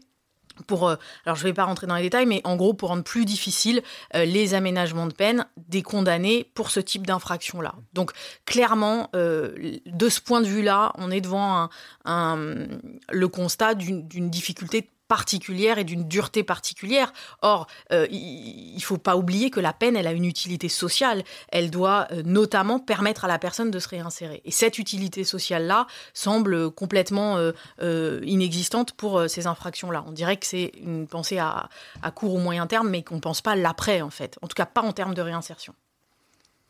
pour, 0.62 0.88
euh, 0.88 0.96
alors 1.26 1.36
je 1.36 1.44
ne 1.44 1.50
vais 1.50 1.54
pas 1.54 1.66
rentrer 1.66 1.88
dans 1.88 1.96
les 1.96 2.04
détails, 2.04 2.26
mais 2.26 2.42
en 2.44 2.56
gros 2.56 2.74
pour 2.74 2.90
rendre 2.90 3.04
plus 3.04 3.26
difficile 3.26 3.82
euh, 4.16 4.26
les 4.26 4.54
aménagements 4.54 5.08
de 5.08 5.14
peine 5.14 5.46
des 5.58 5.82
condamnés 5.82 6.50
pour 6.54 6.72
ce 6.72 6.80
type 6.80 7.08
d'infraction-là. 7.08 7.76
Donc 7.94 8.12
clairement, 8.46 9.10
euh, 9.16 9.78
de 9.86 10.10
ce 10.10 10.22
point 10.22 10.42
de 10.42 10.48
vue-là, 10.48 10.94
on 10.96 11.12
est 11.12 11.22
devant 11.22 11.70
le 12.06 13.28
constat 13.28 13.76
d'une 13.76 14.30
difficulté 14.30 14.91
particulière 15.12 15.78
et 15.78 15.84
d'une 15.84 16.08
dureté 16.08 16.42
particulière. 16.42 17.12
Or, 17.42 17.68
euh, 17.92 18.08
il 18.10 18.76
ne 18.78 18.80
faut 18.80 18.98
pas 18.98 19.18
oublier 19.18 19.50
que 19.50 19.60
la 19.60 19.74
peine, 19.74 19.98
elle 19.98 20.08
a 20.08 20.14
une 20.14 20.24
utilité 20.24 20.70
sociale. 20.70 21.24
Elle 21.50 21.70
doit 21.70 22.08
euh, 22.14 22.24
notamment 22.24 22.80
permettre 22.80 23.26
à 23.26 23.28
la 23.28 23.38
personne 23.38 23.72
de 23.72 23.80
se 23.80 23.90
réinsérer. 23.90 24.42
Et 24.46 24.52
cette 24.52 24.80
utilité 24.80 25.26
sociale-là 25.26 25.86
semble 26.14 26.72
complètement 26.72 27.36
euh, 27.82 28.22
inexistante 28.24 28.94
pour 28.94 29.28
ces 29.28 29.48
infractions-là. 29.48 30.06
On 30.08 30.14
dirait 30.14 30.38
que 30.38 30.46
c'est 30.46 30.72
une 30.82 31.08
pensée 31.08 31.40
à, 31.40 31.68
à 32.02 32.12
court 32.12 32.36
ou 32.36 32.40
moyen 32.40 32.66
terme, 32.66 32.90
mais 32.90 33.04
qu'on 33.04 33.16
ne 33.16 33.20
pense 33.20 33.42
pas 33.42 33.58
l'après, 33.58 34.02
en 34.02 34.12
fait. 34.12 34.40
En 34.42 34.48
tout 34.48 34.56
cas, 34.56 34.66
pas 34.66 34.82
en 34.82 34.94
termes 34.94 35.14
de 35.14 35.22
réinsertion. 35.22 35.76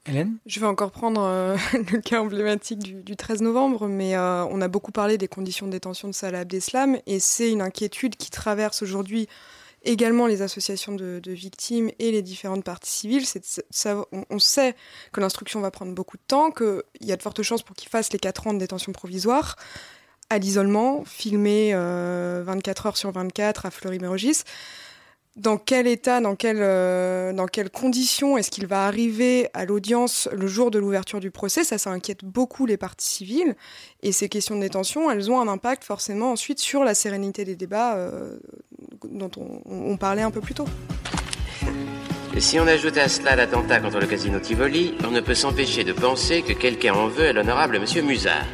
Hélène? 0.06 0.38
Je 0.46 0.60
vais 0.60 0.66
encore 0.66 0.92
prendre 0.92 1.22
euh, 1.22 1.58
le 1.92 2.00
cas 2.00 2.22
emblématique 2.22 2.80
du, 2.80 3.04
du 3.04 3.16
13 3.16 3.42
novembre, 3.42 3.88
mais 3.88 4.16
euh, 4.16 4.46
on 4.46 4.62
a 4.62 4.68
beaucoup 4.68 4.92
parlé 4.92 5.18
des 5.18 5.28
conditions 5.28 5.68
de 5.68 5.72
détention 5.72 6.08
de 6.08 6.14
Salah 6.14 6.40
Abdeslam, 6.40 6.98
et 7.06 7.20
c'est 7.20 7.52
une 7.52 7.62
inquiétude 7.62 8.16
qui 8.16 8.30
traverse 8.30 8.82
aujourd'hui 8.82 9.28
également 9.84 10.28
les 10.28 10.42
associations 10.42 10.94
de, 10.94 11.22
victimes 11.26 11.90
et 12.00 12.12
les 12.12 12.22
différentes 12.22 12.64
parties 12.64 12.92
civiles. 12.92 13.26
On, 14.30 14.40
sait 14.40 14.76
que 15.12 15.20
l'instruction 15.20 15.62
va 15.62 15.72
prendre 15.72 15.94
beaucoup 15.94 16.18
de 16.18 16.24
temps, 16.28 16.52
qu'il 16.52 16.84
y 17.02 17.12
a 17.12 17.18
de 17.18 17.22
fortes 17.22 17.42
chances 17.42 17.64
pour 17.64 17.76
qu'il 17.76 17.90
fasse 17.90 18.14
les 18.14 18.20
4 18.20 18.48
ans 18.48 18.54
de 18.54 18.60
détention 18.60 18.92
provisoire 18.92 19.56
à 20.30 20.38
l'isolement, 20.38 21.04
filmé 21.04 21.72
euh, 21.74 22.42
24 22.46 22.86
heures 22.86 22.98
sur 22.98 23.12
24 23.12 23.66
à 23.66 23.72
Fleury-Mérogis 23.72 24.44
dans 25.38 25.58
quel 25.58 25.88
état, 25.88 26.20
dans, 26.20 26.36
quel, 26.36 26.58
euh, 26.60 27.32
dans 27.32 27.48
quelles 27.48 27.70
conditions 27.70 28.38
est-ce 28.38 28.52
qu'il 28.52 28.68
va 28.68 28.86
arriver 28.86 29.48
à 29.54 29.66
l'audience 29.66 30.28
le 30.34 30.48
jour 30.48 30.72
de 30.72 30.80
l'ouverture 30.80 31.20
du 31.20 31.32
procès? 31.32 31.64
Ça, 31.64 31.78
ça 31.78 31.90
inquiète 31.90 32.26
beaucoup 32.26 32.66
les 32.66 32.78
parties 32.78 33.08
civiles. 33.08 33.56
Et 34.04 34.12
ces 34.12 34.28
questions 34.28 34.56
de 34.56 34.62
détention, 34.62 35.10
elles 35.10 35.32
ont 35.32 35.40
un 35.40 35.48
impact 35.48 35.84
forcément 35.86 36.32
ensuite 36.32 36.60
sur 36.60 36.84
la 36.84 36.94
sérénité 36.94 37.46
des 37.46 37.56
débats 37.56 37.96
euh, 37.96 38.38
dont 39.10 39.32
on, 39.38 39.98
parlait 39.98 40.22
un 40.22 40.32
peu 40.32 40.42
plus 40.42 40.54
tôt. 40.54 40.66
Si 42.38 42.60
on 42.60 42.68
ajoute 42.68 42.98
à 42.98 43.08
cela 43.08 43.36
l'attentat 43.36 43.80
contre 43.80 44.00
le 44.00 44.08
casino 44.08 44.40
Tivoli, 44.40 44.96
on 45.06 45.12
ne 45.12 45.22
peut 45.22 45.36
s'empêcher 45.36 45.84
de 45.84 45.94
penser 45.94 46.42
que 46.42 46.54
quelqu'un 46.54 46.94
en 46.94 47.08
veut 47.08 47.28
à 47.28 47.34
l'honorable 47.34 47.80
monsieur 47.80 48.02
Musard. 48.02 48.46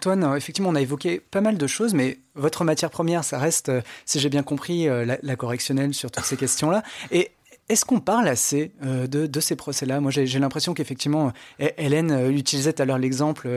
Antoine, 0.00 0.24
euh, 0.24 0.36
effectivement, 0.36 0.70
on 0.70 0.74
a 0.76 0.80
évoqué 0.80 1.20
pas 1.20 1.42
mal 1.42 1.58
de 1.58 1.66
choses, 1.66 1.92
mais 1.92 2.20
votre 2.34 2.64
matière 2.64 2.88
première, 2.88 3.22
ça 3.22 3.38
reste, 3.38 3.68
euh, 3.68 3.82
si 4.06 4.18
j'ai 4.18 4.30
bien 4.30 4.42
compris, 4.42 4.88
euh, 4.88 5.04
la, 5.22 5.36
correctionnelle 5.36 5.92
sur 5.92 6.10
toutes 6.10 6.24
ces 6.24 6.38
questions-là. 6.38 6.82
Et 7.10 7.32
est-ce 7.68 7.84
qu'on 7.84 8.00
parle 8.00 8.26
assez 8.26 8.72
de, 8.82 9.40
ces 9.40 9.56
procès-là? 9.56 10.00
Moi, 10.00 10.10
j'ai 10.10 10.38
l'impression 10.38 10.72
qu'effectivement, 10.72 11.32
Hélène 11.58 12.28
utilisait 12.34 12.72
tout 12.72 12.82
à 12.82 12.84
l'heure 12.84 12.98
l'exemple, 12.98 13.48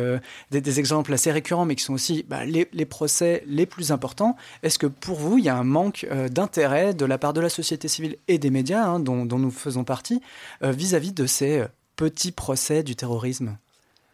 des, 0.51 0.79
exemples 0.79 1.13
assez 1.13 1.31
récurrents, 1.31 1.65
mais 1.65 1.75
qui 1.75 1.83
sont 1.83 1.93
aussi 1.93 2.23
bah, 2.27 2.45
les, 2.45 2.85
procès 2.85 3.43
les 3.47 3.65
plus 3.65 3.91
importants. 3.91 4.35
Est-ce 4.61 4.77
que 4.77 4.85
pour 4.85 5.17
vous, 5.17 5.39
il 5.39 5.45
y 5.45 5.49
a 5.49 5.57
un 5.57 5.63
manque 5.63 6.05
d'intérêt 6.29 6.93
de 6.93 7.05
la 7.05 7.17
part 7.17 7.33
de 7.33 7.41
la 7.41 7.49
société 7.49 7.87
civile 7.87 8.17
et 8.27 8.37
des 8.37 8.51
médias, 8.51 8.85
hein, 8.85 8.99
dont, 8.99 9.25
nous 9.25 9.51
faisons 9.51 9.83
partie, 9.83 10.21
vis-à-vis 10.61 11.09
-vis 11.09 11.15
de 11.15 11.25
ces 11.25 11.63
petits 11.95 12.31
procès 12.31 12.83
du 12.83 12.95
terrorisme? 12.95 13.57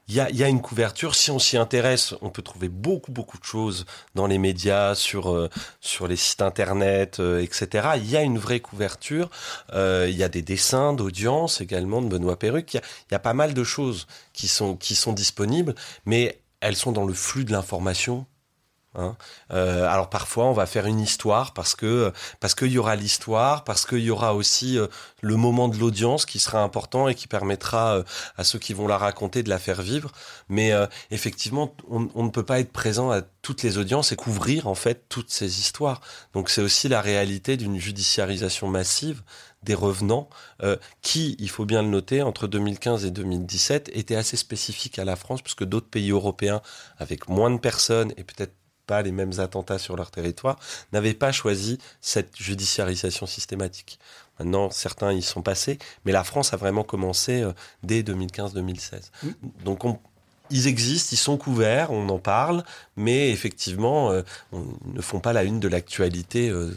Il 0.09 0.15
y 0.15 0.43
a, 0.43 0.47
une 0.47 0.61
couverture. 0.61 1.13
Si 1.13 1.29
on 1.29 1.37
s'y 1.37 1.55
intéresse, 1.55 2.15
on 2.21 2.31
peut 2.31 2.41
trouver 2.41 2.67
beaucoup, 2.67 3.11
beaucoup 3.11 3.37
de 3.37 3.43
choses 3.43 3.85
dans 4.15 4.25
les 4.25 4.39
médias, 4.39 4.95
sur, 4.95 5.31
euh, 5.31 5.49
sur 5.81 6.07
les 6.07 6.15
sites 6.15 6.41
internet, 6.41 7.19
euh, 7.19 7.43
etc. 7.43 7.89
Il 7.97 8.09
y 8.09 8.17
a 8.17 8.23
une 8.23 8.39
vraie 8.39 8.59
couverture. 8.59 9.29
Euh, 9.73 10.07
il 10.09 10.17
y 10.17 10.23
a 10.23 10.29
des 10.29 10.41
dessins 10.41 10.93
d'audience 10.93 11.61
également 11.61 12.01
de 12.01 12.07
Benoît 12.07 12.39
Perruc. 12.39 12.73
Il 12.73 12.77
y, 12.77 12.79
a, 12.79 12.83
y 13.11 13.15
a 13.15 13.19
pas 13.19 13.35
mal 13.35 13.53
de 13.53 13.63
choses 13.63 14.07
qui 14.33 14.47
sont, 14.47 14.75
qui 14.75 14.95
sont 14.95 15.13
disponibles, 15.13 15.75
mais 16.05 16.41
elles 16.59 16.75
sont 16.75 16.91
dans 16.91 17.05
le 17.05 17.13
flux 17.13 17.45
de 17.45 17.51
l'information 17.51 18.25
Hein. 18.95 19.15
Euh, 19.51 19.87
alors 19.87 20.09
parfois 20.09 20.45
on 20.45 20.51
va 20.51 20.65
faire 20.65 20.87
une 20.87 20.99
histoire 20.99 21.53
parce 21.53 21.75
que 21.75 22.11
parce 22.39 22.55
qu'il 22.55 22.71
y 22.71 22.79
aura 22.79 22.95
l'histoire, 22.95 23.63
parce 23.63 23.85
qu'il 23.85 23.99
y 23.99 24.09
aura 24.09 24.33
aussi 24.33 24.79
euh, 24.79 24.87
le 25.21 25.35
moment 25.35 25.67
de 25.67 25.77
l'audience 25.77 26.25
qui 26.25 26.39
sera 26.39 26.63
important 26.63 27.07
et 27.07 27.13
qui 27.13 27.27
permettra 27.27 27.97
euh, 27.97 28.03
à 28.37 28.43
ceux 28.43 28.57
qui 28.57 28.73
vont 28.73 28.87
la 28.87 28.97
raconter 28.97 29.43
de 29.43 29.49
la 29.49 29.59
faire 29.59 29.83
vivre. 29.83 30.11
Mais 30.49 30.71
effectivement, 31.11 31.75
on, 31.89 32.09
on, 32.15 32.23
ne 32.23 32.29
peut 32.29 32.43
pas 32.43 32.59
être 32.59 32.71
présent 32.71 33.11
à 33.11 33.21
toutes 33.21 33.61
les 33.61 33.77
audiences 33.77 34.11
et 34.11 34.15
couvrir 34.15 34.67
en 34.67 34.75
fait 34.75 35.05
toutes 35.09 35.29
ces 35.29 35.59
histoires. 35.59 36.01
Donc 36.33 36.49
c'est 36.49 36.61
aussi 36.61 36.87
la 36.87 37.01
réalité 37.01 37.57
d'une 37.57 37.77
judiciarisation 37.77 38.67
massive 38.67 39.21
des 39.61 39.75
revenants 39.75 40.29
qui, 41.01 41.35
il 41.37 41.49
faut 41.49 41.65
bien 41.65 41.81
le 41.81 41.89
noter, 41.89 42.21
entre 42.21 42.47
2015 42.47 43.05
et 43.05 43.11
2017 43.11 43.91
était 43.93 44.15
assez 44.15 44.37
spécifique 44.37 44.97
à 44.99 45.05
la 45.05 45.15
France 45.15 45.41
puisque 45.41 45.65
d'autres 45.65 45.89
pays 45.89 46.11
européens 46.11 46.61
avec 46.97 47.27
moins 47.27 47.51
de 47.51 47.57
personnes 47.57 48.13
et 48.17 48.23
peut-être 48.23 48.53
pas 48.89 49.03
les 49.03 49.11
mêmes 49.11 49.39
attentats 49.39 49.77
sur 49.77 49.95
leur 49.95 50.09
territoire, 50.09 50.57
n'avaient 50.91 51.13
pas 51.13 51.31
choisi 51.31 51.77
cette 52.01 52.35
judiciarisation 52.35 53.27
systématique. 53.27 53.99
Maintenant, 54.39 54.71
certains 54.71 55.13
y 55.13 55.21
sont 55.21 55.43
passés, 55.43 55.77
mais 56.05 56.11
la 56.11 56.23
France 56.23 56.53
a 56.53 56.57
vraiment 56.57 56.83
commencé 56.83 57.43
euh, 57.43 57.51
dès 57.83 58.01
2015-2016. 58.01 59.11
Mmh. 59.21 59.29
Donc, 59.63 59.83
ils 60.49 60.65
existent, 60.67 61.09
ils 61.11 61.17
sont 61.17 61.37
couverts, 61.37 61.91
on 61.91 62.09
en 62.09 62.17
parle, 62.17 62.63
mais 62.95 63.29
effectivement, 63.29 64.11
euh, 64.11 64.23
on, 64.51 64.65
ils 64.87 64.93
ne 64.95 65.01
font 65.01 65.19
pas 65.19 65.33
la 65.33 65.43
une 65.43 65.59
de 65.59 65.67
l'actualité 65.67 66.49
euh, 66.49 66.73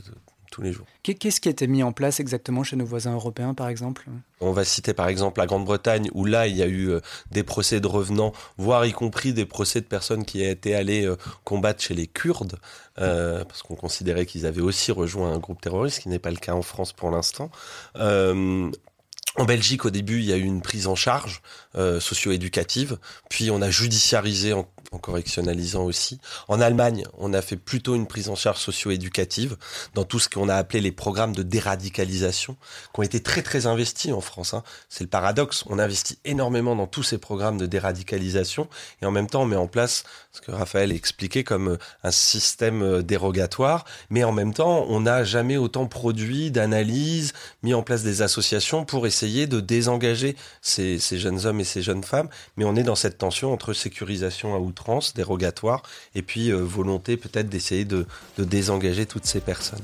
tous 0.53 0.63
les 0.63 0.73
jours. 0.73 0.87
Qu'est-ce 1.03 1.41
qui 1.41 1.49
a 1.49 1.51
été 1.51 1.67
mis 1.67 1.83
en 1.83 1.91
place 1.93 2.21
exactement 2.21 2.63
chez 2.63 2.77
nos 2.77 2.85
voisins 2.85 3.15
européens, 3.15 3.55
par 3.55 3.69
exemple? 3.69 4.05
On 4.41 4.53
va 4.53 4.65
citer 4.65 4.93
par 4.93 5.09
exemple 5.09 5.41
la 5.41 5.47
Grande-Bretagne, 5.47 6.11
où 6.15 6.25
là, 6.25 6.47
il 6.47 6.57
y 6.57 6.63
a 6.63 6.67
eu 6.67 6.91
euh, 6.91 7.01
des 7.33 7.43
procès 7.43 7.81
de 7.81 7.87
revenants, 7.87 8.33
voire 8.59 8.87
y 8.87 8.93
compris 8.93 9.33
des 9.33 9.47
procès 9.47 9.81
de 9.81 9.87
personnes 9.87 10.25
qui 10.25 10.45
étaient 10.45 10.75
allées 10.75 11.07
euh, 11.07 11.17
combattre 11.45 11.83
chez 11.83 11.95
les 11.95 12.07
Kurdes, 12.07 12.59
euh, 13.01 13.45
parce 13.45 13.63
qu'on 13.63 13.75
considérait 13.75 14.27
qu'ils 14.27 14.47
avaient 14.47 14.61
aussi 14.61 14.93
rejoint 14.93 15.33
un 15.33 15.39
groupe 15.39 15.61
terroriste, 15.61 15.97
ce 15.97 16.01
qui 16.03 16.09
n'est 16.11 16.19
pas 16.19 16.31
le 16.31 16.37
cas 16.37 16.53
en 16.53 16.63
France 16.63 16.93
pour 16.93 17.11
l'instant. 17.11 17.51
En 19.37 19.45
Belgique, 19.45 19.85
au 19.85 19.91
début, 19.91 20.19
il 20.19 20.27
y 20.27 20.33
a 20.33 20.37
eu 20.37 20.43
une 20.43 20.61
prise 20.61 20.87
en 20.87 20.95
charge 20.95 21.41
socio-éducative, 21.75 22.99
puis 23.31 23.51
on 23.51 23.63
a 23.63 23.71
judiciarisé 23.71 24.53
en, 24.53 24.69
en 24.93 24.99
correctionnalisant 24.99 25.83
aussi. 25.83 26.21
En 26.49 26.61
Allemagne, 26.61 27.05
on 27.19 27.33
a 27.33 27.43
fait 27.43 27.57
plutôt 27.57 27.95
une 27.95 28.07
prise 28.07 28.29
en 28.29 28.37
charge 28.37 28.59
socio-éducative 28.59 29.57
dans 29.95 30.05
tout 30.05 30.19
ce 30.19 30.29
qu'on 30.29 30.49
a 30.49 30.55
appelé 30.55 30.81
les 30.81 30.93
programmes 30.93 31.35
de 31.35 31.43
déradicalisation, 31.43 32.57
qui 32.93 33.01
ont 33.01 33.03
été 33.03 33.21
très 33.21 33.43
très 33.43 33.67
investis 33.67 34.13
en 34.13 34.21
France. 34.21 34.55
Hein. 34.55 34.63
C'est 34.89 35.05
le 35.05 35.11
paradoxe, 35.11 35.65
on 35.67 35.79
investit 35.79 36.19
énormément 36.25 36.77
dans 36.77 36.87
tous 36.87 37.03
ces 37.03 37.19
programmes 37.19 37.57
de 37.57 37.67
déradicalisation 37.67 38.69
et 39.01 39.07
en 39.07 39.11
même 39.11 39.27
temps 39.27 39.43
on 39.43 39.47
met 39.47 39.57
en 39.57 39.67
place 39.67 40.05
ce 40.31 40.41
que 40.41 40.53
Raphaël 40.53 40.93
expliquait 40.93 41.45
comme 41.45 41.69
euh, 41.69 41.79
un 42.05 42.11
système 42.11 42.83
euh, 42.83 43.03
dérogatoire, 43.03 43.85
mais 44.11 44.25
en 44.25 44.33
même 44.33 44.53
temps 44.53 44.85
on 44.89 45.01
n'a 45.01 45.25
jamais 45.25 45.57
autant 45.57 45.87
produit 45.87 46.51
d'analyses, 46.51 47.33
mis 47.63 47.73
en 47.75 47.83
place 47.83 48.03
des 48.03 48.21
associations 48.21 48.85
pour 48.85 49.07
essayer 49.07 49.22
de 49.23 49.61
désengager 49.61 50.37
ces, 50.61 50.99
jeunes 50.99 51.47
hommes 51.47 51.61
et 51.61 51.65
ces 51.65 51.83
jeunes 51.83 52.05
femmes, 52.05 52.29
mais 52.57 52.65
on 52.65 52.77
est 52.77 52.83
dans 52.83 52.97
cette 52.97 53.19
tension 53.19 53.53
entre 53.53 53.73
sécurisation 53.73 54.55
à 54.55 54.59
outrance 54.59 55.15
dérogatoire, 55.15 55.83
et 56.15 56.23
puis 56.23 56.51
euh, 56.51 56.57
volonté 56.57 57.17
peut-être 57.17 57.49
d'essayer 57.49 57.85
de, 57.85 58.07
de 58.39 58.45
désengager 58.45 59.07
toutes 59.07 59.27
ces 59.27 59.41
personnes. 59.41 59.83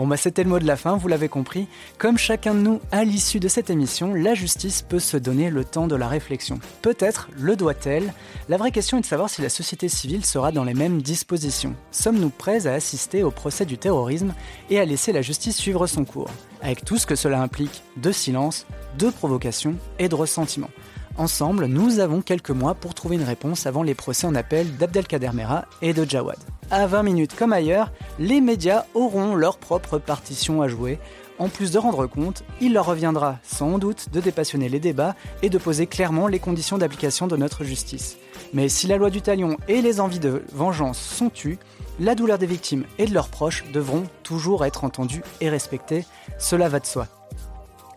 Bon 0.00 0.06
bah 0.06 0.16
c'était 0.16 0.44
le 0.44 0.48
mot 0.48 0.58
de 0.58 0.66
la 0.66 0.76
fin, 0.76 0.96
vous 0.96 1.08
l'avez 1.08 1.28
compris. 1.28 1.68
Comme 1.98 2.16
chacun 2.16 2.54
de 2.54 2.60
nous, 2.60 2.80
à 2.90 3.04
l'issue 3.04 3.38
de 3.38 3.48
cette 3.48 3.68
émission, 3.68 4.14
la 4.14 4.32
justice 4.32 4.80
peut 4.80 4.98
se 4.98 5.18
donner 5.18 5.50
le 5.50 5.62
temps 5.62 5.88
de 5.88 5.94
la 5.94 6.08
réflexion. 6.08 6.58
Peut-être 6.80 7.28
le 7.38 7.54
doit-elle 7.54 8.14
La 8.48 8.56
vraie 8.56 8.70
question 8.70 8.96
est 8.96 9.02
de 9.02 9.06
savoir 9.06 9.28
si 9.28 9.42
la 9.42 9.50
société 9.50 9.90
civile 9.90 10.24
sera 10.24 10.52
dans 10.52 10.64
les 10.64 10.72
mêmes 10.72 11.02
dispositions. 11.02 11.74
Sommes-nous 11.90 12.30
prêts 12.30 12.66
à 12.66 12.72
assister 12.72 13.22
au 13.22 13.30
procès 13.30 13.66
du 13.66 13.76
terrorisme 13.76 14.32
et 14.70 14.80
à 14.80 14.86
laisser 14.86 15.12
la 15.12 15.20
justice 15.20 15.58
suivre 15.58 15.86
son 15.86 16.06
cours? 16.06 16.30
Avec 16.62 16.82
tout 16.82 16.96
ce 16.96 17.04
que 17.04 17.14
cela 17.14 17.42
implique 17.42 17.82
de 17.98 18.10
silence, 18.10 18.64
de 18.98 19.10
provocation 19.10 19.74
et 19.98 20.08
de 20.08 20.14
ressentiment. 20.14 20.70
Ensemble, 21.20 21.66
nous 21.66 21.98
avons 21.98 22.22
quelques 22.22 22.48
mois 22.48 22.72
pour 22.72 22.94
trouver 22.94 23.16
une 23.16 23.24
réponse 23.24 23.66
avant 23.66 23.82
les 23.82 23.94
procès 23.94 24.26
en 24.26 24.34
appel 24.34 24.74
d'Abdelkader 24.78 25.32
Mera 25.34 25.66
et 25.82 25.92
de 25.92 26.08
Jawad. 26.08 26.38
À 26.70 26.86
20 26.86 27.02
minutes 27.02 27.36
comme 27.36 27.52
ailleurs, 27.52 27.92
les 28.18 28.40
médias 28.40 28.86
auront 28.94 29.34
leur 29.34 29.58
propre 29.58 29.98
partition 29.98 30.62
à 30.62 30.68
jouer. 30.68 30.98
En 31.38 31.50
plus 31.50 31.72
de 31.72 31.78
rendre 31.78 32.06
compte, 32.06 32.42
il 32.62 32.72
leur 32.72 32.86
reviendra 32.86 33.36
sans 33.42 33.76
doute 33.76 34.08
de 34.10 34.20
dépassionner 34.22 34.70
les 34.70 34.80
débats 34.80 35.14
et 35.42 35.50
de 35.50 35.58
poser 35.58 35.86
clairement 35.86 36.26
les 36.26 36.38
conditions 36.38 36.78
d'application 36.78 37.26
de 37.26 37.36
notre 37.36 37.64
justice. 37.64 38.16
Mais 38.54 38.70
si 38.70 38.86
la 38.86 38.96
loi 38.96 39.10
du 39.10 39.20
talion 39.20 39.58
et 39.68 39.82
les 39.82 40.00
envies 40.00 40.20
de 40.20 40.42
vengeance 40.54 40.98
sont 40.98 41.28
tues, 41.28 41.58
la 41.98 42.14
douleur 42.14 42.38
des 42.38 42.46
victimes 42.46 42.86
et 42.96 43.04
de 43.04 43.12
leurs 43.12 43.28
proches 43.28 43.64
devront 43.74 44.04
toujours 44.22 44.64
être 44.64 44.84
entendues 44.84 45.22
et 45.42 45.50
respectées, 45.50 46.06
cela 46.38 46.70
va 46.70 46.80
de 46.80 46.86
soi. 46.86 47.08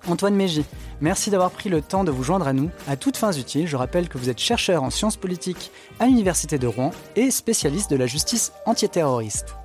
Antoine 0.07 0.35
Mégy, 0.35 0.65
merci 0.99 1.29
d'avoir 1.29 1.51
pris 1.51 1.69
le 1.69 1.81
temps 1.81 2.03
de 2.03 2.11
vous 2.11 2.23
joindre 2.23 2.47
à 2.47 2.53
nous 2.53 2.69
à 2.87 2.97
toutes 2.97 3.15
fins 3.15 3.31
utiles. 3.31 3.67
Je 3.67 3.77
rappelle 3.77 4.09
que 4.09 4.17
vous 4.17 4.29
êtes 4.29 4.39
chercheur 4.39 4.83
en 4.83 4.89
sciences 4.89 5.15
politiques 5.15 5.71
à 5.99 6.07
l'Université 6.07 6.57
de 6.57 6.67
Rouen 6.67 6.91
et 7.15 7.31
spécialiste 7.31 7.89
de 7.89 7.95
la 7.95 8.05
justice 8.05 8.51
antiterroriste. 8.65 9.55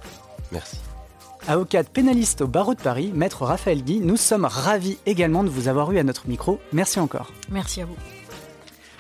Merci. 0.53 0.76
Avocat 1.49 1.82
pénaliste 1.82 2.43
au 2.43 2.47
barreau 2.47 2.74
de 2.74 2.80
Paris, 2.80 3.11
maître 3.14 3.45
Raphaël 3.45 3.82
Guy, 3.82 4.01
nous 4.01 4.16
sommes 4.16 4.45
ravis 4.45 4.99
également 5.07 5.43
de 5.43 5.49
vous 5.49 5.66
avoir 5.66 5.91
eu 5.93 5.99
à 5.99 6.05
notre 6.05 6.28
micro. 6.28 6.61
Merci 6.72 7.01
encore. 7.01 7.32
Merci 7.51 7.80
à 7.80 7.86
vous. 7.86 7.97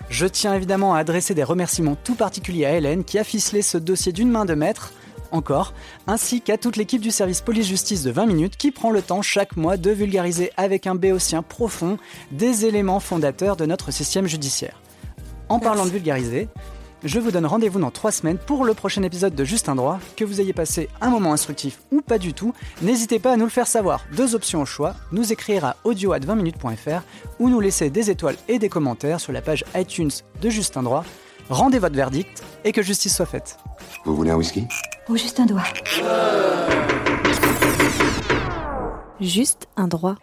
Je 0.08 0.26
tiens 0.26 0.54
évidemment 0.54 0.94
à 0.94 1.00
adresser 1.00 1.34
des 1.34 1.44
remerciements 1.44 1.96
tout 2.02 2.14
particuliers 2.14 2.64
à 2.64 2.76
Hélène 2.76 3.04
qui 3.04 3.18
a 3.18 3.24
ficelé 3.24 3.62
ce 3.62 3.76
dossier 3.76 4.12
d'une 4.12 4.30
main 4.30 4.46
de 4.46 4.54
maître 4.54 4.92
encore, 5.32 5.72
ainsi 6.06 6.40
qu'à 6.40 6.58
toute 6.58 6.76
l'équipe 6.76 7.00
du 7.00 7.10
service 7.10 7.40
police-justice 7.40 8.02
de 8.02 8.10
20 8.10 8.26
minutes 8.26 8.56
qui 8.56 8.70
prend 8.70 8.90
le 8.90 9.02
temps 9.02 9.22
chaque 9.22 9.56
mois 9.56 9.76
de 9.76 9.90
vulgariser 9.90 10.50
avec 10.56 10.86
un 10.86 10.94
béotien 10.94 11.42
profond 11.42 11.98
des 12.30 12.64
éléments 12.64 13.00
fondateurs 13.00 13.56
de 13.56 13.66
notre 13.66 13.90
système 13.90 14.26
judiciaire. 14.26 14.80
En 15.48 15.58
parlant 15.58 15.84
de 15.84 15.90
vulgariser, 15.90 16.48
je 17.04 17.20
vous 17.20 17.30
donne 17.30 17.46
rendez-vous 17.46 17.78
dans 17.78 17.92
trois 17.92 18.10
semaines 18.10 18.38
pour 18.38 18.64
le 18.64 18.74
prochain 18.74 19.04
épisode 19.04 19.34
de 19.34 19.44
Juste 19.44 19.68
un 19.68 19.76
droit. 19.76 20.00
Que 20.16 20.24
vous 20.24 20.40
ayez 20.40 20.52
passé 20.52 20.88
un 21.00 21.10
moment 21.10 21.32
instructif 21.32 21.78
ou 21.92 22.00
pas 22.00 22.18
du 22.18 22.34
tout, 22.34 22.52
n'hésitez 22.82 23.20
pas 23.20 23.32
à 23.32 23.36
nous 23.36 23.44
le 23.44 23.50
faire 23.50 23.68
savoir. 23.68 24.04
Deux 24.16 24.34
options 24.34 24.62
au 24.62 24.66
choix, 24.66 24.94
nous 25.12 25.32
écrire 25.32 25.64
à 25.64 25.76
audio 25.84 26.12
20 26.20 26.34
minutes.fr 26.34 27.02
ou 27.38 27.48
nous 27.48 27.60
laisser 27.60 27.88
des 27.88 28.10
étoiles 28.10 28.36
et 28.48 28.58
des 28.58 28.68
commentaires 28.68 29.20
sur 29.20 29.32
la 29.32 29.42
page 29.42 29.64
iTunes 29.76 30.10
de 30.42 30.50
Juste 30.50 30.76
un 30.76 30.82
droit. 30.82 31.04
Rendez 31.50 31.78
votre 31.78 31.94
verdict 31.94 32.42
et 32.64 32.72
que 32.72 32.82
justice 32.82 33.14
soit 33.14 33.26
faite. 33.26 33.58
Vous 34.04 34.16
voulez 34.16 34.30
un 34.30 34.36
whisky? 34.36 34.66
Ou 35.08 35.16
juste 35.16 35.40
un 35.40 35.46
doigt 35.46 35.64
Juste 39.20 39.66
un 39.76 39.88
droit. 39.88 40.16